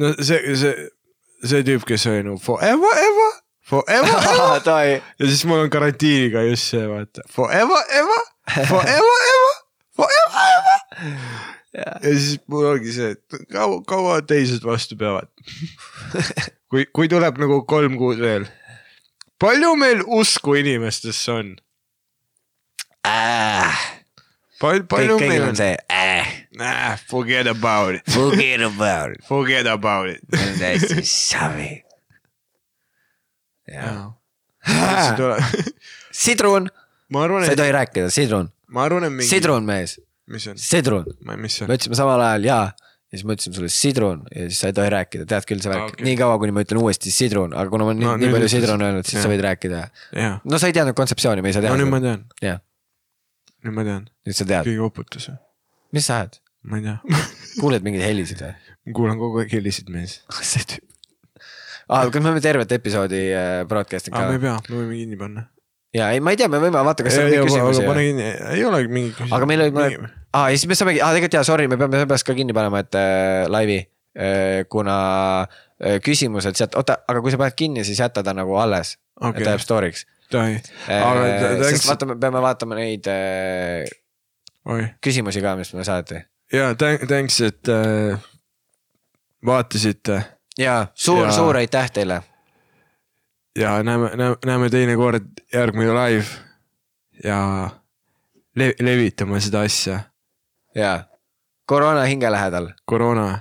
no 0.00 0.12
see, 0.18 0.56
see, 0.56 0.90
see 1.44 1.62
tüüp, 1.66 1.86
kes 1.88 2.06
oli 2.10 2.24
nagu 2.26 2.40
forever, 2.42 2.98
ever, 3.06 3.30
forever, 3.70 4.18
ever 4.32 5.00
ja 5.18 5.26
siis 5.26 5.44
mul 5.48 5.64
on 5.64 5.70
karantiiniga 5.72 6.42
just 6.48 6.74
see 6.74 6.84
vaata 6.88 7.24
forever, 7.30 7.82
ever, 8.00 8.22
forever, 8.68 9.16
ever, 9.32 9.54
forever, 9.96 10.44
ever. 10.58 10.78
ja 11.78 11.96
siis 12.02 12.40
mul 12.50 12.68
ongi 12.74 12.94
see, 12.94 13.14
et 13.16 13.40
kaua, 13.52 13.80
kaua 13.88 14.20
teised 14.22 14.64
vastu 14.66 14.98
peavad. 15.00 15.30
kui, 16.70 16.86
kui 16.92 17.08
tuleb 17.12 17.40
nagu 17.40 17.62
kolm 17.68 17.96
kuud 18.00 18.20
veel. 18.22 18.48
palju 19.40 19.74
meil 19.80 20.04
usku 20.20 20.58
inimestesse 20.60 21.32
on? 21.32 21.56
palju, 24.60 24.86
palju 24.90 25.16
kõik, 25.20 25.32
meil 25.32 25.46
on 25.48 25.58
see 25.58 25.74
äh,. 25.92 26.36
Nah, 26.60 26.96
forget 27.08 27.46
about 27.48 27.94
it, 27.94 28.02
Forget 28.10 28.60
about 28.66 29.14
it. 29.14 29.24
forget 29.30 29.66
about 29.70 30.10
it. 30.10 30.20
see 30.34 30.50
on 30.50 30.58
täiesti 30.60 31.04
savi. 31.06 31.70
sidrun, 36.12 36.68
ma 37.14 37.24
arvan, 37.24 37.46
sa 37.46 37.54
ei 37.54 37.60
tohi 37.60 37.72
rääkida, 37.74 38.10
sidrun, 38.12 38.50
mingi. 39.16 39.28
sidrun, 39.30 39.66
mees, 39.66 39.96
sidrun. 40.60 41.06
me 41.24 41.38
ütlesime 41.78 41.96
samal 41.98 42.20
ajal 42.26 42.48
ja, 42.50 42.58
ja 42.74 43.14
siis 43.18 43.24
ma 43.26 43.34
ütlesin 43.38 43.54
sulle 43.56 43.70
sidrun 43.72 44.24
ja 44.34 44.48
siis 44.48 44.60
sa 44.62 44.72
ei 44.72 44.76
tohi 44.76 44.90
rääkida, 44.92 45.26
tead 45.30 45.46
küll 45.48 45.62
see 45.62 45.70
Aa, 45.70 45.76
värk 45.78 45.86
okei. 45.88 45.96
okay., 46.02 46.08
nii 46.10 46.18
kaua, 46.20 46.36
kuni 46.42 46.54
ma 46.56 46.66
ütlen 46.66 46.82
uuesti 46.82 47.14
sidrun, 47.14 47.54
aga 47.56 47.70
kuna 47.72 47.86
ma 47.88 47.94
nii, 47.96 48.06
No 48.06 48.16
nii 48.18 48.26
nüüd 48.26 48.36
palju 48.36 48.50
sidrun 48.52 48.84
öelnud, 48.88 49.06
siis 49.08 49.20
Jah. 49.20 49.24
sa 49.26 49.32
võid 49.32 49.44
rääkida. 49.46 49.84
jaa, 50.18 50.34
no 50.44 50.60
sa 50.60 50.70
ei 50.70 50.76
teadnud 50.76 50.98
kontseptsiooni, 50.98 51.46
me 51.46 51.54
ei 51.54 51.56
saa 51.56 51.64
no 51.64 51.70
teada 51.70 51.80
nüüd 51.80 51.94
ma. 51.94 52.02
tean, 52.04 52.26
jah, 52.44 52.60
nüüd 53.64 53.76
ma 53.76 53.84
tean, 53.86 54.06
nüüd 54.26 54.36
sa 54.36 54.46
tead, 54.48 54.66
keegi 54.68 54.82
uputas, 54.84 55.28
mis 55.94 56.08
sa 56.08 56.20
ajad, 56.20 56.40
ma 56.68 56.80
ei 56.80 56.86
tea. 56.86 56.96
kuuled 57.60 57.84
mingeid 57.86 58.06
helisid 58.06 58.42
või? 58.44 58.52
ma 58.86 58.96
kuulan 58.96 59.20
kogu 59.20 59.42
aeg 59.42 59.54
helisid 59.58 59.90
mees. 59.92 60.20
see 60.50 60.66
tüüp. 60.74 60.86
aa, 61.90 62.06
kas 62.08 62.20
me 62.20 62.30
võime 62.30 62.44
tervet 62.44 62.76
episoodi 62.76 63.24
äh, 63.36 63.54
broadcast'i 63.70 64.12
aa, 64.14 64.28
me 64.28 64.38
ei 64.38 64.42
ka? 64.42 64.44
pea, 64.46 64.74
me 64.74 64.82
võime 64.82 65.00
kinni 65.02 65.20
panna. 65.20 65.46
ja 65.96 66.10
ei, 66.14 66.22
ma 66.24 66.34
ei 66.34 66.40
tea, 66.40 66.50
me 66.52 66.62
võime 66.62 66.84
vaata, 66.86 67.06
kas 67.06 67.18
seal 67.18 67.28
on 67.28 67.34
ei 67.34 67.42
mingeid 67.42 67.52
küsimusi. 67.52 67.86
pane 67.88 68.06
kinni, 68.08 68.28
ei 68.56 68.66
olegi 68.68 68.92
mingeid 68.92 69.16
küsimusi. 69.18 69.36
aga 69.38 69.50
meil 69.50 69.64
oli 69.66 69.76
mõned, 69.76 70.14
aa 70.40 70.46
ja 70.52 70.60
siis 70.60 70.70
me 70.70 70.78
saamegi, 70.78 71.02
aa 71.04 71.16
tegelikult 71.16 71.40
jaa, 71.40 71.48
sorry, 71.48 71.68
me 71.70 71.80
peame 71.80 72.04
seepärast 72.04 72.28
ka 72.28 72.36
kinni 72.38 72.56
panema, 72.56 72.84
et 72.86 73.00
äh, 73.00 73.44
laivi 73.50 73.82
äh,, 73.82 74.62
kuna 74.72 74.96
äh, 75.44 76.00
küsimused 76.04 76.56
sealt, 76.56 76.78
oota, 76.80 77.02
aga 77.10 77.24
kui 77.24 77.34
sa 77.34 77.42
paned 77.42 77.58
kinni, 77.58 77.84
siis 77.88 78.00
jäta 78.00 78.24
ta 78.24 78.36
nagu 78.36 78.56
alles 78.62 78.96
okay., 79.20 79.36
et 79.36 79.44
ta 79.44 79.56
jääb 79.56 79.66
story'ks 79.66 80.06
tohi, 80.30 80.56
äh, 80.88 81.62
sest 81.70 81.88
vaata, 81.88 82.06
me 82.06 82.16
peame 82.20 82.42
vaatama 82.42 82.78
neid 82.78 83.06
äh, 83.10 83.86
oi, 84.70 84.84
küsimusi 85.04 85.42
ka, 85.44 85.56
mis 85.58 85.72
meile 85.74 85.84
saati. 85.88 86.20
ja 86.52 86.74
thanks, 86.74 87.40
et 87.40 87.68
äh, 87.68 88.18
vaatasite. 89.46 90.22
Jaa, 90.58 90.86
suur 90.94 91.26
Ja-, 91.26 91.32
suur 91.32 91.56
aitäh 91.56 91.90
teile. 91.90 92.22
ja 93.58 93.82
näeme, 93.82 94.10
näeme, 94.16 94.36
näeme 94.46 94.70
teinekord 94.70 95.24
järgmine 95.52 95.92
live. 95.94 96.26
Ja 97.24 97.70
le 98.56 98.72
levitame 98.80 99.40
seda 99.40 99.60
asja, 99.68 99.98
jaa, 100.74 101.04
koroona 101.68 102.02
hinge 102.08 102.30
lähedal, 102.32 102.70
koroona. 102.84 103.40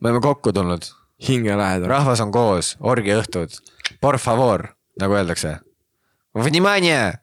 Me 0.00 0.08
oleme 0.10 0.20
kokku 0.20 0.52
tulnud, 0.52 0.82
hinge 1.28 1.56
lähedal. 1.56 1.88
rahvas 1.88 2.20
on 2.20 2.32
koos, 2.32 2.76
orgiõhtud, 2.80 3.54
por 4.00 4.18
favor, 4.18 4.66
nagu 5.00 5.14
öeldakse. 5.14 5.56
Vнимание! 6.37 7.19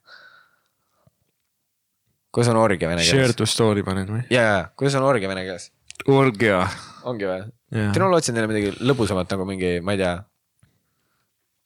kuidas 2.35 2.51
on 2.51 2.57
orgia 2.59 2.89
vene 2.91 3.05
Share 3.07 3.29
keeles ? 3.29 3.37
to 3.39 3.47
story 3.47 3.85
panen 3.87 4.09
või ? 4.11 4.25
jaa , 4.35 4.43
jaa , 4.43 4.63
kuidas 4.77 4.97
on 4.99 5.05
orgia 5.07 5.29
vene 5.31 5.45
keeles ? 5.47 5.69
orgia . 6.11 6.65
ongi 7.07 7.29
või ? 7.29 7.45
Teil 7.75 8.03
ma 8.03 8.11
lootsin 8.11 8.35
teile 8.35 8.51
midagi 8.51 8.73
lõbusamat 8.87 9.31
nagu 9.35 9.47
mingi , 9.49 9.81
ma 9.83 9.95
ei 9.95 9.99
tea , 9.99 10.13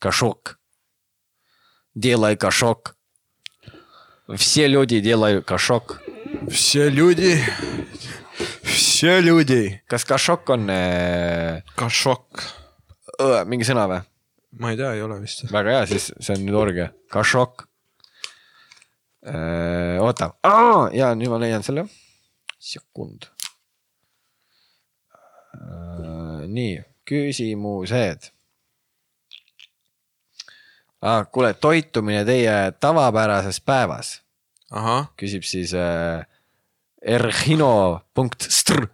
кошок. 0.01 0.55
Делай 1.95 2.37
кошок. 2.37 2.95
Все 4.37 4.69
люди 4.69 5.01
делают 5.01 5.45
кошок. 5.47 6.01
Все 6.49 6.89
люди , 6.89 7.43
все 8.63 9.21
люди . 9.21 9.83
kas 9.87 10.05
kašok 10.05 10.51
on 10.51 10.69
äh, 10.71 11.63
Kašok . 11.77 12.43
õe, 13.19 13.45
mingi 13.49 13.65
sõna 13.65 13.87
või ? 13.89 14.01
Ma 14.60 14.72
ei 14.72 14.78
tea, 14.78 14.94
ei 14.94 15.02
ole 15.02 15.20
vist. 15.22 15.46
väga 15.52 15.78
hea, 15.78 15.86
siis 15.94 16.12
see 16.20 16.36
on 16.38 16.46
nüüd 16.48 16.58
orgia, 16.58 16.90
kašok. 17.14 17.66
oota, 20.04 20.34
ja 20.98 21.14
nüüd 21.18 21.34
ma 21.34 21.40
leian 21.42 21.66
selle. 21.66 21.88
sekund. 22.60 23.30
nii, 26.54 26.82
küsimused 27.08 28.32
ah,. 31.04 31.26
kuule, 31.32 31.54
toitumine 31.54 32.24
teie 32.28 32.56
tavapärases 32.80 33.60
päevas, 33.62 34.16
küsib 35.20 35.46
siis 35.48 35.74
äh, 35.78 36.26
erhino.str. 37.02 38.88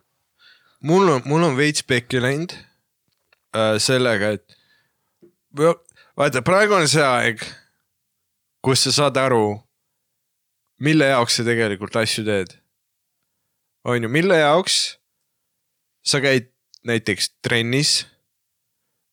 mul 0.81 1.15
on, 1.15 1.21
mul 1.25 1.45
on 1.49 1.57
veits 1.57 1.83
pekki 1.83 2.21
läinud 2.21 2.55
äh, 2.55 3.77
sellega, 3.81 4.33
et 4.37 4.58
vaata, 6.17 6.41
praegu 6.45 6.75
on 6.77 6.87
see 6.87 7.03
aeg, 7.03 7.41
kus 8.65 8.83
sa 8.85 8.91
saad 8.95 9.17
aru, 9.17 9.57
mille 10.79 11.09
jaoks 11.09 11.39
sa 11.39 11.45
tegelikult 11.47 11.95
asju 11.95 12.25
teed. 12.27 12.55
on 13.83 14.03
ju, 14.03 14.09
mille 14.09 14.37
jaoks 14.37 14.99
sa 16.03 16.21
käid 16.21 16.51
näiteks 16.85 17.31
trennis, 17.41 18.05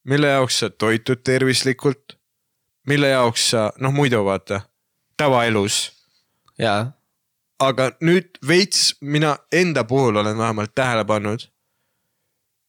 mille 0.04 0.28
jaoks 0.28 0.58
sa 0.58 0.70
toitud 0.70 1.22
tervislikult, 1.24 2.18
mille 2.86 3.08
jaoks 3.08 3.50
sa, 3.50 3.70
noh 3.78 3.94
muidu 3.94 4.24
vaata, 4.24 4.60
tavaelus 5.16 5.96
jaa, 6.58 6.92
aga 7.58 7.90
nüüd 8.04 8.38
veits 8.46 8.94
mina 9.00 9.36
enda 9.52 9.84
puhul 9.84 10.16
olen 10.16 10.38
vähemalt 10.38 10.74
tähele 10.74 11.04
pannud. 11.04 11.48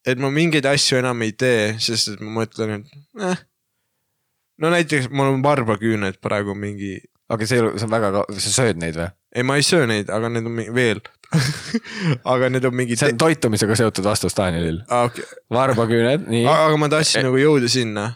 et 0.07 0.20
ma 0.20 0.30
mingeid 0.32 0.65
asju 0.65 1.01
enam 1.01 1.22
ei 1.22 1.34
tee, 1.36 1.76
sest 1.84 2.13
et 2.13 2.22
ma 2.24 2.32
mõtlen, 2.39 2.80
et 2.80 3.24
eh. 3.32 3.39
No 4.62 4.72
näiteks 4.74 5.10
mul 5.10 5.34
on 5.34 5.43
varbaküüned 5.45 6.20
praegu 6.24 6.55
mingi, 6.58 6.97
aga 7.30 7.47
see, 7.49 7.62
see 7.62 7.88
on 7.88 7.93
väga, 7.93 8.26
sa 8.38 8.53
sööd 8.62 8.82
neid 8.82 8.97
või? 8.99 9.10
ei, 9.36 9.45
ma 9.45 9.58
ei 9.60 9.66
söö 9.66 9.88
neid, 9.89 10.12
aga 10.18 10.32
need 10.34 10.49
on 10.49 10.55
mingi, 10.60 10.74
veel. 10.76 11.01
aga 12.36 12.49
need 12.53 12.66
on 12.68 12.76
mingid. 12.76 12.99
see 12.99 13.12
on 13.12 13.20
toitumisega 13.20 13.76
seotud 13.76 14.05
vastus 14.08 14.38
Danielil. 14.38 14.80
Okay. 14.88 15.28
varbaküüned, 15.53 16.30
nii. 16.32 16.45
aga 16.47 16.80
ma 16.80 16.89
tahtsin 16.91 17.28
nagu 17.28 17.39
jõuda 17.41 17.70
sinna, 17.72 18.08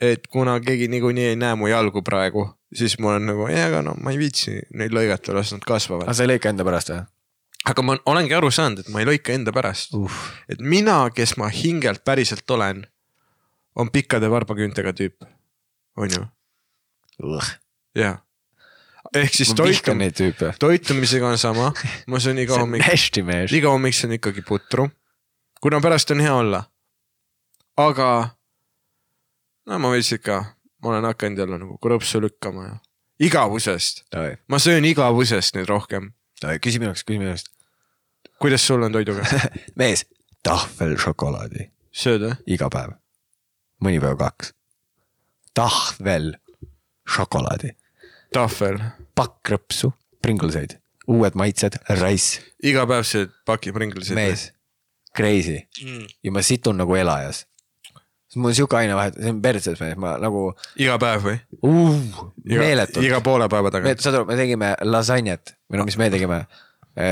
et 0.00 0.28
kuna 0.32 0.58
keegi 0.64 0.90
niikuinii 0.92 1.30
ei 1.32 1.40
näe 1.40 1.56
mu 1.58 1.70
jalgu 1.70 2.04
praegu, 2.04 2.46
siis 2.74 2.98
mul 3.00 3.16
on 3.16 3.28
nagu, 3.32 3.48
ei, 3.50 3.62
aga 3.64 3.82
no 3.86 3.96
ma 4.00 4.14
ei 4.14 4.20
viitsi 4.20 4.58
neid 4.76 4.94
lõigata, 4.94 5.34
las 5.36 5.54
nad 5.54 5.64
kasvavad 5.66 6.08
aga. 6.08 6.16
sa 6.16 6.26
ei 6.26 6.34
lõika 6.34 6.52
enda 6.52 6.66
pärast 6.66 6.92
või? 6.92 7.04
aga 7.70 7.84
ma 7.86 7.96
olengi 8.12 8.36
aru 8.36 8.50
saanud, 8.52 8.84
et 8.84 8.90
ma 8.92 9.00
ei 9.00 9.08
lõika 9.08 9.32
enda 9.34 9.54
pärast 9.56 9.94
uh.. 9.96 10.18
et 10.50 10.60
mina, 10.60 10.98
kes 11.14 11.38
ma 11.40 11.48
hingelt 11.52 12.04
päriselt 12.04 12.50
olen, 12.50 12.84
on 13.80 13.90
pikkade 13.94 14.28
varbaküüntega 14.30 14.92
tüüp, 14.96 15.24
on 15.96 16.10
ju, 16.10 16.24
jaa. 17.94 18.18
ehk 19.14 19.34
siis 19.34 19.54
toitum-, 19.54 20.02
toitumisega 20.58 21.28
on 21.28 21.38
sama, 21.38 21.72
ma 22.06 22.20
söön 22.20 22.38
iga 22.42 22.58
hommik, 22.58 22.86
iga 23.52 23.70
hommik 23.70 23.94
söön 23.94 24.16
ikkagi 24.18 24.42
putru, 24.42 24.88
kuna 25.62 25.80
pärast 25.80 26.10
on 26.10 26.20
hea 26.20 26.34
olla. 26.34 26.64
aga 27.76 28.08
no 29.66 29.78
ma 29.78 29.90
veits 29.90 30.12
ikka, 30.12 30.42
ma 30.82 30.90
olen 30.94 31.08
hakanud 31.10 31.38
jälle 31.38 31.58
nagu 31.58 31.78
krõpsu 31.82 32.22
lükkama 32.22 32.66
ja 32.68 32.76
igavusest, 33.20 34.04
ma 34.48 34.58
söön 34.58 34.84
igavusest 34.84 35.56
nüüd 35.58 35.70
rohkem. 35.70 36.12
küsi 36.60 36.82
minu 36.82 36.92
käest, 36.92 37.06
küsi 37.06 37.18
minu 37.18 37.30
käest. 37.30 37.52
kuidas 38.42 38.66
sul 38.66 38.82
on 38.82 38.92
toiduga, 38.92 39.24
mees, 39.80 40.06
tahvel 40.42 40.98
šokolaadi 40.98 41.70
sööd 41.94 42.26
või? 42.26 42.36
iga 42.56 42.68
päev, 42.72 42.98
mõni 43.82 44.02
päev 44.02 44.18
kaks. 44.20 44.52
Tahvel 45.54 46.32
šokolaadi, 47.08 47.74
tahvel, 48.34 48.78
pakk 49.14 49.36
krõpsu, 49.48 49.92
Pringleseid, 50.24 50.78
uued 51.12 51.34
maitsed, 51.36 51.76
raiss, 52.00 52.38
iga 52.64 52.86
päev 52.88 53.04
sööd 53.04 53.32
paki 53.46 53.72
Pringlesid? 53.76 54.14
mees, 54.16 54.50
crazy 55.16 55.60
Mm. 55.84 56.06
ja 56.24 56.32
ma 56.32 56.42
situn 56.42 56.76
nagu 56.80 56.94
elajas. 56.96 57.44
mul 58.36 58.48
on 58.50 58.54
sihuke 58.54 58.74
ainevahetus, 58.76 59.22
see 59.22 59.30
on 59.30 59.40
perses 59.42 59.78
ma 59.96 60.16
nagu 60.18 60.40
iga 60.76 60.96
päev 60.98 61.22
või? 61.22 61.36
uh, 61.62 62.30
meeletult. 62.44 63.04
iga 63.06 63.20
poole 63.20 63.46
päeva 63.48 63.70
tagant. 63.70 64.00
saad 64.00 64.14
aru, 64.18 64.24
me 64.26 64.36
tegime 64.36 64.72
lasanjet 64.82 65.54
või 65.70 65.78
no 65.78 65.84
mis 65.84 65.96
me 66.00 66.10
tegime 66.10 66.46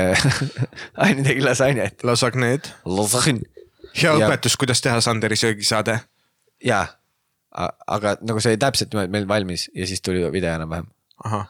Ain 1.03 1.23
tegi 1.23 1.41
lasanjet. 1.43 2.03
lasagneed. 2.03 2.67
lasanj. 2.85 3.41
hea 3.95 4.11
Ja- 4.19 4.27
õpetus, 4.27 4.55
kuidas 4.57 4.81
teha 4.81 4.99
Sanderi 5.01 5.35
söögisaade. 5.35 5.99
jaa, 6.63 6.87
aga 7.53 8.17
nagu 8.21 8.41
see 8.41 8.53
oli 8.53 8.61
täpselt 8.61 8.93
niimoodi 8.93 9.13
meil 9.13 9.27
valmis 9.29 9.67
ja 9.75 9.87
siis 9.87 10.01
tuli 10.01 10.23
video 10.31 10.55
enam-vähem. 10.57 10.87
ahah, 11.23 11.47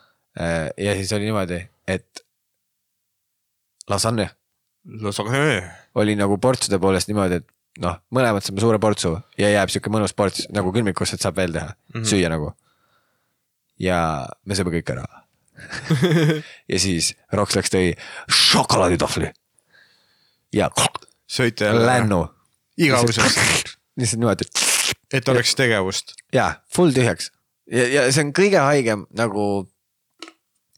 ja 0.77 0.95
siis 0.99 1.13
oli 1.15 1.29
niimoodi, 1.29 1.59
et 1.87 2.25
lasanne 3.89 4.29
lasagne. 5.01 5.71
oli 5.95 6.15
nagu 6.19 6.37
portsude 6.37 6.79
poolest 6.79 7.07
niimoodi, 7.07 7.39
et 7.41 7.47
noh, 7.83 7.99
mõlemad 8.13 8.45
saame 8.45 8.63
suure 8.63 8.79
portsu 8.83 9.15
ja 9.39 9.51
jääb 9.53 9.71
sihuke 9.71 9.91
mõnus 9.93 10.15
ports 10.15 10.47
nagu 10.53 10.73
külmikusse, 10.75 11.17
et 11.17 11.25
saab 11.25 11.39
veel 11.39 11.55
teha 11.55 11.71
mm, 11.71 11.93
-hmm. 11.95 12.09
süüa 12.09 12.31
nagu. 12.33 12.53
ja 13.79 14.27
me 14.45 14.55
sööme 14.55 14.75
kõik 14.75 14.91
ära. 14.93 15.05
ja 16.71 16.79
siis 16.79 17.13
Roks 17.31 17.55
läks 17.55 17.71
tõi 17.71 17.93
šokolaaditohvli 18.27 19.31
ja 20.53 20.69
söite 21.27 21.65
jälle? 21.65 21.85
lännu. 21.85 22.27
igavusest, 22.77 23.77
lihtsalt 23.95 24.19
niimoodi 24.19 24.49
et 25.13 25.29
oleks 25.29 25.55
tegevust. 25.55 26.15
ja 26.33 26.53
full 26.75 26.95
tühjaks 26.95 27.31
ja, 27.71 27.87
ja 27.87 28.07
see 28.11 28.25
on 28.25 28.33
kõige 28.35 28.61
haigem 28.63 29.05
nagu 29.15 29.67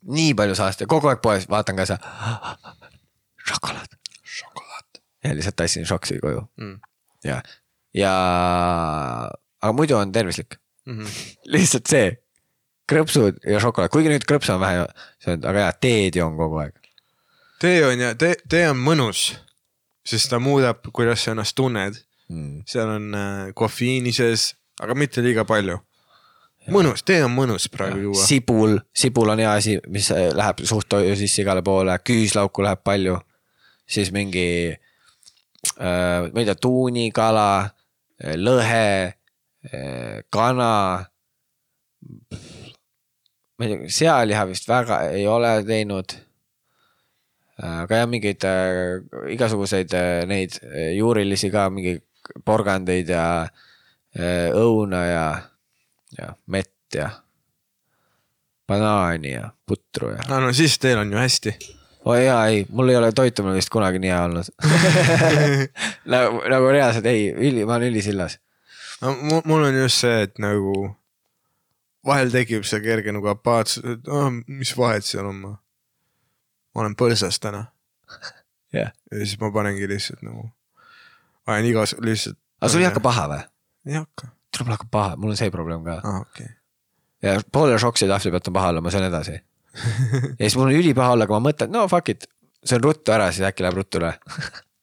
nii 0.05 0.33
palju 0.37 0.57
saasta, 0.57 0.87
kogu 0.89 1.09
aeg 1.09 1.21
poes 1.23 1.47
vaatan 1.49 1.79
ka 1.79 1.87
seda. 1.89 2.11
šokolaad. 3.49 3.97
šokolaad 4.23 5.01
ja 5.25 5.33
lihtsalt 5.37 5.57
tassin 5.61 5.85
šoksi 5.85 6.19
koju 6.21 6.45
mm.. 6.61 6.77
ja, 7.25 7.41
ja 7.93 8.13
aga 9.61 9.73
muidu 9.73 9.97
on 9.97 10.11
tervislik, 10.11 10.59
Mm 10.85 10.99
-hmm. 10.99 11.37
lihtsalt 11.45 11.87
see 11.89 12.09
krõpsud 12.91 13.39
ja 13.49 13.59
šokolaad, 13.59 13.89
kuigi 13.89 14.09
nüüd 14.11 14.25
krõpsu 14.29 14.53
on 14.53 14.59
vähe 14.61 14.83
aga 15.33 15.59
jaa, 15.59 15.71
teed 15.81 16.15
joon 16.15 16.37
kogu 16.37 16.59
aeg. 16.61 16.75
tee 17.59 17.85
on 17.87 17.99
ja 17.99 18.15
tee, 18.15 18.35
tee 18.49 18.69
on 18.69 18.77
mõnus, 18.77 19.33
sest 20.05 20.29
ta 20.29 20.39
muudab, 20.39 20.85
kuidas 20.93 21.23
sa 21.23 21.31
ennast 21.31 21.55
tunned. 21.55 21.97
Mm. 22.29 22.63
seal 22.65 22.89
on 22.89 23.11
äh, 23.13 23.51
kofeiini 23.53 24.09
sees, 24.15 24.55
aga 24.81 24.95
mitte 24.97 25.21
liiga 25.21 25.43
palju. 25.45 25.77
mõnus, 26.73 27.03
tee 27.05 27.19
on 27.21 27.29
mõnus 27.29 27.67
praegu 27.69 27.99
juua. 28.07 28.23
sibul, 28.25 28.79
sibul 28.97 29.29
on 29.29 29.43
hea 29.43 29.51
asi, 29.53 29.75
mis 29.93 30.09
äh, 30.11 30.31
läheb 30.33 30.63
suhtoju 30.65 31.13
sisse 31.19 31.43
igale 31.43 31.61
poole, 31.61 31.93
küüslauku 32.01 32.65
läheb 32.65 32.81
palju. 32.83 33.19
siis 33.85 34.09
mingi 34.11 34.47
äh,, 34.73 36.31
ma 36.33 36.41
ei 36.41 36.47
tea, 36.47 36.55
tuunikala, 36.57 37.69
lõhe, 38.41 39.13
kana. 40.33 40.71
ma 43.57 43.67
ei 43.67 43.69
tea, 43.75 43.91
sealiha 43.99 44.47
vist 44.49 44.65
väga 44.69 45.03
ei 45.11 45.27
ole 45.29 45.59
teinud. 45.67 46.17
aga 47.61 48.01
jah, 48.01 48.09
mingeid 48.09 48.49
äh, 48.49 49.05
igasuguseid 49.37 49.93
äh, 49.93 50.25
neid 50.25 50.57
äh, 50.65 50.89
juurilisi 50.97 51.53
ka, 51.53 51.69
mingi 51.69 51.99
porgandeid 52.45 53.09
ja 53.09 53.25
äh, 53.43 54.49
õuna 54.53 55.05
ja, 55.05 55.27
ja 56.17 56.33
mett 56.45 56.95
ja 56.95 57.09
banaani 58.67 59.31
ja 59.31 59.49
putru 59.65 60.11
ja. 60.15 60.27
no, 60.29 60.39
no 60.47 60.53
siis 60.53 60.79
teil 60.79 60.99
on 60.99 61.11
ju 61.11 61.19
hästi. 61.19 61.55
oi 62.05 62.25
jaa, 62.25 62.45
ei, 62.47 62.65
mul 62.69 62.89
ei 62.89 62.99
ole 62.99 63.11
toitumine 63.11 63.55
vist 63.57 63.69
kunagi 63.73 64.01
nii 64.01 64.13
hea 64.13 64.23
olnud 64.25 64.51
nagu, 66.13 66.43
nagu 66.53 66.73
reaalselt 66.73 67.09
ei, 67.11 67.29
üli, 67.33 67.65
ma 67.65 67.79
olen 67.79 67.93
ülisillas. 67.93 68.39
no 69.01 69.15
mul, 69.45 69.63
on 69.63 69.81
just 69.83 70.05
see, 70.05 70.21
et 70.27 70.39
nagu 70.41 70.75
vahel 72.05 72.31
tekib 72.33 72.65
see 72.67 72.81
kerge 72.85 73.13
nagu 73.15 73.29
apaatsus, 73.31 73.83
et 73.95 74.09
oh, 74.11 74.29
mis 74.47 74.73
vahet 74.77 75.05
seal 75.07 75.29
on, 75.29 75.41
ma, 75.41 75.53
ma 76.75 76.83
olen 76.83 76.97
põlsas 76.99 77.39
täna. 77.41 77.65
jah, 78.77 78.93
ja 78.93 79.21
siis 79.21 79.39
ma 79.41 79.51
panengi 79.53 79.89
lihtsalt 79.89 80.21
nagu, 80.25 80.49
ajan 81.47 81.69
igas, 81.69 81.95
lihtsalt. 82.01 82.37
aga 82.61 82.71
sul 82.71 82.83
ei 82.83 82.89
hakka 82.89 83.03
paha 83.03 83.25
või? 83.31 83.41
ei 83.89 83.97
hakka, 83.99 84.29
mul 84.61 84.75
hakkab 84.77 84.91
paha, 84.91 85.17
mul 85.21 85.33
on 85.33 85.39
see 85.39 85.51
probleem 85.53 85.83
ka. 85.85 85.99
aa 86.01 86.21
okei 86.23 86.47
okay.. 86.47 86.53
ja 87.25 87.35
poole 87.51 87.77
šoksi 87.81 88.09
tahvli 88.09 88.33
pealt 88.35 88.51
on 88.51 88.57
paha 88.57 88.71
olla, 88.73 88.83
ma 88.85 88.93
söön 88.93 89.07
edasi. 89.09 89.37
ja 90.39 90.43
siis 90.43 90.57
mul 90.59 90.69
on 90.69 90.79
ülipaha 90.79 91.15
olla, 91.15 91.27
aga 91.27 91.37
ma 91.37 91.49
mõtlen, 91.49 91.73
no 91.73 91.85
fuck 91.91 92.13
it, 92.13 92.29
söön 92.65 92.83
ruttu 92.85 93.15
ära, 93.15 93.31
siis 93.35 93.47
äkki 93.47 93.65
läheb 93.65 93.81
ruttu 93.81 94.01
üle. 94.01 94.13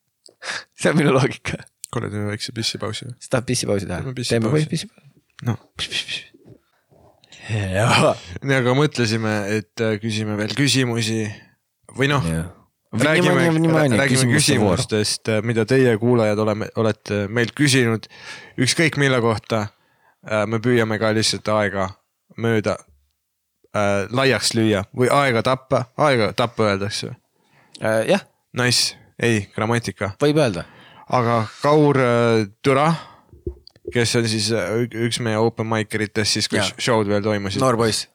see 0.80 0.92
on 0.92 0.98
minu 0.98 1.14
loogika. 1.14 1.62
kuule, 1.92 2.10
teeme 2.12 2.32
väikse 2.32 2.54
pissipausi. 2.56 3.08
siis 3.18 3.32
tahad 3.32 3.48
pissipausi 3.48 3.88
teha 3.88 4.00
Teeme? 4.02 4.52
pissipausi. 4.70 4.90
noh, 5.48 5.58
jaa. 7.78 8.14
nii 8.42 8.58
aga 8.62 8.74
mõtlesime, 8.78 9.36
et 9.58 9.84
äh, 9.84 9.98
küsime 10.02 10.38
veel 10.38 10.54
küsimusi 10.56 11.24
või 11.98 12.10
noh, 12.12 12.26
räägime, 12.92 13.46
räägime 13.96 14.32
küsimustest, 14.34 15.28
mida 15.42 15.64
teie 15.64 15.94
kuulajad 15.98 16.38
oleme, 16.38 16.68
olete 16.76 17.26
meilt 17.28 17.54
küsinud 17.56 18.06
ükskõik 18.60 18.96
mille 19.00 19.20
kohta. 19.20 19.66
me 20.46 20.58
püüame 20.62 20.98
ka 21.02 21.08
lihtsalt 21.14 21.48
aega 21.48 21.88
mööda 22.38 22.76
äh, 23.74 24.06
laiaks 24.10 24.52
lüüa 24.54 24.84
või 24.94 25.08
aega 25.10 25.42
tappa, 25.42 25.84
aega 25.96 26.32
tappa 26.32 26.68
öeldakse. 26.72 27.14
Äh, 27.82 28.04
jah, 28.08 28.20
Nice, 28.52 28.94
ei 29.22 29.48
grammatika, 29.54 30.12
võib 30.20 30.36
öelda. 30.38 30.62
aga 31.08 31.46
Kaur 31.62 31.98
äh, 31.98 32.46
Türa, 32.62 32.92
kes 33.92 34.14
on 34.16 34.28
siis 34.28 34.50
äh, 34.52 34.68
ük- 34.84 34.94
üks 35.08 35.18
meie 35.20 35.38
open 35.42 35.66
mic 35.66 35.94
eritest 35.94 36.32
siis, 36.38 36.48
kui 36.48 36.60
show'd 36.78 37.08
veel 37.08 37.22
toimusid. 37.24 37.60
noor 37.60 37.76
poiss. 37.80 38.06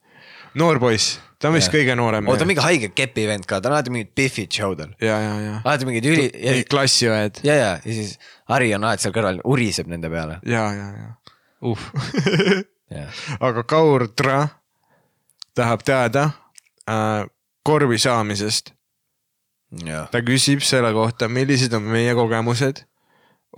noor 0.56 0.80
poiss, 0.80 1.18
ta 1.38 1.52
on 1.52 1.58
vist 1.58 1.72
kõige 1.74 1.96
noorem. 1.98 2.28
oota, 2.32 2.48
mingi 2.50 2.64
haige 2.64 2.90
kepi 2.96 3.28
vend 3.30 3.46
ka, 3.50 3.60
ta 3.62 3.70
on 3.70 3.78
alati 3.78 3.94
mingid 3.94 4.14
Biffid 4.18 4.54
showdel. 4.54 4.94
alati 5.04 5.90
mingid 5.90 6.10
üli, 6.10 6.28
ja, 6.34 6.58
klassiõed 6.70 7.42
ja, 7.46 7.56
ja, 7.56 7.72
ja 7.84 7.98
siis 8.00 8.18
Harri 8.50 8.74
on 8.78 8.88
alati 8.88 9.06
seal 9.06 9.16
kõrval, 9.16 9.42
uriseb 9.46 9.90
nende 9.92 10.12
peale. 10.14 10.40
ja, 10.48 10.66
ja, 10.74 10.90
ja, 11.04 11.12
uh 11.68 11.88
aga 13.48 13.64
Kaur 13.68 14.08
Tra 14.16 14.48
tahab 15.58 15.84
teada 15.84 16.30
äh, 16.90 17.28
korvi 17.68 17.98
saamisest. 18.00 18.74
ta 20.12 20.22
küsib 20.24 20.64
selle 20.64 20.94
kohta, 20.96 21.28
millised 21.28 21.74
on 21.76 21.90
meie 21.92 22.14
kogemused 22.16 22.86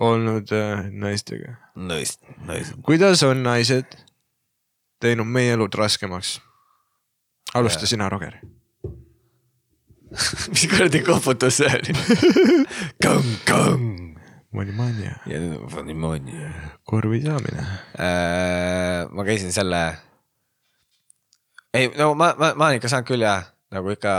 olnud 0.00 0.50
äh, 0.52 0.86
naistega. 0.90 1.56
Nice, 1.76 2.18
nice. 2.48 2.74
kuidas 2.82 3.22
on 3.22 3.44
naised 3.46 3.98
teinud 5.00 5.28
meie 5.28 5.54
elud 5.54 5.74
raskemaks? 5.74 6.38
Alusta 7.54 7.86
sina, 7.86 8.08
Roger. 8.08 8.40
mis 10.52 10.66
kuradi 10.70 11.02
koputus 11.06 11.60
see 11.60 11.70
oli? 11.70 11.94
ja 15.30 15.38
nüüd 15.38 15.74
on 15.78 15.86
niimoodi. 15.86 16.34
korvi 16.88 17.20
saamine. 17.22 17.62
Äh, 17.94 19.06
ma 19.14 19.26
käisin 19.26 19.54
selle. 19.54 19.82
ei, 21.74 21.92
no 21.94 22.14
ma, 22.14 22.32
ma, 22.38 22.52
ma 22.58 22.66
olen 22.66 22.80
ikka 22.80 22.90
saanud 22.90 23.06
küll 23.06 23.22
jah, 23.22 23.46
nagu 23.70 23.94
ikka, 23.94 24.12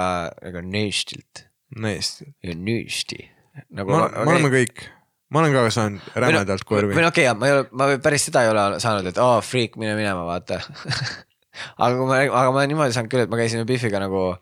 ega 0.47 0.63
nööstilt 0.63 1.45
naist. 1.75 2.23
ja 2.43 2.55
nöösti. 2.55 3.25
nagu 3.69 3.91
ma, 3.91 4.07
me 4.07 4.35
oleme 4.35 4.51
kõik, 4.53 4.85
ma 5.31 5.43
olen 5.43 5.55
ka 5.55 5.65
saanud 5.75 6.13
rämedalt 6.15 6.63
korvi 6.67 6.93
või. 6.93 7.03
no 7.03 7.11
okei 7.11 7.27
okay,, 7.27 7.39
ma 7.39 7.49
ei 7.49 7.57
ole, 7.57 7.67
ma 7.75 7.89
päris 8.03 8.29
seda 8.29 8.45
ei 8.45 8.53
ole 8.53 8.79
saanud, 8.83 9.11
et 9.11 9.19
aa 9.19 9.37
oh,, 9.37 9.43
freak, 9.45 9.75
mine 9.81 9.97
minema, 9.99 10.23
vaata. 10.27 10.61
aga 11.77 11.93
kui 11.97 12.07
ma, 12.09 12.19
aga 12.41 12.51
ma 12.55 12.65
niimoodi 12.69 12.95
saanud 12.95 13.11
küll, 13.11 13.25
et 13.25 13.31
ma 13.31 13.39
käisin 13.39 13.65
Biffiga 13.67 14.01
nagu. 14.01 14.35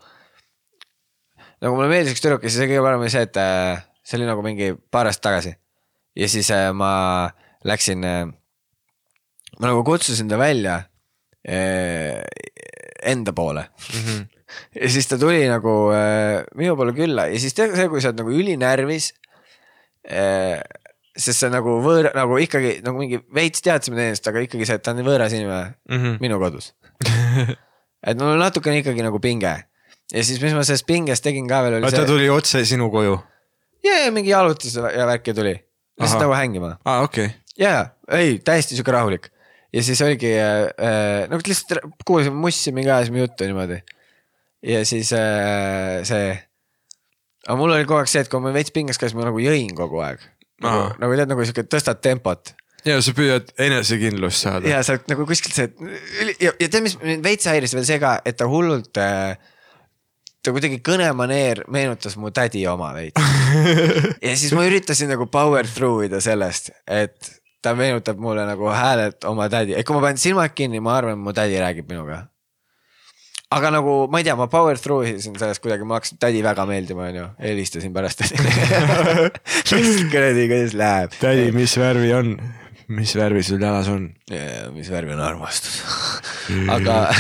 nagu 1.60 1.76
mulle 1.76 1.89
meeldis 1.91 2.16
üks 2.16 2.24
tüdruk 2.24 2.45
ja 2.45 2.51
siis 2.51 2.66
kõige 2.66 2.84
parem 2.86 3.03
oli 3.03 3.14
see, 3.14 3.26
et 3.28 3.39
äh, 3.41 3.82
see 4.03 4.20
oli 4.20 4.30
nagu 4.30 4.43
mingi 4.45 4.72
paar 4.91 5.10
aastat 5.10 5.26
tagasi. 5.30 5.55
ja 6.16 6.30
siis 6.32 6.51
äh, 6.55 6.70
ma 6.74 6.91
läksin 7.68 8.05
äh,, 8.07 8.26
ma 9.60 9.72
nagu 9.72 9.84
kutsusin 9.88 10.30
ta 10.30 10.39
välja 10.39 10.84
enda 13.10 13.32
poole 13.34 13.62
mm. 13.64 14.01
-hmm. 14.03 14.26
ja 14.76 14.89
siis 14.91 15.07
ta 15.07 15.18
tuli 15.18 15.47
nagu 15.47 15.72
minu 16.55 16.76
poole 16.76 16.93
külla 16.93 17.30
ja 17.32 17.39
siis 17.39 17.55
tead 17.55 17.76
see, 17.76 17.88
kui 17.88 18.01
sa 18.01 18.12
oled 18.12 18.20
nagu 18.20 18.34
ülinärvis 18.36 19.14
sest 21.20 21.43
see 21.43 21.51
nagu 21.51 21.80
võõra, 21.84 22.12
nagu 22.16 22.38
ikkagi 22.41 22.80
nagu 22.86 23.01
mingi 23.01 23.20
veits 23.36 23.64
teadsime 23.66 23.97
teineteist, 23.99 24.30
aga 24.32 24.43
ikkagi 24.45 24.68
see, 24.68 24.80
et 24.80 24.86
ta 24.86 24.93
on 24.93 24.99
nii 24.99 25.07
võõras 25.07 25.36
inimene 25.36 25.74
mm. 25.89 25.97
-hmm. 25.97 26.20
minu 26.24 26.39
kodus. 26.41 26.72
et 28.08 28.20
mul 28.20 28.34
on 28.36 28.41
natukene 28.43 28.82
ikkagi 28.82 29.04
nagu 29.06 29.22
pinge 29.24 29.56
ja 30.10 30.24
siis, 30.26 30.39
mis 30.41 30.56
ma 30.56 30.64
sellest 30.66 30.88
pingest 30.89 31.26
tegin 31.26 31.47
ka 31.50 31.64
veel, 31.66 31.80
oli 31.80 31.89
ta 31.89 32.02
see, 32.02 32.10
tuli 32.10 32.30
otse 32.34 32.64
sinu 32.68 32.89
koju? 32.93 33.18
ja, 33.86 34.00
ja 34.06 34.14
mingi 34.16 34.34
jalutas 34.34 34.76
ja 34.76 35.08
värki 35.10 35.36
tuli, 35.38 35.56
lihtsalt 36.02 36.26
nagu 36.26 36.36
hängima 36.38 36.76
aa, 36.84 37.04
okei 37.06 37.30
okay.. 37.30 37.38
ja, 37.58 37.76
ja 37.78 38.20
ei, 38.20 38.39
täiesti 38.43 38.78
sihuke 38.78 38.95
rahulik 38.95 39.30
ja 39.74 39.84
siis 39.86 40.02
oligi 40.02 40.34
äh, 40.36 41.30
nagu 41.30 41.41
lihtsalt 41.45 41.95
kuulasime 42.06 42.36
mussi, 42.36 42.74
mingi 42.76 42.91
ajasime 42.91 43.24
juttu 43.24 43.47
niimoodi. 43.47 43.82
ja 44.66 44.84
siis 44.86 45.14
äh, 45.14 46.02
see, 46.08 46.34
aga 47.45 47.58
mul 47.60 47.76
oli 47.76 47.86
kogu 47.86 48.02
aeg 48.02 48.12
see, 48.12 48.26
et 48.26 48.32
kui 48.32 48.41
ma 48.43 48.54
veits 48.56 48.74
pinges 48.76 49.00
käis, 49.02 49.16
ma 49.18 49.28
nagu 49.30 49.41
jõin 49.43 49.72
kogu 49.78 50.02
aeg. 50.06 50.24
nagu 50.66 50.89
nagu 51.00 51.20
tead, 51.20 51.32
nagu 51.32 51.45
sihuke 51.45 51.68
tõstad 51.70 52.02
tempot 52.04 52.56
ja 52.88 53.00
sa 53.04 53.14
püüad 53.16 53.54
enesekindlust 53.60 54.46
saada. 54.48 54.68
ja 54.70 54.82
sa 54.86 54.96
oled 54.96 55.08
nagu 55.12 55.28
kuskilt 55.30 55.56
see 55.56 55.70
ja, 56.40 56.54
ja 56.54 56.68
tead, 56.68 56.84
mis 56.86 57.00
mind 57.02 57.26
veits 57.26 57.50
häiris 57.50 57.76
veel 57.76 57.88
see 57.88 58.00
ka, 58.02 58.20
et 58.26 58.38
ta 58.40 58.48
hullult 58.50 59.00
äh, 59.02 59.36
ta 60.44 60.54
kuidagi 60.56 60.80
kõnemaneer 60.86 61.66
meenutas 61.72 62.16
mu 62.20 62.32
tädi 62.36 62.64
oma 62.70 62.94
veits. 62.96 63.20
ja 64.26 64.34
siis 64.40 64.54
ma 64.56 64.66
üritasin 64.68 65.12
nagu 65.12 65.28
power 65.32 65.68
through 65.68 66.08
ida 66.08 66.22
sellest, 66.24 66.72
et 66.88 67.32
ta 67.62 67.76
meenutab 67.76 68.20
mulle 68.24 68.46
nagu 68.48 68.72
häälelt 68.72 69.26
oma 69.28 69.50
tädi, 69.52 69.76
et 69.76 69.88
kui 69.88 69.98
ma 69.98 70.08
panen 70.08 70.22
silmad 70.22 70.56
kinni, 70.56 70.82
ma 70.84 70.96
arvan, 71.00 71.20
mu 71.20 71.36
tädi 71.36 71.60
räägib 71.60 71.90
minuga. 71.92 72.28
aga 73.50 73.72
nagu 73.74 73.94
ma 74.12 74.22
ei 74.22 74.28
tea, 74.28 74.36
ma 74.38 74.46
power 74.48 74.78
through 74.80 75.10
isin 75.10 75.36
sellest 75.40 75.62
kuidagi, 75.64 75.84
ma 75.84 75.98
hakkasin 75.98 76.22
tädi 76.22 76.44
väga 76.46 76.66
meeldima, 76.70 77.10
onju, 77.10 77.28
helistasin 77.44 77.94
pärast. 77.94 78.24
kuradi, 80.14 80.48
kuidas 80.48 80.78
läheb? 80.78 81.20
tädi, 81.20 81.52
mis 81.52 81.76
värvi 81.82 82.14
on, 82.16 82.36
mis 82.89 83.15
värvi 83.17 83.43
sul 83.43 83.61
jalas 83.62 83.89
on ? 83.89 84.11
mis 84.75 84.91
värvi 84.91 85.12
on 85.15 85.21
armastus ? 85.21 85.81
aga . 86.69 87.15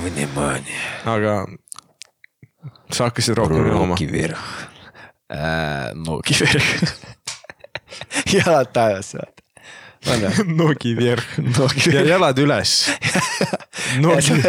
Mõnimaani . 0.00 0.76
aga 1.04 1.34
sa 2.90 3.10
hakkasid 3.10 3.36
rohkem 3.36 3.66
jooma . 3.68 3.94
Nookivirg . 3.94 4.36
Nookivirg . 6.06 6.64
jalad 8.32 8.70
taevasse , 8.72 9.18
vaata . 9.18 9.42
on 10.14 10.24
ju ? 10.24 10.44
nogi 10.56 10.94
vjerh . 10.96 11.26
Nogi 11.58 11.92
ja 11.92 12.04
jalad 12.08 12.38
üles . 12.40 12.72
Nogi , 14.00 14.40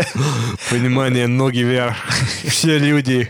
понимание , 0.70 1.28
nogi 1.28 1.63
vjerh . 1.68 1.99
Все 2.47 2.80
люди , 2.80 3.28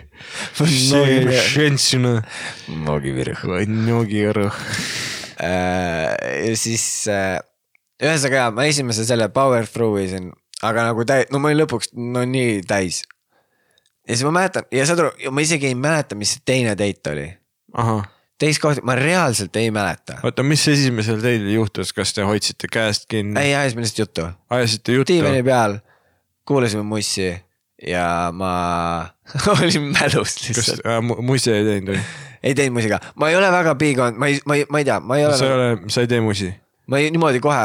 все 0.54 1.42
женщины , 1.54 2.24
Nookivirg . 2.68 3.44
nogi 3.68 4.26
vjerh . 4.26 4.54
ja 5.41 6.57
siis 6.59 6.85
äh, 7.11 7.39
ühesõnaga 8.03 8.51
ma 8.55 8.67
esimese 8.69 9.05
selle 9.09 9.29
power 9.33 9.67
through 9.69 10.01
isin, 10.03 10.31
aga 10.67 10.91
nagu 10.91 11.05
täi-, 11.09 11.27
no 11.33 11.41
ma 11.41 11.51
olin 11.51 11.63
lõpuks 11.63 11.93
no 11.97 12.25
nii 12.29 12.61
täis. 12.69 13.03
ja 14.07 14.15
siis 14.15 14.25
ma 14.29 14.35
mäletan 14.41 14.69
ja 14.75 14.87
saad 14.89 15.05
aru, 15.05 15.13
ma 15.33 15.45
isegi 15.45 15.71
ei 15.71 15.77
mäleta, 15.79 16.19
mis 16.19 16.37
see 16.37 16.45
teine 16.49 16.77
date 16.79 17.13
oli. 17.13 17.29
teist 18.41 18.63
kohta 18.63 18.85
ma 18.85 18.97
reaalselt 18.99 19.57
ei 19.61 19.71
mäleta. 19.75 20.21
oota, 20.25 20.43
mis 20.47 20.65
esimesel 20.69 21.21
teil 21.25 21.47
juhtus, 21.55 21.93
kas 21.97 22.15
te 22.17 22.27
hoidsite 22.27 22.71
käest 22.73 23.09
kinni, 23.11 23.39
ei, 23.41 23.55
ajasime 23.55 23.85
lihtsalt 23.87 24.05
juttu. 24.07 24.31
ajasite 24.51 24.99
juttu? 24.99 25.13
diivani 25.13 25.45
peal, 25.47 25.79
kuulasime 26.49 26.83
mussi 26.83 27.31
ja 27.87 28.07
ma 28.37 28.55
olin 29.57 29.93
mälus 29.93 30.35
kas 30.37 30.49
lihtsalt. 30.49 30.85
äh, 30.87 31.01
mu- 31.05 31.23
musi 31.25 31.53
ei 31.53 31.65
teinud 31.65 31.95
või? 31.95 32.03
ei 32.43 32.57
teinud 32.57 32.77
musi 32.79 32.91
ka, 32.91 32.99
ma 33.21 33.31
ei 33.31 33.37
ole 33.39 33.51
väga 33.53 33.75
big 33.79 34.01
on, 34.01 34.19
ma 34.19 34.31
ei, 34.31 34.41
ma 34.49 34.57
ei, 34.57 34.67
ma 34.73 34.81
ei 34.81 34.89
tea, 34.89 34.99
ma 35.01 35.19
ei 35.19 35.27
sa 35.37 35.47
ei 35.47 35.55
ole, 35.55 35.71
ole, 35.77 35.93
sa 35.93 36.05
ei 36.05 36.11
tee 36.11 36.21
musi? 36.25 36.51
ma 36.91 37.01
ei 37.01 37.11
niimoodi 37.13 37.41
kohe, 37.45 37.65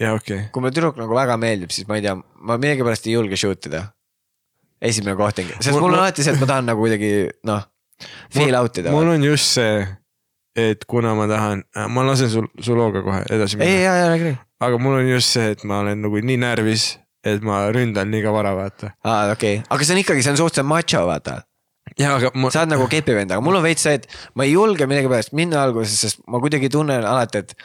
jaa, 0.00 0.14
okei 0.16 0.36
okay.. 0.36 0.50
kui 0.52 0.64
mulle 0.64 0.74
tüdruk 0.76 1.00
nagu 1.00 1.16
väga 1.16 1.36
meeldib, 1.40 1.72
siis 1.74 1.88
ma 1.88 1.98
ei 1.98 2.04
tea, 2.06 2.14
ma 2.16 2.58
millegipärast 2.60 3.08
ei 3.08 3.16
julge 3.16 3.38
shoot 3.40 3.68
ida. 3.70 3.84
esimene 4.82 5.16
kohting, 5.18 5.50
sest 5.58 5.74
Mul- 5.74 5.86
mul 5.86 5.98
on 5.98 6.04
alati 6.04 6.24
see, 6.24 6.34
et 6.34 6.40
ma 6.40 6.48
tahan 6.54 6.70
nagu 6.72 6.82
kuidagi 6.82 7.12
noh, 7.48 7.66
feel 8.32 8.56
out 8.58 8.80
ida. 8.80 8.94
mul 8.94 9.12
on 9.12 9.28
just 9.28 9.52
see, 9.58 9.84
et 10.58 10.88
kuna 10.88 11.14
ma 11.18 11.28
tahan, 11.30 11.62
ma 11.92 12.08
lasen 12.08 12.32
sul, 12.32 12.48
su 12.60 12.76
looga 12.78 13.04
kohe 13.04 13.22
edasi 13.28 13.60
ei, 13.60 13.62
minna, 13.62 13.84
ja, 13.84 13.94
ja 14.00 14.10
räägi, 14.14 14.32
räägi. 14.32 14.42
aga 14.68 14.82
mul 14.82 14.98
on 15.02 15.12
just 15.12 15.36
see, 15.36 15.52
et 15.52 15.64
ma 15.68 15.84
olen 15.84 16.02
nagu 16.08 16.24
nii 16.32 16.40
närvis, 16.48 16.88
et 17.22 17.44
ma 17.44 17.66
ründan 17.74 18.10
liiga 18.10 18.32
vara, 18.34 18.56
vaata. 18.56 18.96
aa, 19.04 19.30
okei 19.36 19.60
okay., 19.60 19.68
aga 19.68 19.86
see 19.86 19.98
on 19.98 20.04
ikkagi, 20.06 20.24
see 20.24 20.34
on 20.34 20.44
suhteliselt 20.46 20.72
macho, 20.72 21.06
vaata 21.06 21.42
jaa, 21.98 22.16
aga 22.16 22.32
ma, 22.34 22.50
sa 22.52 22.62
oled 22.62 22.74
nagu 22.74 22.88
kepivend, 22.90 23.32
aga 23.32 23.44
mul 23.44 23.58
on 23.58 23.64
veits 23.66 23.84
see, 23.86 23.98
et 24.00 24.06
ma 24.38 24.46
ei 24.46 24.54
julge 24.54 24.86
millegipärast 24.88 25.34
minna 25.36 25.62
alguses, 25.66 25.96
sest 26.04 26.22
ma 26.30 26.40
kuidagi 26.42 26.70
tunnen 26.72 27.04
alati, 27.08 27.42
et 27.42 27.56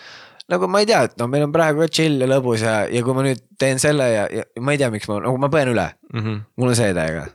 nagu 0.52 0.70
ma 0.72 0.82
ei 0.84 0.90
tea, 0.90 1.04
et 1.08 1.18
no 1.20 1.28
meil 1.32 1.48
on 1.48 1.54
praegu 1.56 1.84
ka 1.84 1.90
chill 1.92 2.22
ja 2.24 2.30
lõbus 2.30 2.64
ja, 2.64 2.78
ja 2.92 3.04
kui 3.06 3.16
ma 3.18 3.26
nüüd 3.26 3.44
teen 3.60 3.82
selle 3.84 4.08
ja, 4.14 4.26
ja 4.32 4.48
ma 4.64 4.76
ei 4.76 4.82
tea, 4.82 4.92
miks 4.94 5.10
ma 5.12 5.20
nagu 5.24 5.42
ma 5.42 5.52
põen 5.54 5.74
üle, 5.74 5.88
mm. 6.14 6.24
-hmm. 6.24 6.42
mul 6.58 6.74
on 6.74 6.80
see 6.80 6.94
täiega. 6.98 7.28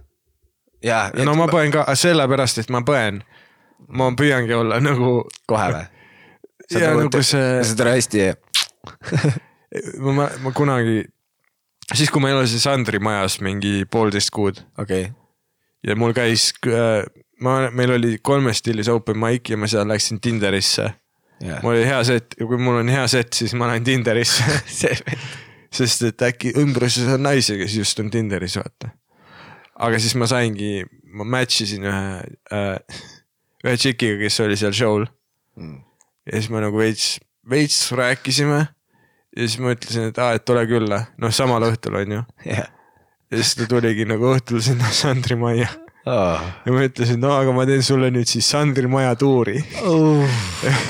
ja, 0.85 1.05
no 1.25 1.37
ma 1.39 1.49
põen 1.53 1.73
ka 1.75 1.87
sellepärast, 1.95 2.63
et 2.65 2.73
ma 2.73 2.83
põen. 2.87 3.23
ma 3.89 4.11
püüangi 4.17 4.55
olla 4.57 4.81
nagu, 4.81 5.23
kohe 5.47 5.71
või? 5.75 5.87
ja 6.71 6.93
nagu 6.97 7.23
see, 7.23 7.49
sa 7.65 7.75
oled 7.75 7.97
hästi, 7.97 8.29
ma, 10.05 10.29
ma, 10.45 10.53
kunagi, 10.55 11.03
siis 11.95 12.11
kui 12.11 12.23
ma 12.23 12.33
elasin 12.33 12.63
Sandri 12.63 12.99
majas 13.03 13.41
mingi 13.45 13.85
poolteist 13.91 14.33
kuud 14.33 14.63
okei, 14.81 15.11
ja 15.87 15.97
mul 15.99 16.15
käis, 16.17 16.51
ma, 17.43 17.71
meil 17.75 17.97
oli 17.99 18.17
kolmes 18.23 18.63
stiilis 18.63 18.91
open 18.93 19.19
mic 19.19 19.51
ja 19.51 19.59
ma 19.59 19.71
seal 19.71 19.89
läksin 19.89 20.21
Tinderisse 20.21 20.91
Jaa. 21.43 21.59
mul 21.63 21.75
oli 21.77 21.87
hea 21.87 22.03
set 22.07 22.37
ja 22.39 22.47
kui 22.47 22.59
mul 22.61 22.81
on 22.83 22.91
hea 22.93 23.07
set, 23.11 23.33
siis 23.35 23.55
ma 23.59 23.71
lähen 23.71 23.85
Tinderisse 23.85 24.45
sest 25.77 26.05
et 26.07 26.25
äkki 26.27 26.53
ümbruses 26.61 27.09
on 27.11 27.25
naisi, 27.25 27.57
kes 27.61 27.77
just 27.79 28.01
on 28.03 28.11
Tinderis, 28.13 28.59
vaata. 28.61 28.93
aga 29.83 30.01
siis 30.03 30.15
ma 30.21 30.29
saingi, 30.31 30.85
ma 31.17 31.27
match 31.37 31.65
isin 31.65 31.89
ühe 31.89 32.05
äh,, 32.53 33.01
ühe 33.65 33.75
tšikiga, 33.79 34.21
kes 34.23 34.41
oli 34.45 34.59
seal 34.61 34.77
show'l. 34.77 35.09
ja 36.29 36.37
siis 36.37 36.51
me 36.53 36.63
nagu 36.65 36.79
veits, 36.79 37.17
veits 37.49 37.81
rääkisime. 37.97 38.61
ja 39.37 39.47
siis 39.47 39.59
ma 39.63 39.75
ütlesin, 39.75 40.13
et 40.13 40.21
aa, 40.23 40.37
et 40.37 40.45
tule 40.47 40.65
külla, 40.69 41.07
noh 41.23 41.35
samal 41.35 41.71
õhtul 41.71 41.99
on 42.03 42.19
ju. 42.19 42.23
jah. 42.51 42.69
Ja 43.33 43.41
siis 43.41 43.57
ta 43.57 43.69
tuligi 43.71 44.05
nagu 44.09 44.35
õhtul 44.35 44.61
sinna 44.65 44.93
Sandri 44.93 45.39
majja 45.41 45.71
ja 46.05 46.75
ma 46.75 46.83
ütlesin, 46.83 47.21
no 47.23 47.31
aga 47.39 47.53
ma 47.55 47.65
teen 47.69 47.83
sulle 47.87 48.11
nüüd 48.15 48.27
siis 48.31 48.49
Sandri 48.51 48.89
maja 48.91 49.15
tuuri. 49.19 49.61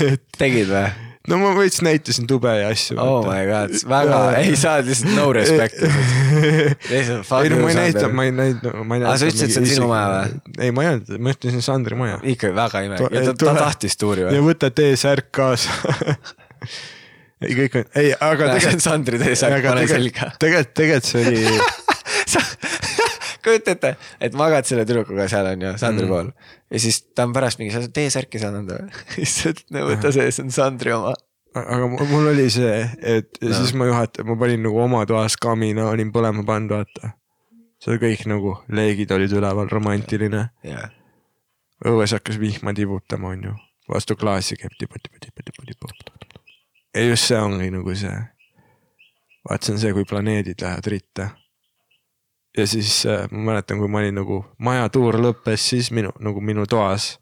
et 0.09 0.23
tegid 0.41 0.71
või? 0.73 0.87
no 1.29 1.37
ma 1.39 1.51
veits 1.55 1.83
näitasin 1.85 2.27
tube 2.31 2.51
ja 2.51 2.71
asju. 2.73 2.97
oh 2.99 3.21
my 3.27 3.43
god, 3.47 3.75
väga, 3.89 4.21
ei 4.41 4.57
saa 4.59 4.81
lihtsalt 4.83 5.13
no 5.15 5.29
respect. 5.37 5.85
lihtsalt 6.91 7.29
fuck 7.29 7.45
ei 7.45 7.53
no 7.53 7.61
ma 7.61 7.69
ei 7.71 7.77
Sander 7.77 8.17
ma 8.17 8.25
ei 8.27 8.35
näita, 8.39 8.73
ma 8.81 8.97
ei 8.99 9.05
Aa, 9.05 9.13
näita. 9.13 9.19
sa 9.21 9.29
ütlesid, 9.29 9.55
see 9.55 9.63
on 9.63 9.69
sinu 9.75 9.91
maja 9.93 10.09
või?? 10.17 10.41
ei, 10.59 10.73
ma 10.75 10.87
ei 10.87 10.91
öelnud, 10.95 11.13
ma 11.21 11.37
ütlesin 11.37 11.67
Sandri 11.69 12.01
maja. 12.01 12.19
ikka 12.35 12.51
väga 12.57 12.83
ime, 12.89 12.99
Tu- 13.05 13.13
ta, 13.13 13.37
ta 13.45 13.55
tahtis 13.61 14.01
tuuri 14.01 14.27
ja 14.27 14.33
või? 14.33 14.49
võta 14.49 14.73
T-särk 14.75 15.29
kaasa. 15.37 15.77
ei, 17.45 17.55
kõik 17.59 17.79
on, 17.83 17.87
ei, 18.01 18.13
aga 18.17 18.49
on 18.49 18.57
tegelikult, 18.57 18.85
Sandri 18.89 19.21
teesärk, 19.23 19.69
pane 19.69 19.87
selga. 19.91 20.33
tegelikult, 20.41 20.75
tegelikult 20.81 21.13
see 21.13 21.29
oli, 21.29 21.71
kujuta 23.43 23.75
ette, 23.75 23.91
et 24.23 24.35
magad 24.39 24.67
selle 24.69 24.85
tüdrukuga 24.89 25.27
seal 25.31 25.49
on 25.53 25.65
ju, 25.67 25.73
Sandri 25.81 26.07
Mm. 26.07 26.13
pool 26.13 26.29
ja 26.73 26.79
siis 26.83 27.01
ta 27.15 27.25
on 27.27 27.33
pärast 27.35 27.59
mingi, 27.61 27.73
sa 27.75 27.81
oled 27.83 27.93
T-särki 27.97 28.39
saanud 28.43 28.71
või? 28.71 28.87
siis 29.17 29.35
sa 29.41 29.51
ütled, 29.53 29.69
no 29.75 29.87
võta 29.91 30.13
see, 30.15 30.29
see 30.35 30.45
on 30.47 30.51
Sandri 30.55 30.93
oma. 30.95 31.15
aga 31.59 31.89
mul 31.91 32.31
oli 32.33 32.47
see, 32.55 32.79
et 33.03 33.39
No. 33.43 33.51
siis 33.59 33.75
ma 33.77 33.89
juhatasin, 33.91 34.29
ma 34.31 34.37
panin 34.41 34.63
nagu 34.65 34.79
oma 34.85 35.03
toas 35.11 35.37
kamina, 35.37 35.89
olin 35.91 36.13
põlema 36.15 36.45
pannud, 36.49 36.73
vaata. 36.79 37.13
see 37.83 37.99
kõik 37.99 38.23
nagu 38.31 38.55
leegid 38.71 39.11
olid 39.13 39.33
üleval, 39.35 39.69
romantiline. 39.73 40.47
jah, 40.65 40.89
õues 41.85 42.15
hakkas 42.15 42.39
vihma 42.39 42.73
tibutama, 42.79 43.35
onju, 43.35 43.57
vastu 43.91 44.15
klaasi 44.17 44.57
käib 44.57 44.73
tibu-tibu-tibu-tibu-tibu. 44.79 45.91
ja 46.95 47.05
just 47.11 47.27
see 47.27 47.37
ongi 47.43 47.71
nagu 47.75 47.95
see, 47.99 48.15
vaat 49.51 49.63
see 49.67 49.75
on 49.75 49.81
see, 49.83 49.93
kui 49.93 50.05
planeedid 50.09 50.63
lähevad 50.63 50.87
ritta. 50.95 51.31
Ja 52.59 52.67
siis 52.69 53.05
äh, 53.07 53.27
ma 53.31 53.53
mäletan, 53.53 53.79
kui 53.81 53.89
ma 53.89 54.03
olin 54.03 54.15
nagu, 54.21 54.43
maja 54.59 54.89
tuur 54.93 55.17
lõppes 55.21 55.69
siis 55.73 55.91
minu 55.95 56.13
nagu 56.21 56.41
minu 56.41 56.67
toas. 56.67 57.19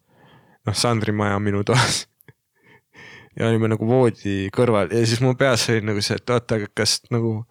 noh, 0.67 0.75
Sandri 0.77 1.13
maja 1.17 1.39
minu 1.41 1.63
toas. 1.65 2.07
ja 3.39 3.47
olime 3.49 3.71
nagu 3.73 3.87
voodi 3.87 4.51
kõrval 4.55 4.91
ja 4.93 5.05
siis 5.07 5.23
mu 5.25 5.35
peas 5.39 5.69
oli 5.71 5.85
nagu 5.87 6.03
see, 6.03 6.19
et 6.19 6.31
oota, 6.35 6.59
aga 6.59 6.67
kas 6.75 6.99
nagu, 7.15 7.45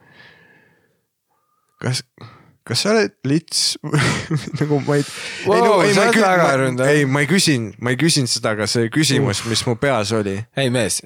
kas 1.81 2.03
kas 2.69 2.83
sa 2.83 2.91
oled 2.93 3.15
lits 3.25 3.77
nagu 4.59 4.77
ma 4.85 4.99
ei 4.99 5.05
Wow, 5.47 5.55
ei 5.57 5.61
no 5.63 5.81
ei 5.81 5.95
ma 5.95 6.05
ei 6.11 6.71
ma- 6.75 6.89
ei 6.91 7.05
ma 7.09 7.23
ei 7.23 7.29
küsinud, 7.31 7.79
ma 7.81 7.93
ei 7.95 7.97
küsinud 7.97 8.29
seda, 8.29 8.53
aga 8.53 8.67
see 8.69 8.91
küsimus, 8.93 9.41
mis 9.49 9.63
mu 9.65 9.73
peas 9.79 10.11
oli. 10.13 10.35
ei 10.59 10.69
mees, 10.73 10.99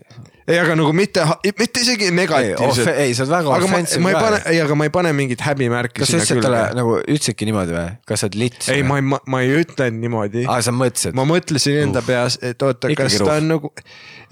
ei, 0.48 0.58
aga 0.60 0.76
nagu 0.76 0.92
mitte, 0.96 1.24
mitte 1.60 1.84
isegi 1.84 2.10
negatiivselt. 2.16 2.90
ei 3.04 3.14
sa 3.16 3.24
oled 3.24 3.34
väga 3.36 3.54
offensive 3.58 4.02
ma 4.04 4.12
ei 4.12 4.18
pane 4.20 4.40
ei, 4.52 4.60
aga 4.64 4.78
ma 4.80 4.88
ei 4.88 4.94
pane 4.94 5.14
mingit 5.16 5.44
häbimärki 5.46 6.02
kas 6.02 6.12
sa 6.12 6.20
ütlesid 6.20 6.42
talle 6.44 6.64
nagu, 6.78 6.98
ütlesidki 7.02 7.48
niimoodi 7.48 7.76
või? 7.76 7.94
kas 8.10 8.24
sa 8.24 8.30
oled 8.30 8.40
lits? 8.42 8.72
ei, 8.74 8.84
ma 8.88 9.00
ei, 9.00 9.06
ma 9.08 9.44
ei 9.44 9.54
ütlenud 9.62 10.04
niimoodi. 10.04 10.44
aa, 10.50 10.60
sa 10.66 10.74
mõtlesid? 10.76 11.16
ma 11.20 11.28
mõtlesin 11.30 11.80
enda 11.86 12.04
peas, 12.06 12.40
et 12.44 12.66
oota, 12.66 12.92
kas 13.00 13.20
ruh. 13.22 13.30
ta 13.30 13.38
on 13.40 13.48
nagu, 13.54 13.72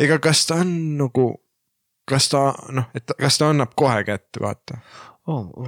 ega 0.07 0.19
kas 0.23 0.43
ta 0.49 0.59
on 0.65 0.73
nagu, 0.99 1.27
kas 2.11 2.27
ta 2.33 2.43
noh, 2.75 2.89
et 2.97 3.15
kas 3.19 3.39
ta 3.39 3.51
annab 3.53 3.77
kohe 3.79 4.03
kätte, 4.07 4.43
vaata. 4.43 4.81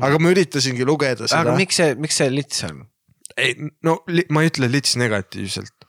aga 0.04 0.20
ma 0.20 0.34
üritasingi 0.36 0.88
lugeda 0.88 1.30
seda. 1.30 1.46
aga 1.46 1.56
miks 1.60 1.80
see, 1.80 1.96
miks 2.04 2.20
see 2.20 2.30
lits 2.34 2.68
on? 2.68 2.84
ei, 3.40 3.56
no 3.86 4.02
ma 4.34 4.44
ei 4.44 4.52
ütle 4.52 4.68
lits 4.72 4.98
negatiivselt. 5.00 5.88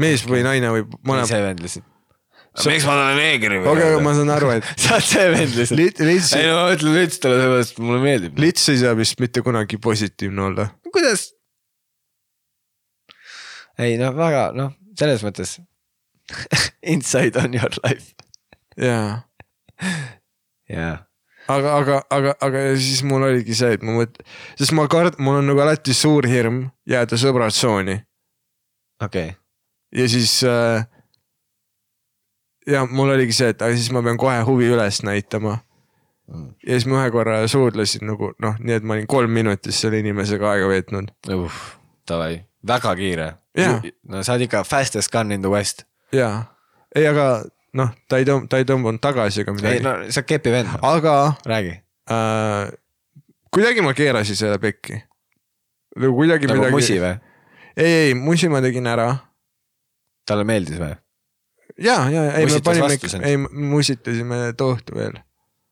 mees 0.00 0.28
või 0.28 0.44
naine 0.44 0.76
võib 0.76 0.94
mõlema, 1.00 1.28
see 1.30 1.42
vend 1.44 1.92
Sa- 2.54 2.70
miks 2.70 2.84
ma 2.86 2.94
talle 2.94 3.14
neegri 3.18 3.58
või? 3.58 3.70
okei, 3.72 3.94
ma 4.04 4.12
saan 4.14 4.30
aru, 4.30 4.50
et 4.54 4.66
sa 4.82 4.98
oled 4.98 5.06
see 5.08 5.30
vend 5.32 5.56
lihtsalt. 5.58 5.80
lit-, 5.80 6.02
lits, 6.06 6.32
ei 6.38 6.46
no 6.46 6.58
ma 6.60 6.74
ütlen 6.76 6.98
lits 7.00 7.22
talle 7.22 7.40
sellepärast, 7.40 7.74
et 7.74 7.82
mulle 7.82 8.02
meeldib. 8.04 8.38
lits 8.44 8.68
ei 8.70 8.78
saa 8.82 8.94
vist 8.98 9.22
mitte 9.22 9.42
kunagi 9.46 9.80
positiivne 9.82 10.44
olla. 10.50 10.68
kuidas? 10.94 11.32
ei 13.82 13.98
noh, 13.98 14.14
väga 14.14 14.44
noh, 14.54 14.70
selles 14.98 15.26
mõttes 15.26 15.56
inside 16.94 17.42
on 17.42 17.58
your 17.58 17.74
life. 17.82 18.14
jaa 18.78 19.24
jaa. 20.70 20.94
aga, 21.50 21.76
aga, 21.80 22.00
aga, 22.14 22.38
aga 22.38 22.64
siis 22.78 23.02
mul 23.06 23.26
oligi 23.26 23.58
see, 23.58 23.74
et 23.76 23.82
ma 23.82 23.98
mõt-, 23.98 24.22
sest 24.60 24.78
ma 24.78 24.86
kard-, 24.90 25.18
mul 25.18 25.42
on 25.42 25.50
nagu 25.50 25.66
alati 25.66 25.96
suur 25.96 26.30
hirm 26.30 26.68
jääda 26.86 27.18
sõbratsooni 27.20 27.98
okei 29.02 29.30
okay.. 29.34 29.38
ja 29.98 30.06
siis 30.10 30.38
äh,. 30.46 30.86
Ja 32.70 32.86
mul 32.90 33.14
oligi 33.14 33.36
see, 33.36 33.52
et 33.54 33.62
aga 33.62 33.76
siis 33.76 33.92
ma 33.92 34.02
pean 34.02 34.18
kohe 34.20 34.40
huvi 34.46 34.70
üles 34.72 35.02
näitama. 35.06 35.58
ja 36.66 36.72
siis 36.72 36.86
ma 36.88 37.02
ühe 37.02 37.12
korra 37.12 37.42
suudlesin 37.48 38.06
nagu 38.08 38.32
noh, 38.40 38.58
nii 38.58 38.78
et 38.78 38.84
ma 38.84 38.96
olin 38.98 39.06
kolm 39.06 39.30
minutit 39.30 39.74
selle 39.76 40.00
inimesega 40.00 40.54
aega 40.54 40.68
veetnud. 40.68 41.12
Davai, 42.08 42.44
väga 42.66 42.94
kiire 42.96 43.32
no 43.54 44.22
sa 44.22 44.34
oled 44.34 44.48
ikka 44.48 44.64
fastest 44.66 45.12
gun 45.12 45.32
in 45.32 45.42
the 45.42 45.50
west. 45.50 45.84
jaa, 46.12 46.44
ei, 46.94 47.06
aga 47.06 47.44
noh, 47.78 47.92
ta 48.08 48.18
ei 48.20 48.26
tõmb-, 48.28 48.48
ta 48.50 48.58
ei 48.60 48.66
tõmbunud 48.68 49.02
tagasi 49.02 49.44
ega 49.44 49.54
ei 49.54 49.58
midagi 49.58 49.84
no 49.86 49.94
sa 50.14 50.24
kepi 50.26 50.54
vend, 50.54 50.74
aga 50.82 51.14
räägi. 51.46 51.76
äh, 52.10 52.72
kuidagi 53.54 53.84
ma 53.86 53.94
keerasin 53.94 54.38
selle 54.38 54.58
pekki. 54.62 54.98
kuidagi 55.94 56.50
nagu 56.50 56.64
midagi. 56.64 56.74
musi 56.74 56.98
või? 57.02 57.14
ei, 57.76 57.94
ei 58.08 58.18
musi 58.18 58.50
ma 58.50 58.62
tegin 58.64 58.90
ära 58.90 59.08
talle 60.26 60.46
meeldis 60.48 60.80
või? 60.82 60.94
ja, 61.78 61.98
ja 62.10 62.24
ei 62.38 62.46
me 62.46 62.60
panime 62.64 62.98
ei 63.22 63.36
me 63.36 63.48
musitasime 63.74 64.52
too 64.58 64.74
õhtu 64.76 64.96
veel 64.96 65.18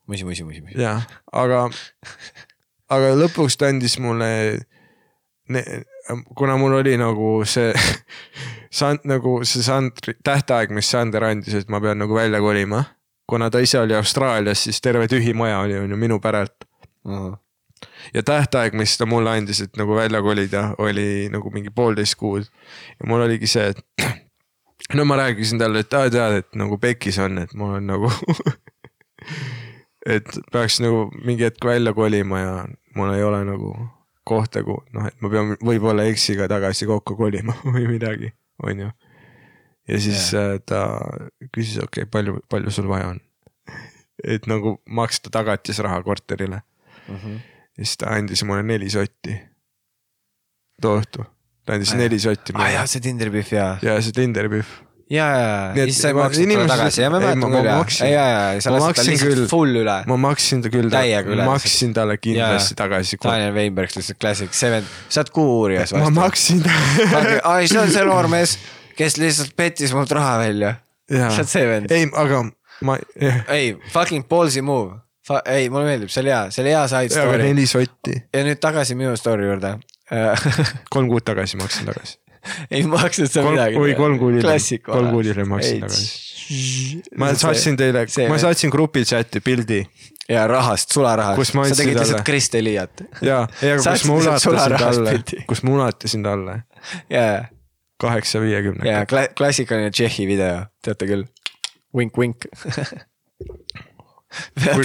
musi, 0.06 0.24
musi, 0.24 0.44
musi, 0.44 0.60
musi. 0.60 0.80
ja, 0.80 0.96
aga, 1.32 1.66
aga 2.92 3.12
lõpuks 3.18 3.56
ta 3.58 3.70
andis 3.72 3.98
mulle, 4.02 4.30
kuna 6.36 6.56
mul 6.60 6.80
oli 6.80 6.96
nagu 7.00 7.40
see 7.48 7.72
Sand, 8.72 9.02
nagu 9.04 9.42
see 9.44 9.60
Sandri 9.60 10.14
tähtaeg, 10.24 10.70
mis 10.72 10.88
Sander 10.88 11.26
andis, 11.28 11.58
et 11.58 11.68
ma 11.68 11.80
pean 11.84 11.98
nagu 12.00 12.16
välja 12.16 12.40
kolima. 12.40 12.84
kuna 13.28 13.50
ta 13.50 13.60
ise 13.60 13.78
oli 13.80 13.94
Austraalias, 13.96 14.64
siis 14.64 14.80
terve 14.80 15.08
tühi 15.08 15.34
maja 15.34 15.60
oli 15.60 15.78
on 15.78 15.90
ju 15.90 15.96
minu 15.96 16.18
päralt 16.20 16.66
ja 18.14 18.22
tähtaeg, 18.22 18.74
mis 18.74 18.96
ta 18.98 19.06
mulle 19.06 19.30
andis, 19.30 19.60
et 19.60 19.76
nagu 19.76 19.94
välja 19.94 20.22
kolida, 20.22 20.74
oli 20.78 21.28
nagu 21.32 21.50
mingi 21.50 21.70
poolteist 21.70 22.14
kuud. 22.20 22.44
ja 23.00 23.08
mul 23.08 23.24
oligi 23.26 23.46
see, 23.46 23.72
et 23.72 23.84
no 24.94 25.04
ma 25.08 25.16
rääkisin 25.16 25.60
talle, 25.62 25.84
et 25.84 25.94
aa 25.94 26.10
tead, 26.10 26.38
et 26.42 26.58
nagu 26.58 26.78
pekis 26.78 27.18
on, 27.22 27.38
et 27.42 27.54
mul 27.54 27.76
on 27.78 27.86
nagu. 27.86 28.10
et 30.14 30.38
peaks 30.52 30.80
nagu 30.82 31.06
mingi 31.24 31.46
hetk 31.46 31.64
välja 31.64 31.94
kolima 31.94 32.40
ja 32.40 32.54
mul 32.96 33.14
ei 33.14 33.22
ole 33.22 33.44
nagu 33.46 33.72
kohta, 34.26 34.62
kuhu 34.66 34.82
noh, 34.94 35.06
et 35.06 35.18
ma 35.22 35.30
pean 35.30 35.54
võib-olla 35.62 36.06
eksiga 36.10 36.48
tagasi 36.50 36.86
kokku 36.90 37.16
kolima 37.18 37.54
või 37.74 37.86
midagi, 37.90 38.32
on 38.62 38.86
ju. 38.86 38.90
ja 39.88 40.00
siis 40.02 40.32
yeah. 40.34 40.58
ta 40.66 40.82
küsis, 41.54 41.78
okei 41.82 42.04
okay,, 42.04 42.10
palju, 42.10 42.40
palju 42.50 42.74
sul 42.74 42.90
vaja 42.90 43.14
on. 43.14 43.22
et 44.24 44.46
nagu 44.50 44.76
maksta 44.86 45.30
tagatisraha 45.30 46.02
korterile 46.06 46.62
Mhm. 47.08 47.32
ja 47.78 47.84
siis 47.84 47.96
ta 47.96 48.06
andis 48.06 48.44
mulle 48.44 48.62
neli 48.62 48.90
sotti. 48.90 49.40
too 50.82 50.98
õhtu, 50.98 51.24
ta 51.66 51.76
andis 51.78 51.92
neli 51.98 52.18
sotti 52.22 52.54
aa 52.56 52.70
jaa, 52.76 52.86
mulle 52.86 52.90
see 52.90 53.00
Tinderi 53.04 53.30
pihv 53.38 53.52
jaa. 53.58 53.76
ja 53.82 53.98
see 54.02 54.12
Tinderi 54.16 54.48
pihv. 54.50 54.70
ja, 55.12 55.26
ja, 55.36 55.48
ja 55.76 55.84
siis 55.86 55.98
sa 56.02 56.08
ei 56.10 56.16
ma- 56.16 56.24
maksnud 56.26 56.48
talle 56.48 56.68
tagasi 56.70 57.02
ja 57.04 57.10
ma 57.12 57.18
mäletan 57.20 57.42
ma- 57.42 57.50
küll 57.52 57.66
ma 57.66 57.70
ja, 57.70 57.76
maksin. 57.82 58.06
ja, 58.10 58.22
ja, 58.32 58.40
ja 58.56 58.60
sa 58.64 58.70
Ma 58.72 58.78
lasid 58.78 58.86
ta 58.86 59.02
maksin 59.02 59.12
lihtsalt 59.12 59.50
full 59.52 59.76
üle. 59.82 59.96
ma 60.10 60.16
maksin 60.26 60.62
ta 60.64 60.72
küll, 60.72 60.88
ma 61.36 61.48
maksin 61.52 61.92
talle 61.98 62.16
kindlasti 62.22 62.78
tagasi. 62.78 63.18
Daniel 63.22 63.52
Weinberg 63.58 63.92
lihtsalt 63.98 64.18
klassik, 64.22 64.54
see 64.56 64.70
vend, 64.72 64.88
sa 65.12 65.20
oled 65.22 65.30
Kuuurijas 65.36 65.92
ma 65.94 66.06
vastu. 66.06 66.16
maksin 66.20 66.64
ai, 67.52 67.68
see 67.68 67.78
on 67.82 67.92
see 67.92 68.06
noormees, 68.08 68.56
kes 68.98 69.18
lihtsalt 69.20 69.52
pettis 69.56 69.92
mult 69.94 70.10
raha 70.16 70.38
välja. 70.46 70.74
Jaa. 71.12 71.28
sa 71.30 71.42
oled 71.44 71.52
see 71.52 71.66
vend. 71.68 71.92
ei, 71.92 72.08
aga 72.24 72.42
ma, 72.88 72.96
ei, 73.52 73.76
fucking 73.92 74.24
ballsy 74.32 74.64
move. 74.64 74.96
ei, 75.46 75.68
mulle 75.70 75.84
meeldib, 75.92 76.10
see 76.10 76.24
oli 76.24 76.32
hea, 76.32 76.44
see 76.50 76.64
oli 76.64 76.72
hea 76.74 76.86
side 76.90 77.12
story. 77.14 77.42
neli 77.52 77.66
sotti, 77.70 78.16
ja 78.34 78.42
nüüd 78.48 78.58
tagasi 78.64 78.96
minu 78.98 79.12
story 79.20 79.44
juurde. 79.46 79.76
kolm 80.94 81.08
kuud 81.12 81.24
tagasi 81.26 81.56
maksin 81.60 81.88
tagasi. 81.88 82.18
ei 82.74 82.82
maksnud 82.90 83.30
sa 83.30 83.42
Kolm- 83.44 83.54
midagi. 83.56 83.78
või 83.78 83.94
kolm 83.96 84.18
kuud 84.20 84.38
hiljem. 84.40 84.80
Kolm 84.86 85.10
kuud 85.14 85.28
hiljem 85.30 85.48
maksin 85.52 85.84
tagasi. 85.84 87.02
ma 87.16 87.30
saatsin 87.38 87.76
teile 87.78 88.06
ma 88.28 88.38
saatsin 88.42 88.72
grupi 88.74 89.04
chati 89.08 89.40
pildi 89.40 89.82
ja 90.28 90.46
rahast, 90.50 90.92
sularahast. 90.94 91.52
Sa 91.52 91.76
tegid 91.78 91.98
lihtsalt 91.98 92.24
Kris 92.26 92.50
Teliat. 92.50 93.02
ja, 93.22 93.44
aga 93.46 93.94
kus 93.94 94.04
ma 94.08 94.18
ulatasin 94.18 94.58
talle 94.78 95.16
kus 95.50 95.62
ma 95.66 95.74
ulatasin 95.78 96.26
talle 96.26 96.56
ja, 97.10 97.26
kaheksa 98.02 98.40
viiekümnega 98.42 98.90
ja 98.90 99.04
kla- 99.06 99.30
klassikaline 99.38 99.90
Tšehhi 99.94 100.26
video, 100.26 100.64
teate 100.82 101.06
küll. 101.10 101.24
vink-vink. 101.96 102.46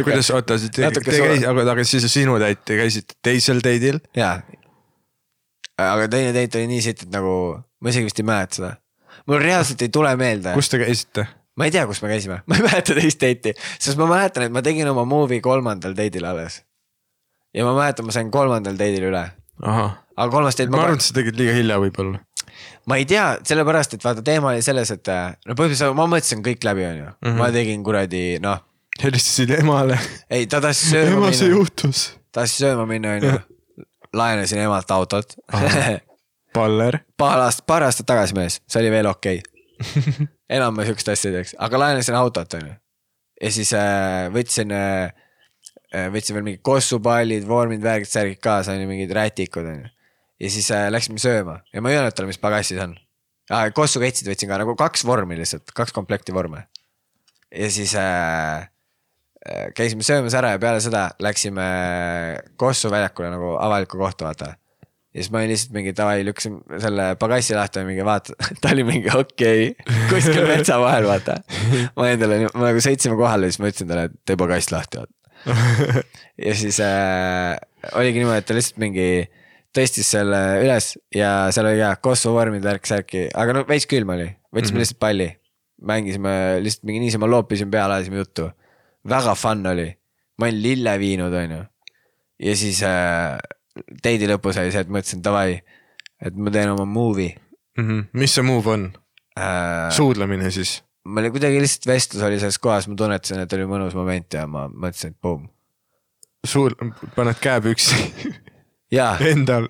kuidas, 0.04 0.30
oota, 0.36 0.58
te, 0.60 0.90
te 0.92 1.02
käisite, 1.06 1.48
aga, 1.48 1.64
aga 1.72 1.84
siis 1.88 2.06
sinu 2.12 2.36
date, 2.42 2.62
te 2.68 2.78
käisite 2.82 3.16
teisel 3.24 3.62
date'il? 3.64 4.00
jaa. 4.18 4.42
Aga 5.78 6.08
teine 6.12 6.34
date 6.36 6.60
oli 6.60 6.70
nii 6.74 6.84
sitt, 6.84 7.04
et 7.06 7.14
nagu 7.14 7.34
ma 7.82 7.92
isegi 7.92 8.10
vist 8.10 8.22
ei 8.22 8.28
mäleta 8.28 8.60
seda. 8.60 8.72
mul 9.30 9.42
reaalselt 9.44 9.82
ei 9.86 9.92
tule 9.94 10.14
meelde. 10.20 10.54
kus 10.58 10.72
te 10.74 10.80
käisite? 10.82 11.28
ma 11.58 11.68
ei 11.68 11.74
tea, 11.74 11.86
kus 11.90 12.02
me 12.04 12.12
käisime, 12.12 12.40
ma 12.50 12.60
ei 12.60 12.66
mäleta 12.66 12.96
teist 12.98 13.22
date'i, 13.22 13.54
sest 13.78 14.00
ma 14.00 14.10
mäletan, 14.10 14.48
et 14.48 14.56
ma 14.56 14.64
tegin 14.66 14.90
oma 14.92 15.06
movie 15.10 15.42
kolmandal 15.44 15.98
date'il 15.98 16.26
alles. 16.30 16.62
ja 17.54 17.66
ma 17.68 17.76
mäletan, 17.78 18.08
ma 18.08 18.16
sain 18.16 18.32
kolmandal 18.34 18.80
date'il 18.80 19.10
üle, 19.12 19.26
aga 19.62 20.30
kolmas 20.34 20.58
date 20.58 20.72
ma 20.74 20.82
ma, 20.82 20.88
arvan, 20.90 21.02
et 21.02 21.08
sa 21.10 21.18
tegid 21.18 21.38
liiga 21.40 21.58
hilja 21.58 21.82
võib-olla. 21.84 22.24
ma 22.90 22.98
ei 23.02 23.06
tea, 23.10 23.28
sellepärast 23.46 23.98
et 23.98 24.08
vaata, 24.08 24.26
teema 24.26 24.54
oli 24.54 24.66
selles, 24.66 24.94
et 24.96 25.14
no 25.14 25.54
põhimõtteliselt 25.58 25.98
ma 25.98 26.08
mõtlesin 26.10 26.42
kõik 26.46 26.66
läbi, 26.66 26.88
onju. 26.94 27.12
Mhm. 27.26 27.38
ma 27.42 27.52
tegin 27.54 27.86
kuradi 27.86 28.24
noh, 28.42 28.64
helistasid 29.04 29.54
emale. 29.60 30.00
ei 30.30 30.50
ta 30.50 30.62
tassis 30.64 30.96
sööma 30.96 31.28
ema, 31.28 31.32
see 31.34 31.52
minna, 31.52 31.62
juhtus. 31.62 32.08
tassis 32.34 32.66
sööma 32.66 32.90
minna, 32.90 33.18
onju. 33.20 33.38
Laenasin 34.14 34.60
emalt 34.66 34.92
autot. 34.92 35.36
Baller. 36.58 37.00
paar 37.18 37.40
aastat, 37.44 37.66
paar 37.68 37.84
aastat 37.86 38.08
tagasi 38.10 38.36
mees, 38.38 38.62
see 38.72 38.82
oli 38.82 38.90
veel 38.92 39.10
okei 39.10 39.42
okay.. 39.84 40.28
enam 40.50 40.78
ma 40.78 40.86
siukest 40.88 41.12
asja 41.14 41.30
ei 41.30 41.36
teeks, 41.36 41.54
aga 41.62 41.82
laenasin 41.84 42.16
autot 42.18 42.56
onju. 42.58 42.72
ja 43.42 43.52
siis 43.54 43.74
äh, 43.78 44.30
võtsin 44.34 44.72
äh,, 44.74 45.12
võtsin 46.14 46.38
veel 46.38 46.48
mingid 46.48 46.64
kossupallid, 46.66 47.46
vormid, 47.48 47.84
värgid, 47.84 48.10
särgid 48.10 48.42
kaasa 48.42 48.74
onju, 48.74 48.88
mingid 48.90 49.14
rätikud 49.14 49.68
onju. 49.74 49.92
ja 50.40 50.54
siis 50.54 50.72
äh, 50.74 50.88
läksime 50.94 51.22
sööma 51.22 51.60
ja 51.74 51.84
ma 51.84 51.92
ei 51.92 52.00
öelnud 52.00 52.18
talle, 52.18 52.32
mis 52.32 52.42
pagassis 52.42 52.82
on 52.82 52.96
ah,. 53.52 53.68
kossuketsid 53.76 54.32
võtsin 54.32 54.50
ka 54.50 54.62
nagu 54.64 54.76
kaks 54.80 55.06
vormi 55.06 55.38
lihtsalt, 55.38 55.76
kaks 55.78 55.94
komplekti 55.94 56.34
vorme. 56.34 56.66
ja 57.52 57.70
siis 57.72 57.94
äh, 58.00 58.64
äh, 58.64 58.70
käisime 59.76 60.04
söömas 60.04 60.36
ära 60.38 60.56
ja 60.56 60.62
peale 60.62 60.80
seda 60.84 61.10
läksime 61.24 61.66
Kossu 62.60 62.92
väljakule 62.92 63.32
nagu 63.34 63.56
avalikku 63.62 64.00
kohta, 64.00 64.30
vaata 64.30 64.54
ja 65.18 65.24
siis 65.24 65.32
ma 65.34 65.42
olin 65.42 65.50
lihtsalt 65.50 65.74
mingi 65.74 65.94
davai, 65.98 66.22
lükkasin 66.28 66.58
selle 66.84 67.08
pagassi 67.18 67.56
lahti 67.58 67.82
ja 67.82 67.88
mingi 67.88 68.06
vaata, 68.06 68.36
ta 68.62 68.74
oli 68.76 68.84
mingi 68.86 69.10
okei 69.10 69.72
okay,, 69.72 70.04
kuskil 70.12 70.46
metsa 70.46 70.78
vahel, 70.82 71.08
vaata. 71.10 71.40
ma 71.98 72.12
endale, 72.12 72.44
ma 72.54 72.68
nagu 72.70 72.84
sõitsime 72.84 73.18
kohale 73.18 73.50
ja 73.50 73.56
siis 73.56 73.64
ma 73.64 73.72
ütlesin 73.72 73.90
talle, 73.90 74.12
et 74.12 74.20
tee 74.28 74.38
pagass 74.40 74.70
lahti, 74.74 75.02
vaata. 75.02 75.14
ja 76.46 76.54
siis 76.60 76.78
äh, 76.84 77.56
oligi 77.98 78.22
niimoodi, 78.22 78.44
et 78.44 78.50
ta 78.50 78.58
lihtsalt 78.58 78.82
mingi 78.84 79.10
tõstis 79.78 80.10
selle 80.14 80.42
üles 80.62 80.94
ja 81.16 81.32
seal 81.56 81.72
oli 81.72 81.82
jah, 81.82 81.98
Kosovo 82.04 82.38
vormid, 82.38 82.66
värk-särki, 82.66 83.28
aga 83.38 83.58
no 83.58 83.66
veits 83.70 83.90
külm 83.90 84.14
oli, 84.14 84.30
võtsime 84.52 84.62
mm 84.62 84.74
-hmm. 84.76 84.86
lihtsalt 84.86 85.02
palli. 85.02 85.32
mängisime 85.78 86.32
lihtsalt 86.62 86.88
mingi 86.90 87.00
niisama 87.04 87.28
loopisime 87.30 87.72
peale, 87.72 87.98
ajasime 87.98 88.18
juttu. 88.18 88.50
Väga 89.10 89.36
fun 89.40 89.66
oli, 89.72 89.88
ma 90.40 90.48
olin 90.50 90.62
lille 90.64 90.94
viinud, 91.00 91.34
onju. 91.34 91.62
ja 92.44 92.56
siis 92.60 92.82
äh, 92.86 93.38
date'i 94.04 94.28
lõpus 94.30 94.60
oli 94.62 94.72
see, 94.74 94.84
et 94.86 94.90
mõtlesin 94.94 95.24
davai, 95.26 95.60
et 96.22 96.36
ma 96.36 96.52
teen 96.54 96.74
oma 96.76 96.86
movie 96.86 97.36
Mhm. 97.78 98.08
mis 98.18 98.34
see 98.34 98.42
move 98.42 98.66
on? 98.74 98.88
äh,. 99.38 99.92
suudlemine 99.94 100.50
siis? 100.52 100.82
ma 101.06 101.22
olin 101.22 101.32
kuidagi 101.32 101.60
lihtsalt 101.62 101.86
vestlus 101.92 102.24
oli 102.26 102.40
selles 102.42 102.58
kohas, 102.60 102.88
ma 102.90 102.96
tunnetasin, 102.98 103.44
et 103.44 103.54
oli 103.54 103.68
mõnus 103.70 103.94
moment 103.96 104.34
ja 104.34 104.48
ma 104.50 104.66
mõtlesin, 104.68 105.14
et 105.14 105.22
boom. 105.22 105.46
suul-, 106.48 106.74
paned 107.16 107.38
käe 107.40 107.62
püksi 107.62 108.00
jaa, 108.92 109.14
endal. 109.32 109.68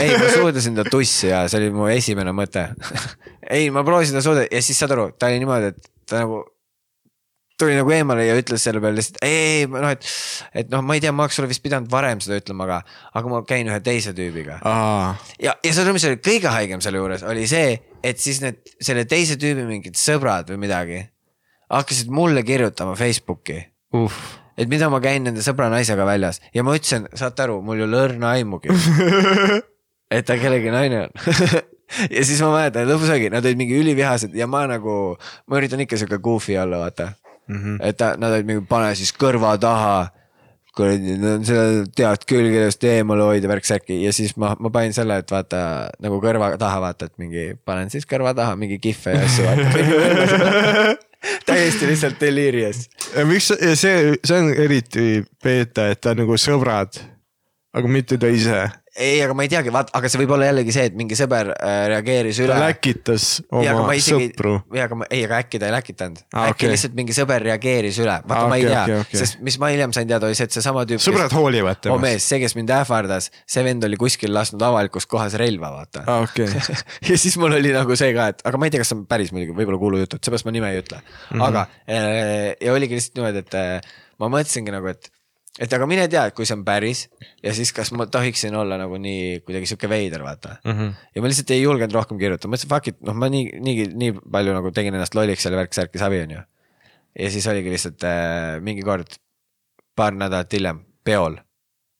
ei, 0.00 0.10
ma 0.18 0.28
suudlesin 0.34 0.74
ta 0.76 0.84
tussi 0.90 1.30
ja 1.30 1.44
see 1.48 1.60
oli 1.62 1.70
mu 1.76 1.86
esimene 1.92 2.34
mõte. 2.36 2.66
ei, 3.54 3.70
ma 3.70 3.84
proovisin 3.86 4.18
ta 4.18 4.24
suuda 4.24 4.44
ja 4.50 4.60
siis 4.64 4.82
saad 4.82 4.92
aru, 4.96 5.10
ta 5.14 5.30
oli 5.30 5.38
niimoodi, 5.44 5.70
et 5.72 5.90
ta 6.10 6.24
nagu 6.24 6.42
tuli 7.60 7.76
nagu 7.76 7.92
eemale 7.94 8.26
ja 8.26 8.36
ütles 8.38 8.64
selle 8.64 8.80
peale 8.82 8.98
lihtsalt 8.98 9.20
ei, 9.26 9.64
noh, 9.70 9.88
et, 9.92 10.06
et 10.62 10.70
noh, 10.72 10.82
ma 10.84 10.96
ei 10.96 11.02
tea, 11.04 11.12
ma 11.14 11.26
oleks 11.26 11.38
sulle 11.38 11.50
vist 11.50 11.62
pidanud 11.64 11.90
varem 11.92 12.20
seda 12.24 12.40
ütlema, 12.40 12.66
aga, 12.66 12.98
aga 13.18 13.32
ma 13.32 13.40
käin 13.48 13.70
ühe 13.70 13.78
teise 13.84 14.14
tüübiga. 14.16 14.58
ja, 15.42 15.54
ja 15.54 15.72
saad 15.72 15.86
aru, 15.86 15.96
mis 15.98 16.06
oli 16.08 16.20
kõige 16.22 16.52
haigem 16.52 16.82
selle 16.84 17.02
juures, 17.02 17.24
oli 17.28 17.46
see, 17.50 17.76
et 18.02 18.22
siis 18.22 18.42
need, 18.44 18.60
selle 18.82 19.06
teise 19.10 19.38
tüübi 19.40 19.66
mingid 19.68 19.98
sõbrad 20.00 20.50
või 20.52 20.62
midagi 20.66 21.02
hakkasid 21.72 22.12
mulle 22.12 22.42
kirjutama 22.44 22.96
Facebooki, 22.98 23.58
uh. 23.96 24.22
et 24.60 24.68
mida 24.68 24.90
ma 24.92 25.00
käin 25.04 25.24
nende 25.28 25.44
sõbra 25.44 25.70
naisega 25.72 26.06
väljas 26.08 26.42
ja 26.54 26.64
ma 26.66 26.76
ütlesin, 26.76 27.08
saate 27.16 27.46
aru, 27.46 27.60
mul 27.64 27.80
ei 27.80 27.86
ole 27.86 28.02
õrna 28.08 28.34
aimugi. 28.36 28.74
et 30.12 30.26
ta 30.28 30.36
kellegi 30.36 30.72
naine 30.72 31.06
on 31.06 31.14
ja 32.16 32.24
siis 32.24 32.40
ma 32.44 32.52
mäletan, 32.58 32.88
lõpus 32.88 33.12
oligi, 33.12 33.32
nad 33.32 33.44
olid 33.46 33.60
mingi 33.60 33.78
ülivihased 33.80 34.36
ja 34.36 34.48
ma 34.50 34.66
nagu, 34.68 35.16
ma 35.48 35.60
üritan 35.60 35.80
ikka 35.84 36.00
sihuke 36.00 36.20
goofy 36.24 36.58
olla, 36.60 36.82
vaata 36.84 37.12
mm. 37.48 37.56
-hmm. 37.56 37.78
et 37.88 38.02
nad 38.18 38.32
olid 38.32 38.48
mingi, 38.48 38.66
pane 38.68 38.94
siis 38.98 39.14
kõrva 39.14 39.54
taha. 39.60 40.10
kuradi, 40.72 41.18
seda 41.44 41.64
tead 41.92 42.22
küll, 42.24 42.46
kellest 42.48 42.84
eemale 42.88 43.26
hoida, 43.28 43.48
värk-särki 43.50 43.98
ja 44.06 44.12
siis 44.12 44.36
ma, 44.40 44.54
ma 44.58 44.70
panin 44.72 44.94
selle, 44.96 45.18
et 45.20 45.30
vaata 45.30 45.90
nagu 46.00 46.16
kõrva 46.20 46.54
taha 46.56 46.80
vaata, 46.80 47.10
et 47.10 47.18
mingi 47.20 47.42
panen 47.64 47.90
siis 47.92 48.08
kõrva 48.08 48.32
taha 48.34 48.56
mingi 48.56 48.78
kihve 48.80 49.12
ja 49.12 49.26
asju 49.26 49.44
vaata. 49.44 50.96
täiesti 51.46 51.86
lihtsalt 51.86 52.20
delirious. 52.20 52.88
miks 53.28 53.52
see, 53.74 54.14
see 54.24 54.38
on 54.38 54.48
eriti 54.54 55.24
beeta, 55.44 55.90
et 55.92 56.00
ta 56.00 56.16
nagu 56.18 56.40
sõbrad, 56.40 56.98
aga 57.72 57.88
mitte 57.88 58.18
ta 58.20 58.28
ise. 58.28 58.58
ei, 58.92 59.22
aga 59.24 59.32
ma 59.32 59.46
ei 59.46 59.48
teagi, 59.48 59.70
vaata, 59.72 59.94
aga 59.96 60.08
see 60.12 60.20
võib 60.20 60.34
olla 60.36 60.50
jällegi 60.50 60.74
see, 60.74 60.82
et 60.90 60.96
mingi 60.98 61.16
sõber 61.16 61.48
äh, 61.54 61.76
reageeris 61.88 62.42
üle 62.44 62.52
ta. 62.52 62.58
läkitas 62.66 63.28
ja, 63.64 63.72
oma 63.72 63.86
ma 63.88 63.94
isegi, 63.96 64.26
sõpru. 64.28 64.52
ja 64.76 64.84
aga 64.84 64.98
ma, 65.00 65.08
ei, 65.08 65.22
aga 65.24 65.38
äkki 65.40 65.60
ta 65.62 65.70
ei 65.70 65.74
läkitanud 65.78 66.20
ah,. 66.20 66.50
äkki 66.50 66.66
okay. 66.66 66.72
lihtsalt 66.74 66.98
mingi 66.98 67.16
sõber 67.16 67.46
reageeris 67.48 68.02
üle, 68.04 68.18
vaata 68.26 68.36
Aa, 68.36 68.44
ah, 68.44 68.50
ma 68.52 68.58
ei 68.60 68.66
okei, 68.66 68.74
tea 68.74 68.82
okay,, 68.82 69.06
okay. 69.06 69.20
sest 69.22 69.40
mis 69.48 69.56
ma 69.62 69.70
hiljem 69.72 69.94
sain 69.96 70.10
teada, 70.10 70.28
oli 70.28 70.36
see, 70.36 70.50
et 70.50 70.58
seesama 70.58 70.84
tüüp. 70.90 71.00
sõbrad 71.06 71.32
hoolivad 71.38 71.78
oh 71.78 71.86
temast. 71.86 72.04
mees, 72.04 72.28
see, 72.28 72.42
kes 72.44 72.56
mind 72.58 72.74
ähvardas, 72.76 73.30
see 73.56 73.64
vend 73.64 73.88
oli 73.88 74.00
kuskil 74.04 74.36
lasknud 74.36 74.66
avalikus 74.68 75.08
kohas 75.08 75.38
relva, 75.40 75.72
vaata 75.78 76.04
aa, 76.04 76.28
okei. 76.28 76.52
ja 77.08 77.18
siis 77.24 77.40
mul 77.40 77.56
oli 77.56 77.72
nagu 77.72 77.96
see 77.96 78.12
ka, 78.18 78.28
et 78.36 78.44
aga 78.44 78.60
ma 78.60 78.68
ei 78.68 78.76
tea, 78.76 78.84
kas 78.84 78.92
see 78.92 79.00
on 79.00 79.08
päris 79.08 79.32
muidugi, 79.32 79.56
võib-olla 79.56 79.80
kuulujutt, 79.80 80.20
et 80.20 80.28
seepärast 80.28 80.50
ma 80.50 80.56
nime 80.58 80.68
ei 80.76 80.84
ütle 80.84 81.00
mm. 81.00 81.32
-hmm. 81.32 81.48
aga 81.48 81.66
äh, 81.88 82.52
ja 82.60 82.76
oligi 82.76 83.00
lihtsalt 83.00 83.22
niimoodi, 83.22 83.46
et 83.46 83.60
äh, 83.62 83.92
ma 84.20 84.28
mõtlesingi 84.36 84.76
nagu, 84.76 84.92
et, 84.92 85.08
et 85.60 85.72
aga 85.76 85.86
mine 85.88 86.06
tea, 86.08 86.24
et 86.28 86.36
kui 86.36 86.46
see 86.48 86.56
on 86.56 86.64
päris 86.64 87.04
ja 87.44 87.52
siis 87.56 87.72
kas 87.76 87.92
ma 87.96 88.06
tohiksin 88.10 88.54
olla 88.56 88.78
nagu 88.80 88.96
nii 89.00 89.42
kuidagi 89.46 89.68
sihuke 89.68 89.90
veider, 89.90 90.24
vaata 90.24 90.56
mm. 90.64 90.72
-hmm. 90.72 90.94
ja 91.14 91.22
ma 91.22 91.32
lihtsalt 91.32 91.50
ei 91.50 91.62
julgenud 91.62 91.96
rohkem 91.96 92.20
kirjutada, 92.20 92.52
mõtlesin 92.52 92.72
fuck 92.72 92.88
it, 92.88 93.00
noh, 93.04 93.16
ma 93.16 93.28
nii, 93.32 93.50
nii, 93.60 93.88
nii 94.04 94.14
palju 94.32 94.56
nagu 94.56 94.72
tegin 94.72 94.96
ennast 94.96 95.14
lolliks 95.18 95.44
selle 95.44 95.60
värk-särki 95.60 96.00
savi, 96.00 96.22
onju. 96.26 96.40
ja 97.18 97.30
siis 97.30 97.46
oligi 97.46 97.74
lihtsalt 97.74 98.08
äh, 98.08 98.60
mingi 98.60 98.82
kord, 98.86 99.18
paar 99.96 100.16
nädalat 100.16 100.52
hiljem, 100.52 100.84
peol, 101.04 101.36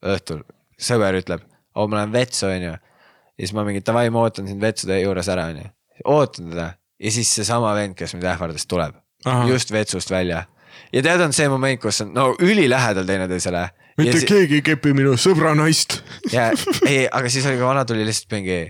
õhtul, 0.01 0.47
sõber 0.81 1.21
ütleb, 1.21 1.45
oo, 1.77 1.87
ma 1.87 2.01
lähen 2.01 2.13
vetsu, 2.13 2.47
onju 2.49 2.73
ja 2.73 3.47
siis 3.47 3.53
ma 3.57 3.65
mingi 3.69 3.83
davai, 3.85 4.09
ma 4.13 4.25
ootan 4.25 4.49
sind 4.49 4.63
vetsude 4.63 5.01
juures 5.01 5.29
ära, 5.33 5.49
onju. 5.53 5.69
ootan 6.05 6.51
teda 6.53 6.73
ja 7.03 7.13
siis 7.13 7.35
seesama 7.35 7.75
vend, 7.77 7.97
kes 7.99 8.15
mind 8.15 8.27
ähvardas, 8.33 8.67
tuleb 8.71 8.97
Ahah. 9.25 9.49
just 9.49 9.73
vetsust 9.73 10.11
välja. 10.11 10.45
Ja 10.93 11.03
tead, 11.05 11.21
on 11.25 11.33
see 11.37 11.49
moment, 11.53 11.81
kus 11.83 12.03
on 12.05 12.13
no 12.17 12.33
ülilähedal 12.41 13.07
teineteisele. 13.09 13.69
mitte 14.01 14.19
ja, 14.19 14.27
keegi 14.29 14.61
ei 14.61 14.67
kepi 14.73 14.95
minu 14.97 15.17
sõbra 15.21 15.55
naist. 15.59 16.01
ja 16.33 16.51
ei, 16.87 17.07
aga 17.11 17.29
siis 17.33 17.47
oli 17.47 17.61
ka 17.61 17.71
vana 17.73 17.85
tuli 17.89 18.07
lihtsalt 18.09 18.37
mingi, 18.39 18.61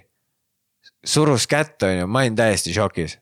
surus 1.06 1.46
kätt, 1.50 1.82
onju, 1.86 2.06
ma 2.06 2.24
olin 2.24 2.38
täiesti 2.38 2.74
šokis. 2.74 3.18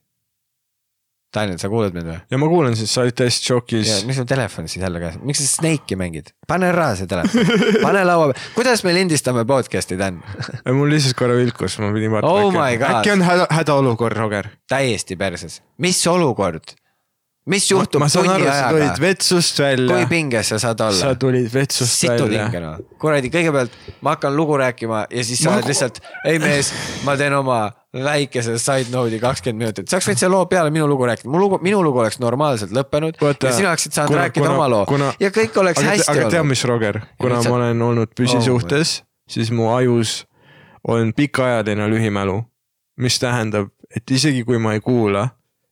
Daniel, 1.30 1.60
sa 1.62 1.68
kuulad 1.70 1.94
mind 1.94 2.08
või? 2.10 2.16
ja 2.32 2.38
ma 2.42 2.46
kuulen 2.50 2.74
siis, 2.74 2.90
sa 2.90 3.04
olid 3.04 3.14
täiesti 3.14 3.46
šokis. 3.52 3.90
miks 4.08 4.18
sul 4.18 4.26
telefon 4.26 4.66
siis 4.66 4.82
jälle 4.82 4.98
käes, 4.98 5.18
miks 5.22 5.38
sa 5.38 5.46
Snake'i 5.46 5.94
mängid, 5.98 6.32
pane 6.50 6.66
ära 6.72 6.88
see 6.98 7.06
telefon, 7.10 7.46
pane 7.84 8.02
laua 8.08 8.32
peale, 8.32 8.48
kuidas 8.56 8.82
me 8.82 8.94
lindistame 8.96 9.44
podcast'i, 9.46 9.98
Dan? 10.00 10.18
mul 10.66 10.90
lihtsalt 10.90 11.14
korra 11.20 11.36
vilkus, 11.38 11.78
ma 11.78 11.92
pidin 11.94 12.10
vaatama 12.16 12.34
Oh 12.34 12.50
my 12.50 12.74
God. 12.80 12.96
äkki 12.98 13.14
on 13.14 13.22
häda, 13.22 13.46
hädaolukord, 13.60 14.18
Roger. 14.18 14.50
täiesti 14.68 15.14
perses, 15.20 15.60
mis 15.78 16.02
olukord, 16.10 16.74
mis 17.46 17.64
juhtub 17.70 18.00
ma 18.02 18.08
tunni 18.12 18.28
ajaga, 18.46 18.94
vetsust 19.00 19.56
kui 19.56 19.64
välja. 19.86 20.06
pinges 20.10 20.48
sa 20.52 20.58
saad 20.58 20.80
olla 20.80 20.92
sa? 20.98 21.14
tulid 21.18 21.48
vetsust 21.54 21.96
situd 22.02 22.28
välja 22.30 22.60
noh, 22.60 22.76
kuradi, 23.00 23.30
kõigepealt 23.32 23.72
ma 24.04 24.10
hakkan 24.14 24.36
lugu 24.36 24.56
rääkima 24.60 25.06
ja 25.10 25.24
siis 25.24 25.40
sa 25.42 25.48
Ma 25.50 25.56
oled 25.56 25.64
ku- 25.64 25.72
lihtsalt, 25.72 26.00
ei 26.28 26.38
mees, 26.38 26.72
ma 27.04 27.16
teen 27.16 27.32
oma 27.34 27.72
väikese 27.96 28.58
side 28.60 28.92
note'i 28.92 29.18
kakskümmend 29.18 29.58
minutit, 29.64 29.88
sa 29.88 29.96
oleks 29.96 30.06
võinud 30.10 30.20
selle 30.22 30.34
loo 30.36 30.46
peale 30.46 30.70
minu 30.70 30.86
lugu 30.86 31.08
rääkida, 31.08 31.30
mu 31.32 31.40
lugu, 31.40 31.58
minu 31.64 31.80
lugu 31.82 31.98
oleks 32.04 32.20
normaalselt 32.22 32.70
lõppenud 32.76 33.16
Vaata, 33.20 33.46
ja 33.48 33.52
sina 33.56 33.72
oleksid 33.72 33.92
saanud 33.96 34.12
kuna- 34.14 34.26
rääkida 34.28 34.44
kuna- 34.46 34.54
oma 34.60 34.68
loo 34.68 34.84
kuna- 34.86 35.12
ja 35.20 35.30
kõik 35.34 35.56
oleks 35.64 35.80
aga, 35.80 35.88
hästi 35.96 36.10
aga 36.12 36.20
tead, 36.28 36.34
olnud. 36.44 36.48
mis, 36.52 36.64
Roger, 36.64 37.00
kuna 37.18 37.42
sa- 37.42 37.48
ma 37.50 37.56
olen 37.56 37.82
olnud 37.82 38.08
Oh 38.12 38.14
püsisuhtes, 38.20 39.00
siis 39.28 39.50
mu 39.50 39.72
ajus 39.74 40.26
on 40.86 41.12
pikaajaline 41.16 41.88
lühimälu. 41.88 42.44
mis 43.00 43.18
tähendab, 43.18 43.70
et 43.96 44.10
isegi 44.10 44.44
kui 44.44 44.58
ma 44.58 44.74
ei 44.76 44.80
kuula 44.80 45.30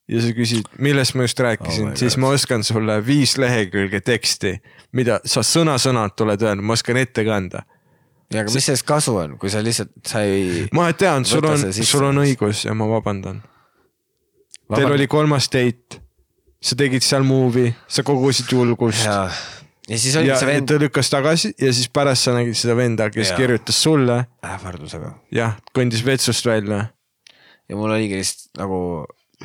ja 0.08 0.22
sa 0.24 0.32
küsid, 0.36 0.68
millest 0.80 1.16
ma 1.18 1.26
just 1.26 1.40
rääkisin 1.44 1.90
Oh 1.92 1.96
siis 1.98 2.16
God. 2.16 2.22
ma 2.24 2.30
oskan 2.36 2.64
sulle 2.64 2.98
viis 3.06 3.36
lehekülge 3.38 4.00
teksti, 4.00 4.54
mida 4.96 5.20
sa 5.24 5.44
sõna-sõnalt 5.44 6.24
oled 6.24 6.42
öelnud, 6.42 6.64
ma 6.64 6.78
oskan 6.78 6.96
ette 6.96 7.24
kanda. 7.28 7.64
ja 8.32 8.42
aga 8.42 8.52
mis 8.52 8.66
sellest 8.70 8.86
kasu 8.88 9.16
on, 9.16 9.38
kui 9.38 9.52
sa 9.52 9.62
lihtsalt, 9.64 9.92
sa 10.06 10.24
ei. 10.24 10.66
ma 10.72 10.90
tean, 10.92 11.24
sul 11.28 11.44
on 11.44 11.72
sul 11.72 12.08
on 12.08 12.24
õigus 12.24 12.64
ja 12.66 12.74
ma 12.74 12.88
vabandan. 12.88 13.42
Teil 14.68 14.92
oli 14.92 15.06
kolmas 15.08 15.48
date 15.48 16.02
sa 16.60 16.76
tegid 16.78 17.04
seal 17.06 17.24
movie, 17.26 17.72
sa 17.88 18.02
kogusid 18.06 18.50
julgust 18.52 19.06
ja, 19.06 19.28
ja, 19.88 19.98
siis 19.98 20.16
oli 20.18 20.30
ja 20.30 20.38
see 20.40 20.48
vend 20.50 20.68
ta 20.70 20.78
lükkas 20.80 21.10
tagasi 21.12 21.52
ja 21.54 21.70
siis 21.74 21.90
pärast 21.94 22.26
sa 22.26 22.34
nägid 22.34 22.58
seda 22.58 22.74
venda, 22.78 23.08
kes 23.14 23.32
ja. 23.32 23.36
kirjutas 23.38 23.78
sulle, 23.84 24.24
ähvardusega 24.44 25.12
jah, 25.34 25.54
kõndis 25.76 26.02
vetsust 26.06 26.48
välja. 26.48 26.88
ja 27.68 27.78
mul 27.78 27.94
oligi 27.94 28.18
lihtsalt 28.18 28.60
nagu, 28.64 28.80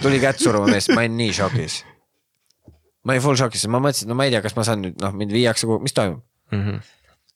tuli 0.02 0.20
kätt 0.24 0.42
suruma 0.42 0.70
meest, 0.72 0.92
ma 0.94 1.04
olin 1.04 1.18
nii 1.20 1.34
šokis. 1.38 1.80
ma 3.04 3.16
olin 3.16 3.26
full 3.26 3.40
šokis, 3.40 3.66
ma 3.72 3.82
mõtlesin, 3.84 4.10
no 4.10 4.18
ma 4.18 4.28
ei 4.28 4.34
tea, 4.34 4.42
kas 4.46 4.56
ma 4.58 4.66
saan 4.68 4.84
nüüd, 4.86 4.98
noh, 5.04 5.14
mind 5.18 5.34
viiakse 5.36 5.68
kuhugi, 5.70 5.88
mis 5.88 5.98
toimub. 5.98 6.24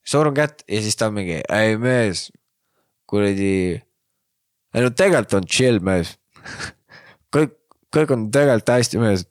surun 0.08 0.38
kätt 0.38 0.64
ja 0.68 0.82
siis 0.82 0.96
ta 1.00 1.12
on 1.12 1.18
mingi, 1.20 1.42
ei 1.44 1.78
mees, 1.82 2.28
kuradi. 3.10 3.82
ei 4.74 4.86
no 4.86 4.90
tegelikult 4.90 5.42
on 5.42 5.50
chill 5.52 5.84
mees. 5.84 6.16
kõik, 7.36 7.58
kõik 7.94 8.16
on 8.16 8.30
tegelikult 8.32 8.76
hästi 8.78 9.04
mees. 9.04 9.28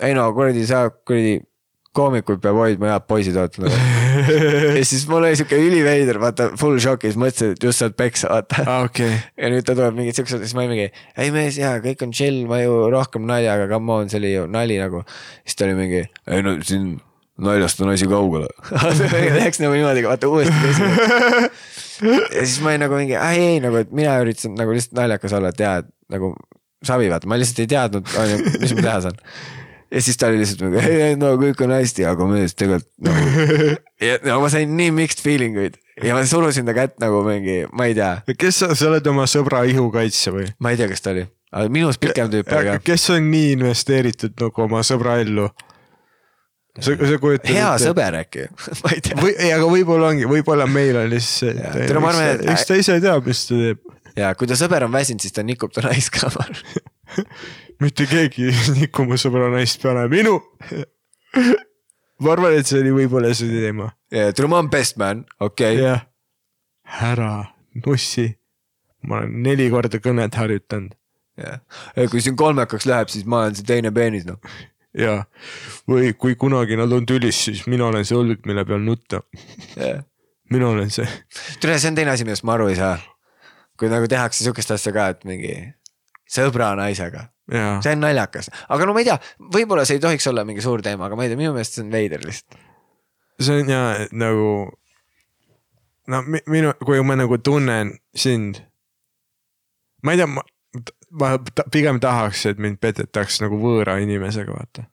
ei 0.00 0.14
no 0.14 0.28
kuradi 0.36 0.66
sa 0.68 0.86
kuradi 0.90 1.40
koomikuid 1.96 2.42
peab 2.44 2.58
hoidma, 2.60 2.92
head 2.92 3.06
poisid 3.08 3.38
ootama. 3.40 3.72
ja 4.78 4.84
siis 4.86 5.06
mul 5.10 5.24
oli 5.24 5.38
siuke 5.38 5.58
üliveider, 5.60 6.20
vaata 6.22 6.50
full 6.60 6.78
šokis, 6.82 7.18
mõtlesin, 7.20 7.56
et 7.56 7.66
just 7.68 7.82
saad 7.82 7.96
peksa, 7.98 8.30
vaata 8.32 8.64
aa, 8.64 8.84
okei, 8.90 9.16
ja 9.40 9.50
nüüd 9.52 9.66
ta 9.66 9.76
tuleb 9.76 9.98
mingi 9.98 10.14
siukse, 10.16 10.40
siis 10.42 10.54
ma 10.56 10.64
olin 10.64 10.74
mingi, 10.74 10.86
ei 11.22 11.34
mees 11.34 11.58
jaa, 11.60 11.78
kõik 11.84 12.06
on 12.06 12.14
chill, 12.16 12.44
ma 12.50 12.60
ju 12.62 12.86
rohkem 12.92 13.26
naljaga, 13.28 13.68
come 13.72 13.98
on, 14.00 14.12
see 14.12 14.20
oli 14.22 14.32
ju 14.34 14.46
nali 14.50 14.78
nagu. 14.80 15.02
siis 15.44 15.58
ta 15.58 15.68
oli 15.68 15.76
mingi, 15.80 16.06
ei 16.30 16.46
no 16.46 16.56
siin 16.66 16.96
naljast 17.36 17.80
on 17.84 17.92
asi 17.92 18.08
kaugele. 18.08 18.48
Läks 19.40 19.60
nagu 19.60 19.76
niimoodi, 19.76 20.04
vaata 20.06 20.28
uuesti 20.28 20.54
teisele. 20.62 21.50
ja 22.36 22.44
siis 22.46 22.60
ma 22.64 22.72
olin 22.72 22.86
nagu 22.86 22.96
mingi, 23.00 23.16
ei, 23.16 23.42
ei 23.54 23.60
nagu, 23.64 23.82
et 23.82 23.92
mina 23.92 24.16
üritasin 24.22 24.56
nagu 24.56 24.72
lihtsalt 24.72 24.96
naljakas 25.00 25.36
olla, 25.36 25.52
et 25.52 25.60
jaa, 25.60 25.76
et 25.82 25.90
nagu 26.12 26.32
savi 26.86 27.10
vaata, 27.12 27.28
ma 27.28 27.38
lihtsalt 27.40 27.64
ei 27.64 27.70
teadnud, 27.72 28.10
on 28.20 28.32
ju, 28.32 28.42
mis 28.62 28.74
ma 28.76 28.84
teha 28.88 28.98
saan. 29.08 29.20
Ja 29.90 30.02
siis 30.02 30.18
ta 30.18 30.30
oli 30.30 30.40
lihtsalt 30.42 30.64
mingi, 30.66 30.82
ei, 30.82 31.00
ei 31.10 31.18
no 31.20 31.34
kõik 31.40 31.60
on 31.64 31.74
hästi, 31.76 32.06
aga 32.08 32.26
mees 32.30 32.56
tegelikult 32.58 32.90
nagu. 33.06 33.44
ja 34.08 34.18
no 34.26 34.40
ma 34.42 34.50
sain 34.52 34.72
nii 34.78 34.94
mixed 34.96 35.22
feeling 35.24 35.58
uid 35.60 35.78
ja 36.02 36.16
ma 36.16 36.24
surusin 36.28 36.66
ta 36.68 36.74
kätt 36.76 36.98
nagu 37.02 37.22
mingi, 37.26 37.62
ma 37.72 37.88
ei 37.90 37.96
tea 37.96 38.18
kes 38.38 38.62
sa, 38.64 38.72
sa 38.76 38.90
oled 38.90 39.06
oma 39.12 39.28
sõbra 39.30 39.62
ihukaitsja 39.70 40.34
või? 40.34 40.50
ma 40.60 40.74
ei 40.74 40.80
tea, 40.80 40.90
kes 40.90 41.04
ta 41.04 41.14
oli, 41.14 41.24
aga 41.52 41.72
minust 41.72 42.02
pikem 42.02 42.32
tüüp, 42.32 42.52
aga 42.52 42.78
kes 42.84 43.08
on 43.14 43.30
nii 43.30 43.54
investeeritud 43.56 44.36
nagu 44.42 44.66
oma 44.66 44.82
sõbra 44.86 45.20
ellu? 45.24 45.48
sa, 46.80 46.92
sa 46.92 47.18
kujutad 47.20 47.52
hea. 47.52 47.68
sõber 47.80 48.18
äkki, 48.20 48.48
ma 48.84 48.94
ei 48.94 49.04
tea. 49.04 49.18
või, 49.20 49.36
aga 49.48 49.68
võib-olla 49.70 50.10
ongi, 50.12 50.26
võib-olla 50.30 50.68
meil 50.70 50.98
on 51.00 51.10
lihtsalt 51.12 51.62
see, 51.62 52.00
ma 52.00 52.10
arvan, 52.12 52.32
et- 52.34 52.48
eks 52.52 52.66
ta 52.68 52.80
ise 52.80 52.98
teab, 53.04 53.28
mis 53.28 53.44
ta 53.48 53.60
teeb. 53.62 53.94
ja 54.16 54.34
kui 54.38 54.50
ta 54.50 54.58
sõber 54.58 54.88
on 54.88 54.92
väsinud, 54.92 55.24
siis 55.24 55.36
ta 55.36 55.46
nikub 55.46 55.72
ta 55.72 55.86
naist 55.86 56.12
ka. 56.14 56.28
Mitte 57.80 58.06
keegi 58.10 58.50
niku 58.80 59.06
mu 59.08 59.18
sõbra 59.20 59.50
naist 59.52 59.82
peale, 59.82 60.06
minu. 60.12 60.38
ma 62.22 62.32
arvan, 62.32 62.56
et 62.56 62.68
see 62.68 62.80
oli 62.80 62.94
võib-olla 63.02 63.32
see 63.36 63.50
teema. 63.52 63.90
ma 63.92 64.60
olen 64.60 64.70
best 64.72 64.96
man, 65.00 65.24
okei 65.40 65.76
okay.. 65.76 65.82
jah, 65.82 66.06
ära 67.10 67.32
nussi. 67.84 68.30
ma 69.06 69.20
olen 69.20 69.42
neli 69.44 69.68
korda 69.70 70.00
kõnet 70.02 70.34
harjutanud 70.34 70.94
ja 71.36 72.08
kui 72.10 72.22
siin 72.24 72.36
kolmekaks 72.36 72.86
läheb, 72.88 73.10
siis 73.12 73.26
ma 73.28 73.44
olen 73.44 73.56
see 73.58 73.66
teine 73.68 73.92
peenis, 73.94 74.26
noh. 74.28 74.40
ja, 75.04 75.18
või 75.88 76.12
kui 76.18 76.36
kunagi 76.40 76.78
nad 76.78 76.92
on 76.92 77.06
tülis, 77.08 77.42
siis 77.48 77.64
mina 77.70 77.88
olen 77.90 78.06
see 78.08 78.18
õlg, 78.18 78.44
mille 78.48 78.64
peal 78.68 78.84
nutta. 78.84 79.22
mina 80.50 80.68
olen 80.68 80.90
see. 80.90 81.08
tere, 81.60 81.78
see 81.78 81.92
on 81.92 81.98
teine 81.98 82.14
asi, 82.14 82.24
millest 82.24 82.46
ma 82.46 82.56
aru 82.56 82.70
ei 82.72 82.80
saa. 82.80 82.96
kui 83.76 83.92
nagu 83.92 84.08
tehakse 84.08 84.44
sihukest 84.44 84.72
asja 84.72 84.92
ka, 84.96 85.10
et 85.12 85.26
mingi 85.28 85.54
sõbra 86.32 86.72
naisega, 86.78 87.28
jaa, 87.52 87.76
see 87.82 87.92
on 87.96 88.00
naljakas, 88.02 88.50
aga 88.68 88.86
no 88.88 88.92
ma 88.96 89.00
ei 89.04 89.08
tea, 89.10 89.18
võib-olla 89.54 89.84
see 89.86 89.96
ei 90.00 90.02
tohiks 90.02 90.26
olla 90.30 90.44
mingi 90.44 90.64
suur 90.64 90.82
teema, 90.82 91.06
aga 91.06 91.16
ma 91.16 91.24
ei 91.26 91.28
tea, 91.32 91.36
minu 91.40 91.52
meelest 91.54 91.78
see 91.78 91.84
on 91.84 91.90
veider 91.94 92.24
lihtsalt. 92.26 92.58
see 93.40 93.60
on 93.62 93.68
ja 93.70 93.82
nagu. 94.12 94.50
no 96.08 96.22
mi- 96.26 96.42
minu, 96.46 96.72
kui 96.84 97.02
ma 97.02 97.16
nagu 97.18 97.38
tunnen 97.38 97.94
sind. 98.14 98.60
ma 100.02 100.12
ei 100.12 100.20
tea, 100.22 100.26
ma, 100.26 100.42
ma 101.20 101.32
ta- 101.54 101.64
pigem 101.72 102.00
tahaks, 102.02 102.46
et 102.50 102.58
mind 102.62 102.78
petetaks 102.82 103.40
nagu 103.42 103.58
võõra 103.62 103.96
inimesega, 104.02 104.52
vaata. 104.52 104.84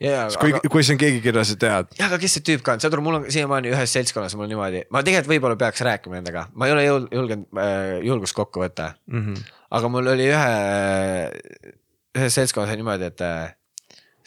ja, 0.00 0.28
kui 0.40 0.52
aga, 0.54 0.60
kui 0.70 0.84
see 0.86 0.94
on 0.94 1.00
keegi, 1.00 1.20
keda 1.24 1.44
sa 1.44 1.56
tead. 1.58 1.92
ja 1.98 2.06
aga 2.06 2.18
kes 2.22 2.36
see 2.38 2.44
tüüp 2.46 2.62
ka 2.66 2.76
on, 2.76 2.80
saad 2.84 2.94
aru, 2.94 3.02
mul 3.04 3.18
on 3.20 3.28
siiamaani 3.34 3.72
ühes 3.74 3.92
seltskonnas 3.96 4.36
mul 4.38 4.46
niimoodi, 4.50 4.84
ma 4.94 5.02
tegelikult 5.02 5.32
võib-olla 5.34 5.56
peaks 5.60 5.82
rääkima 5.88 6.20
nendega, 6.20 6.46
ma 6.54 6.68
ei 6.68 6.72
ole 6.76 6.84
julgenud 6.88 7.48
äh, 7.58 7.98
julgust 8.06 8.36
kokku 8.38 8.62
võtta 8.66 8.92
Mm 9.10 9.24
-hmm. 9.26 9.46
Aga 9.74 9.90
mul 9.92 10.10
oli 10.14 10.28
ühe, 10.32 11.72
ühes 12.18 12.36
seltskonnas 12.38 12.72
oli 12.72 12.80
niimoodi, 12.80 13.08
et 13.12 13.24
äh, 13.24 13.52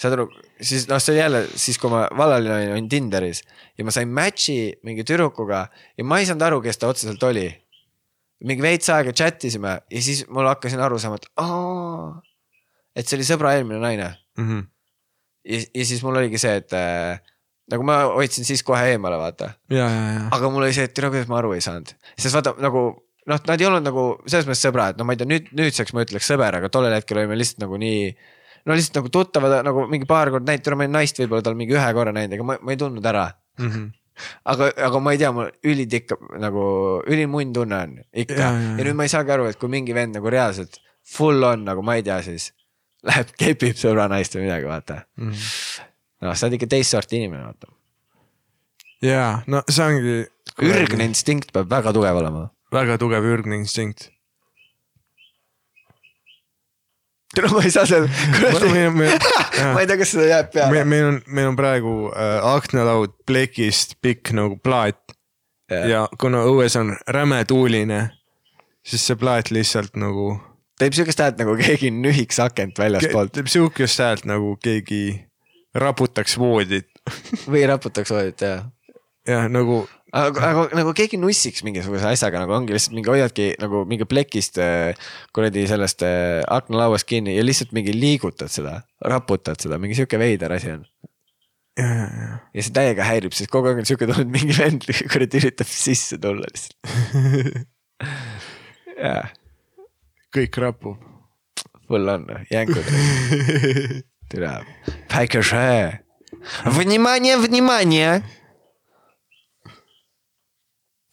saad 0.01 0.15
aru, 0.17 0.27
siis 0.61 0.87
noh, 0.89 1.01
see 1.01 1.15
oli 1.15 1.21
jälle 1.21 1.41
siis, 1.53 1.79
kui 1.81 1.91
ma 1.93 2.03
vallaline 2.17 2.53
olin, 2.55 2.73
olin 2.75 2.89
Tinderis 2.89 3.43
ja 3.77 3.85
ma 3.85 3.93
sain 3.93 4.11
match'i 4.13 4.71
mingi 4.87 5.05
tüdrukuga 5.07 5.65
ja 5.97 6.07
ma 6.07 6.21
ei 6.21 6.29
saanud 6.29 6.47
aru, 6.47 6.61
kes 6.65 6.81
ta 6.81 6.89
otseselt 6.91 7.23
oli. 7.29 7.49
mingi 8.41 8.63
veits 8.65 8.89
aega 8.89 9.13
chat 9.13 9.43
isime 9.45 9.75
ja 9.85 10.01
siis 10.01 10.23
mul 10.29 10.47
hakkasin 10.49 10.81
aru 10.81 10.97
saama, 10.99 11.19
et 11.21 11.27
aa, 11.43 12.21
et 12.97 13.05
see 13.07 13.19
oli 13.19 13.27
sõbra 13.27 13.55
eelmine 13.57 13.81
naine 13.83 14.15
Mm 14.39 14.47
-hmm. 14.47 14.65
ja, 15.45 15.57
ja 15.75 15.85
siis 15.85 16.03
mul 16.03 16.15
oligi 16.15 16.37
see, 16.39 16.55
et 16.55 16.73
äh, 16.73 17.19
nagu 17.71 17.83
ma 17.83 17.97
hoidsin 18.15 18.45
siis 18.45 18.63
kohe 18.63 18.91
eemale, 18.93 19.17
vaata. 19.17 19.49
aga 20.31 20.49
mul 20.49 20.63
oli 20.63 20.73
see, 20.73 20.83
et 20.87 20.93
tere, 20.93 21.09
kuidas 21.09 21.27
ma 21.27 21.37
aru 21.37 21.51
ei 21.53 21.61
saanud, 21.61 21.91
sest 22.17 22.35
vaata 22.35 22.55
nagu 22.63 22.83
noh, 23.30 23.39
nad 23.47 23.61
ei 23.61 23.69
olnud 23.69 23.86
nagu 23.86 24.05
selles 24.26 24.49
mõttes 24.49 24.65
sõbrad, 24.65 24.99
no 24.99 25.07
ma 25.07 25.15
ei 25.15 25.22
tea, 25.22 25.30
nüüd 25.30 25.49
nüüdseks 25.57 25.95
ma 25.95 26.05
ütleks 26.05 26.30
sõber, 26.32 26.57
aga 26.59 26.69
tollel 26.74 26.95
hetkel 26.97 27.22
olime 27.22 27.38
lihtsalt 27.39 27.65
nagu 27.65 27.80
nii. 27.82 28.11
no 28.65 28.78
lihtsalt 28.78 29.01
nagu 29.01 29.11
tuttavad 29.13 29.57
nagu 29.65 29.88
mingi 29.89 30.09
paar 30.09 30.32
korda 30.34 30.51
näinud, 30.51 30.69
ma 30.76 30.86
olen 30.86 30.95
naist 30.99 31.22
võib-olla 31.22 31.45
tal 31.45 31.57
mingi 31.59 31.78
ühe 31.78 31.89
korra 31.97 32.13
näinud, 32.15 32.38
ega 32.38 32.47
ma, 32.47 32.59
ma 32.61 32.76
ei 32.76 32.80
tundnud 32.82 33.05
ära. 33.05 33.28
Mm 33.59 33.72
-hmm. 33.72 33.89
aga, 34.53 34.72
aga 34.88 34.99
ma 34.99 35.11
ei 35.11 35.17
tea, 35.22 35.32
mul 35.32 35.51
ülitikk 35.63 36.15
nagu 36.39 36.63
ülimunn 37.07 37.53
tunne 37.53 37.84
on 37.84 37.99
ikka 38.13 38.34
Ja, 38.34 38.47
ja, 38.51 38.61
ja, 38.61 38.72
ja, 38.78 38.86
nüüd 38.86 38.95
ma 38.95 39.05
ei 39.05 39.13
saagi 39.13 39.32
aru, 39.32 39.49
et 39.49 39.59
kui 39.59 39.69
mingi 39.69 39.93
vend 39.93 40.15
nagu 40.15 40.30
reaalselt 40.30 40.82
full 41.01 41.43
on 41.43 41.65
nagu 41.65 41.82
ma 41.82 41.95
ei 41.97 42.03
tea, 42.05 42.22
siis 42.26 42.51
läheb 43.07 43.34
kepib 43.38 43.78
sõbra 43.80 44.07
naist 44.11 44.36
või 44.38 44.47
midagi, 44.47 44.67
vaata. 44.69 45.01
Mm 45.17 45.32
-hmm. 45.32 45.86
noh, 46.26 46.36
sa 46.36 46.47
oled 46.47 46.57
ikka 46.59 46.69
teist 46.69 46.93
sorti 46.93 47.17
inimene, 47.22 47.43
vaata. 47.43 47.72
ja 49.01 49.41
no 49.47 49.63
see 49.67 49.86
ongi. 49.86 50.17
ürgne 50.61 51.05
instinkt 51.09 51.53
peab 51.53 51.69
väga 51.69 51.93
tugev 51.93 52.17
olema. 52.22 52.49
Väga 52.74 52.97
tugev 53.01 53.26
ürgne 53.28 53.57
instinkt. 53.61 54.09
tere, 57.36 57.47
ma 57.47 57.61
ei 57.63 57.72
saa 57.72 57.86
seda, 57.88 58.09
meil, 58.74 58.89
meil, 58.91 59.13
ma 59.72 59.80
ei 59.80 59.88
tea, 59.88 59.97
kas 60.01 60.09
seda 60.11 60.26
jääb 60.28 60.49
peale. 60.51 60.84
Meil, 60.84 61.05
on, 61.07 61.19
meil 61.32 61.47
on 61.53 61.55
praegu 61.59 61.93
äh, 62.11 62.38
aknalaud 62.51 63.13
plekist 63.28 63.95
pikk 64.03 64.34
nagu 64.36 64.57
plaat. 64.59 64.99
Ja, 65.72 65.84
ja 65.88 66.01
kuna 66.19 66.41
õues 66.49 66.76
on 66.76 66.91
räme 67.07 67.39
tuuline, 67.47 68.01
siis 68.84 69.05
see 69.07 69.15
plaat 69.15 69.53
lihtsalt 69.55 69.95
nagu 69.95 70.34
teeb 70.82 70.95
siukest 70.97 71.22
häält 71.22 71.39
nagu 71.39 71.53
keegi 71.59 71.91
nühiks 71.93 72.39
akent 72.41 72.74
ke- 72.76 72.82
väljaspoolt 72.84 73.32
teeb 73.38 73.47
sihukest 73.53 74.01
häält 74.01 74.26
nagu 74.28 74.55
keegi 74.59 75.22
raputaks 75.78 76.36
voodit. 76.41 76.89
Või 77.47 77.63
raputaks 77.69 78.11
voodit 78.11 78.41
ja. 78.43 78.55
ja 79.30 79.45
nagu 79.47 79.86
aga , 80.16 80.42
aga 80.51 80.64
nagu 80.78 80.92
keegi 80.97 81.18
nussiks 81.20 81.64
mingisuguse 81.66 82.09
asjaga 82.11 82.40
nagu 82.42 82.55
ongi 82.57 82.74
lihtsalt 82.76 82.94
mingi 82.97 83.12
hoiadki 83.12 83.49
nagu 83.62 83.82
mingi 83.88 84.07
plekist 84.09 84.61
äh, 84.62 84.94
kuradi 85.36 85.66
sellest 85.70 86.05
äh, 86.07 86.42
aknalauast 86.59 87.09
kinni 87.09 87.36
ja 87.36 87.44
lihtsalt 87.44 87.74
mingi 87.76 87.94
liigutad 87.97 88.53
seda , 88.53 88.80
raputad 89.05 89.61
seda , 89.62 89.80
mingi 89.82 89.99
sihuke 89.99 90.20
veider 90.20 90.55
asi 90.57 90.72
on . 90.76 90.86
ja, 91.78 91.88
ja, 91.88 92.07
ja. 92.07 92.38
ja 92.55 92.66
see 92.66 92.76
täiega 92.76 93.09
häirib , 93.09 93.34
sest 93.36 93.53
kogu 93.53 93.70
aeg 93.70 93.82
on 93.82 93.88
sihuke 93.88 94.09
tunne , 94.09 94.26
et 94.26 94.32
mingi 94.32 94.57
vend 94.57 94.86
kuradi 95.12 95.42
üritab 95.42 95.70
sisse 95.70 96.20
tulla 96.22 96.49
lihtsalt . 96.49 97.66
jah , 99.09 99.34
kõik 100.36 100.62
rapub . 100.62 101.12
full 101.86 102.09
on , 102.11 102.26
jänkud . 102.51 102.88
türa , 104.32 104.59
päikese . 105.12 106.03
Внимание , 106.64 107.36
внимание . 107.38 108.22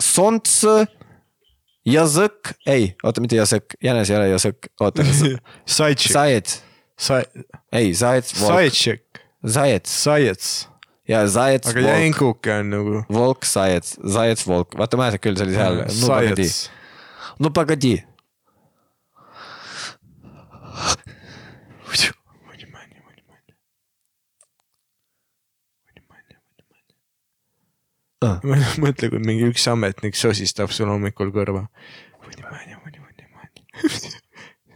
Sonce, 0.08 0.86
Jazõk, 1.88 2.52
ei, 2.68 2.90
oota, 3.06 3.22
mitte 3.24 3.38
Jazõk, 3.38 3.76
jänes 3.84 4.08
ei 4.12 4.18
ole 4.18 4.30
Jazõk, 4.32 4.70
oota. 4.82 5.04
Sajets. 5.68 6.58
ei, 7.72 7.94
Sajets. 7.94 8.34
Sajetšek. 8.42 9.22
Zajets. 9.46 9.94
Zajets. 10.04 10.50
ja 11.08 11.22
Zajets. 11.30 11.70
aga 11.70 11.84
jänkuke 11.86 12.52
on 12.60 12.72
nagu. 12.74 13.02
Volk, 13.12 13.46
Zajets, 13.48 13.96
Zajets, 14.04 14.44
Volk, 14.48 14.74
vaata 14.78 14.98
ma 15.00 15.08
ei 15.08 15.14
saanud 15.14 15.24
küll 15.28 15.40
sellise 15.40 15.62
hääle. 15.62 15.86
no 17.38 17.52
pagadi. 17.54 18.00
mõtle, 28.82 29.10
kui 29.12 29.20
mingi 29.22 29.46
üks 29.52 29.66
ametnik 29.70 30.18
sosistab 30.18 30.72
sul 30.74 30.90
hommikul 30.90 31.30
kõrva. 31.34 31.66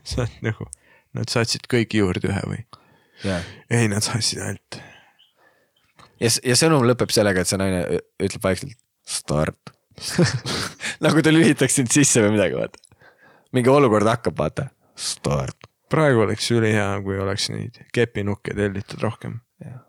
sa 0.07 0.22
oled 0.22 0.38
nagu, 0.47 0.68
nad 1.18 1.30
saatsid 1.32 1.66
kõik 1.70 1.97
juurde 1.99 2.30
ühe 2.30 2.43
või? 2.47 2.62
ja, 3.26 3.40
ei, 3.70 3.88
nad 3.90 4.05
saatsid 4.07 4.43
ainult. 4.43 4.78
ja, 6.22 6.30
ja 6.30 6.59
sõnum 6.59 6.86
lõpeb 6.86 7.11
sellega, 7.14 7.43
et 7.43 7.51
see 7.51 7.59
naine 7.61 7.82
ütleb 8.22 8.47
vaikselt 8.47 8.78
start. 9.07 9.74
nagu 11.05 11.22
ta 11.22 11.34
lülitaks 11.34 11.80
sind 11.80 11.93
sisse 11.93 12.22
või 12.24 12.36
midagi, 12.36 12.57
vaata. 12.59 12.78
mingi 13.53 13.72
olukord 13.72 14.09
hakkab, 14.09 14.38
vaata. 14.38 14.70
Start. 14.95 15.66
praegu 15.90 16.22
oleks 16.24 16.51
ülihea, 16.55 16.95
kui 17.05 17.18
oleks 17.20 17.51
neid 17.51 17.82
kepinukke 17.95 18.55
tellitud 18.57 19.03
rohkem. 19.03 19.40
tead, 19.59 19.82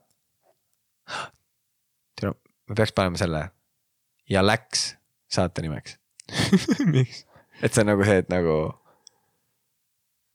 me 2.70 2.76
peaks 2.76 2.93
panema 2.95 3.20
selle 3.20 3.47
ja 4.30 4.43
läks 4.45 4.93
saate 5.32 5.66
nimeks, 5.66 5.97
miks? 6.95 7.26
et 7.61 7.74
see 7.74 7.84
on 7.84 7.91
nagu 7.93 8.05
see, 8.07 8.22
et 8.24 8.32
nagu. 8.32 8.55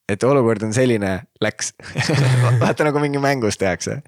et 0.09 0.25
olukord 0.25 0.63
on 0.65 0.73
selline, 0.73 1.15
läks. 1.45 1.75
vaata 2.63 2.87
nagu 2.89 3.01
mingi 3.03 3.21
mängus 3.23 3.61
tehakse. 3.61 4.01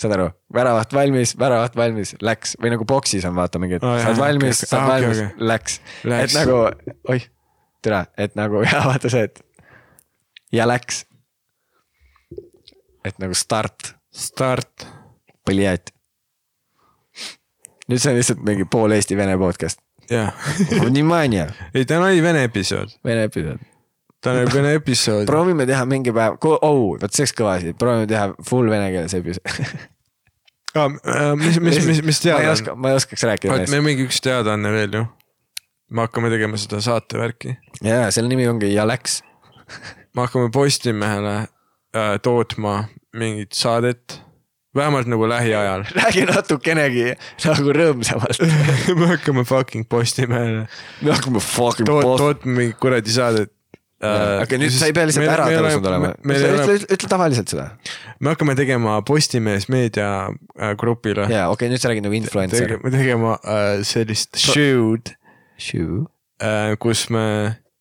saad 0.00 0.16
aru, 0.16 0.30
väravat 0.54 0.94
valmis, 0.96 1.34
väravat 1.38 1.76
valmis, 1.76 2.14
läks 2.24 2.56
või 2.62 2.72
nagu 2.74 2.86
boksis 2.88 3.26
on 3.28 3.36
vaata 3.36 3.60
mingi, 3.62 3.78
et 3.80 3.84
oh, 3.84 3.98
saad 4.00 4.18
valmis 4.20 4.62
okay,, 4.62 4.70
saad 4.70 4.86
okei. 4.86 4.96
okay, 4.96 5.02
valmis 5.02 5.22
okei., 5.26 5.48
läks, 5.52 5.78
Läks. 6.04 6.24
et 6.24 6.38
nagu, 6.40 6.58
oih, 7.14 7.28
tere, 7.84 8.02
et 8.16 8.36
nagu 8.38 8.64
ja 8.64 8.82
vaata 8.88 9.12
see, 9.12 9.28
et 9.28 9.44
ja 10.52 10.66
läks. 10.68 11.04
et 13.04 13.18
nagu 13.20 13.34
start, 13.34 13.94
start. 14.12 14.86
põljat 15.48 15.92
nüüd 17.90 18.02
see 18.02 18.14
on 18.14 18.20
lihtsalt 18.20 18.44
mingi 18.46 18.68
pool 18.70 18.94
Eesti-Vene 18.96 19.36
podcast. 19.40 19.82
jah. 20.10 20.32
ei, 21.74 21.84
täna 21.84 22.06
oli 22.10 22.22
Vene 22.22 22.46
episood. 22.48 22.96
Vene 23.04 23.26
episood 23.28 23.66
täna 24.24 24.40
on 24.44 24.52
vene 24.52 24.74
episood. 24.74 25.24
proovime 25.26 25.66
teha 25.66 25.84
mingi 25.88 26.12
päev, 26.12 26.36
oh, 26.44 26.82
vot 27.00 27.14
see 27.14 27.24
oleks 27.24 27.36
kõva 27.36 27.54
asi, 27.56 27.72
proovime 27.78 28.08
teha 28.10 28.26
full 28.46 28.68
vene 28.72 28.90
keeles 28.92 29.16
episood 29.16 29.64
ah,. 30.76 30.84
Äh, 30.84 31.32
mis, 31.40 31.60
mis, 31.60 31.80
mis, 31.86 32.02
mis 32.06 32.20
teada 32.22 32.52
on? 32.52 32.80
ma 32.82 32.92
ei 32.92 33.00
oskaks 33.00 33.24
rääkida 33.26 33.56
neist. 33.56 33.72
meil 33.72 33.84
mingi 33.86 34.06
üks 34.06 34.20
teadaanne 34.24 34.72
veel 34.74 34.98
ju. 35.00 35.04
me 35.90 36.06
hakkame 36.06 36.30
tegema 36.32 36.60
seda 36.60 36.82
saatevärki. 36.84 37.56
jaa, 37.82 38.10
selle 38.14 38.30
nimi 38.30 38.48
ongi 38.48 38.74
Ja 38.74 38.86
läks 38.88 39.20
me 40.14 40.26
hakkame 40.26 40.50
Postimehele 40.52 41.36
äh, 41.40 42.14
tootma 42.22 42.84
mingit 43.16 43.56
saadet 43.56 44.20
vähemalt 44.76 45.08
nagu 45.10 45.28
lähiajal. 45.28 45.84
räägi 46.00 46.26
natukenegi 46.28 47.06
nagu 47.44 47.72
rõõmsamalt. 47.76 48.42
me 49.00 49.14
hakkame 49.14 49.44
fucking 49.48 49.88
Postimehele 49.90 50.66
me 51.00 51.14
hakkame 51.14 51.42
fucking 51.42 51.88
toot-, 51.88 52.06
post-. 52.06 52.22
tootma 52.22 52.58
mingit 52.58 52.78
kuradi 52.82 53.14
saadet. 53.14 53.52
aga 54.00 54.56
nüüd 54.56 54.72
sa 54.72 54.88
ei 54.88 54.94
pea 54.96 55.04
lihtsalt 55.08 55.28
ära 55.28 55.48
tõusnud 55.50 55.88
olema. 55.90 56.12
meil 56.24 56.44
ütle 56.46 56.76
ütle- 56.78 56.94
ütle 56.96 57.10
tavaliselt 57.10 57.52
seda. 57.52 57.66
me 58.20 58.32
hakkame 58.32 58.54
tegema 58.56 59.00
Postimees 59.06 59.68
meediagrupile. 59.72 61.26
jaa, 61.32 61.48
okei, 61.52 61.68
nüüd 61.72 61.82
sa 61.82 61.90
räägid 61.92 62.06
nagu 62.06 62.16
influencer. 62.16 62.64
tegema, 62.64 62.94
tegema 62.94 63.34
äh, 63.42 63.72
sellist 63.84 64.38
show'd 64.40 65.12
Shoe. 65.60 66.06
äh,, 66.40 66.78
kus 66.80 67.08
me, 67.12 67.26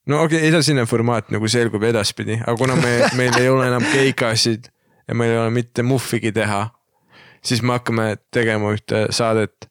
no 0.10 0.26
okei 0.26 0.42
okay,, 0.42 0.50
edasine 0.50 0.84
formaat 0.90 1.32
nagu 1.32 1.48
selgub 1.48 1.86
edaspidi, 1.88 2.42
aga 2.42 2.58
kuna 2.60 2.76
me, 2.82 2.98
meil 3.16 3.40
ei 3.40 3.48
ole 3.54 3.70
enam 3.70 3.86
keikasid 3.94 4.68
ja 5.10 5.16
meil 5.18 5.34
ei 5.34 5.40
ole 5.42 5.54
mitte 5.56 5.86
muhvigi 5.86 6.32
teha, 6.36 6.66
siis 7.46 7.64
me 7.64 7.78
hakkame 7.78 8.16
tegema 8.34 8.74
ühte 8.76 9.08
saadet 9.16 9.70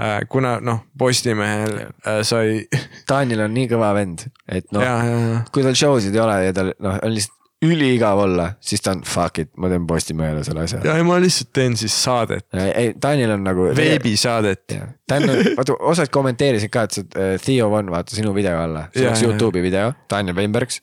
äh,. 0.00 0.22
kuna 0.28 0.58
noh, 0.60 0.82
Postimehel 0.98 1.78
äh, 1.82 2.22
sai 2.26 2.64
Taanil 3.08 3.44
on 3.44 3.54
nii 3.54 3.68
kõva 3.72 3.92
vend, 3.96 4.26
et 4.48 4.68
noh 4.72 4.84
ja, 4.84 4.96
ja, 5.06 5.20
ja 5.34 5.44
kui 5.52 5.64
tal 5.66 5.78
show 5.78 6.00
sid 6.00 6.16
ei 6.16 6.24
ole 6.24 6.40
ja 6.46 6.56
tal 6.56 6.74
noh, 6.78 6.98
on 7.02 7.14
lihtsalt 7.14 7.38
üliigav 7.62 8.18
olla, 8.18 8.48
siis 8.60 8.82
ta 8.82 8.90
on 8.90 9.04
fuck 9.06 9.38
it, 9.38 9.52
ma 9.56 9.68
teen 9.70 9.84
Postimehele 9.86 10.42
selle 10.44 10.64
asja. 10.64 10.80
ja, 10.82 10.96
ja 10.98 11.04
ma 11.06 11.18
lihtsalt 11.22 11.52
teen 11.54 11.76
siis 11.78 11.94
saadet, 12.04 12.48
ei, 12.58 12.90
Taanil 13.00 13.30
on 13.36 13.44
nagu. 13.46 13.68
veebisaadet. 13.76 14.64
ta 15.06 15.20
on, 15.20 15.30
vaata 15.58 15.76
osad 15.92 16.10
kommenteerisid 16.14 16.72
ka, 16.74 16.86
et 16.88 16.98
see 16.98 17.06
äh, 17.14 17.36
Theo 17.42 17.70
One, 17.70 17.92
vaata 17.94 18.16
sinu 18.18 18.34
video 18.34 18.58
alla, 18.58 18.88
see 18.90 19.04
Jaa, 19.04 19.14
oleks. 19.14 19.26
Youtube'i 19.28 19.62
video, 19.62 19.92
Daniel 20.10 20.36
Weinbergs. 20.36 20.80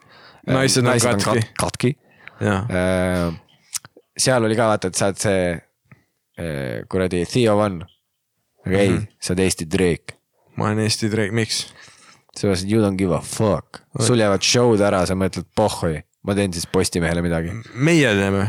Naised 0.47 0.85
on 0.87 1.19
katki. 1.19 1.43
katki. 1.59 1.91
seal 4.17 4.47
oli 4.47 4.55
ka 4.55 4.69
vaata, 4.71 4.87
et 4.87 4.99
sa 4.99 5.11
oled 5.11 5.19
see 5.19 5.41
äh, 5.51 5.59
kuradi 6.89 7.25
Theo 7.27 7.57
One. 7.59 7.85
aga 8.65 8.77
ei 8.79 8.89
Mhm., 8.89 9.07
sa 9.19 9.33
oled 9.33 9.43
Eesti 9.45 9.65
Drake. 9.71 10.15
ma 10.57 10.65
olen 10.69 10.79
Eesti 10.85 11.09
Drake, 11.11 11.31
miks? 11.35 11.65
seepärast, 12.35 12.63
et 12.63 12.71
you 12.71 12.81
don't 12.83 12.95
give 12.99 13.13
a 13.15 13.19
fuck. 13.21 13.81
sul 13.99 14.19
jäävad 14.21 14.41
show'd 14.45 14.81
ära, 14.81 15.05
sa 15.07 15.13
mõtled 15.15 15.47
pohhui, 15.55 16.01
ma 16.23 16.35
teen 16.35 16.53
siis 16.53 16.67
Postimehele 16.67 17.21
midagi. 17.25 17.51
meie 17.75 18.13
teeme 18.15 18.45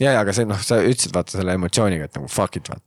ja, 0.00 0.12
ja 0.12 0.20
aga 0.20 0.32
see 0.32 0.44
noh, 0.44 0.58
sa 0.62 0.80
ütlesid 0.82 1.14
vaata 1.14 1.30
selle 1.38 1.54
emotsiooniga, 1.58 2.04
et 2.04 2.14
nagu 2.14 2.28
fuck 2.28 2.56
it 2.56 2.68
vaata. 2.68 2.82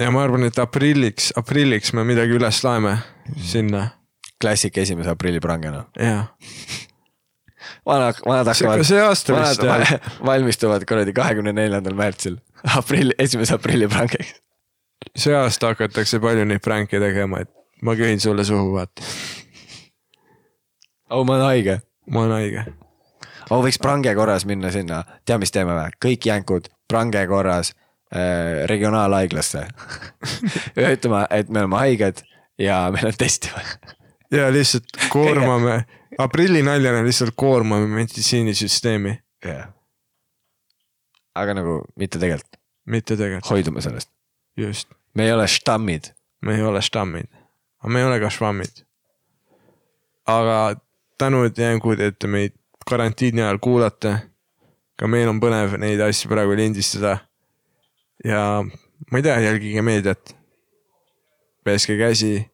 ja 0.00 0.10
ma 0.10 0.22
arvan, 0.24 0.44
et 0.48 0.58
aprilliks, 0.58 1.32
aprilliks 1.36 1.92
me 1.92 2.04
midagi 2.04 2.32
üles 2.36 2.60
laeme 2.64 2.98
sinna, 3.44 3.90
klassik 4.40 4.76
esimese 4.78 5.10
aprilli 5.12 5.40
prangena. 5.40 5.86
jah. 5.96 6.26
vanad, 7.86 8.16
vanad 8.26 8.46
hakkavad, 8.50 8.84
see 8.88 9.00
aasta 9.02 9.36
vist 9.36 9.62
jah, 9.64 9.80
va- 9.84 10.00
valmistuvad 10.32 10.84
kuradi 10.88 11.12
kahekümne 11.16 11.52
neljandal 11.56 11.94
märtsil, 11.98 12.38
aprill, 12.76 13.14
esimese 13.18 13.54
aprilli 13.54 13.88
prangeks. 13.88 14.34
see 15.16 15.34
aasta 15.34 15.72
hakatakse 15.72 16.20
palju 16.20 16.44
neid 16.44 16.62
pränke 16.64 17.00
tegema, 17.00 17.40
et 17.40 17.50
ma 17.82 17.96
köhin 17.96 18.20
sulle 18.20 18.44
suhu, 18.44 18.72
vaata, 18.74 19.04
oh, 21.10 21.24
ma 21.24 21.34
olen 21.34 21.44
haige. 21.44 21.80
ma 22.10 22.24
olen 22.24 22.36
haige. 22.38 22.64
oh, 23.50 23.62
võiks 23.64 23.80
prange 23.82 24.14
korras 24.14 24.46
minna 24.46 24.72
sinna, 24.74 25.04
tea, 25.24 25.38
mis 25.38 25.54
teeme 25.54 25.76
või? 25.76 25.96
kõik 26.04 26.28
jänkud 26.32 26.68
prange 26.90 27.22
korras 27.30 27.72
äh, 28.14 28.66
regionaalhaiglasse. 28.70 29.66
ütlema, 30.94 31.26
et 31.30 31.48
me 31.48 31.64
oleme 31.64 31.80
haiged 31.84 32.24
ja 32.60 32.82
meil 32.92 33.10
on 33.10 33.18
testi 33.18 33.50
vaja. 33.54 33.96
ja 34.30 34.52
lihtsalt 34.52 34.96
koormame, 35.14 35.84
aprilli 36.18 36.62
naljana 36.66 37.04
lihtsalt 37.06 37.36
koormame 37.36 37.86
meditsiinisüsteemi, 38.00 39.18
jah. 39.44 39.68
Aga 41.40 41.56
nagu 41.60 41.80
mitte 42.00 42.20
tegelikult, 42.20 42.60
mitte 42.90 43.16
tegelikult, 43.16 43.50
hoidume 43.50 43.82
sellest. 43.84 44.10
just, 44.56 44.88
me 45.14 45.26
ei 45.26 45.32
ole 45.32 45.48
štammid. 45.48 46.12
me 46.42 46.56
ei 46.56 46.62
ole 46.62 46.82
štammid, 46.82 47.28
aga 47.80 47.92
me 47.92 48.00
ei 48.00 48.08
ole 48.08 48.20
ka 48.20 48.30
švammid. 48.30 48.84
aga 50.26 50.58
tänud 51.20 51.58
jänkud, 51.58 52.00
et 52.00 52.18
te 52.18 52.28
meid 52.30 52.56
karantiini 52.88 53.42
ajal 53.42 53.58
kuulate. 53.58 54.14
ka 54.96 55.08
meil 55.08 55.28
on 55.28 55.40
põnev 55.40 55.78
neid 55.80 56.00
asju 56.04 56.30
praegu 56.30 56.56
lindistada. 56.56 57.18
ja 58.24 58.62
ma 59.10 59.18
ei 59.18 59.22
tea, 59.22 59.40
jälgige 59.40 59.82
meediat. 59.82 60.36
peske 61.64 61.98
käsi 61.98 62.49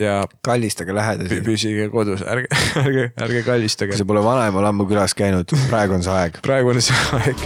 ja. 0.00 0.26
kallistage 0.44 0.94
lähedasi. 0.94 1.40
püsige 1.40 1.88
kodus, 1.88 2.22
ärge, 2.22 2.46
ärge, 2.76 3.12
ärge 3.20 3.42
kallistage. 3.42 3.92
kui 3.92 3.98
sa 3.98 4.04
pole 4.08 4.24
vanaemal 4.24 4.64
ammu 4.70 4.86
külas 4.90 5.14
käinud, 5.14 5.52
praegu 5.70 5.94
on 5.98 6.02
see 6.02 6.12
aeg. 6.12 6.38
praegu 6.42 6.72
on 6.72 6.82
see 6.82 6.96
aeg. 7.18 7.44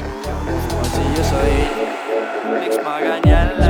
ma 0.77 0.85
siia 0.93 1.25
sain, 1.31 1.69
miks 2.61 2.79
magan 2.87 3.21
jälle? 3.27 3.67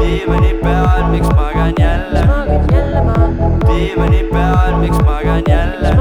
diivani 0.00 0.54
peal, 0.62 1.04
miks 1.10 1.28
magan 1.28 1.74
jälle? 1.78 2.20
diivani 3.68 4.24
peal, 4.32 4.78
miks 4.80 4.98
magan 5.04 5.42
jälle? 5.48 5.94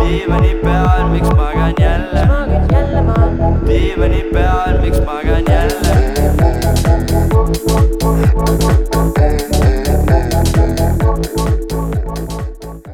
diivani 0.00 0.54
peal, 0.64 1.08
miks 1.08 1.28
magan 1.36 1.74
jälle? 1.80 2.26
diivani 3.68 4.22
peal, 4.32 4.80
miks 4.82 5.00
magan 5.06 5.44
jälle? 5.48 5.92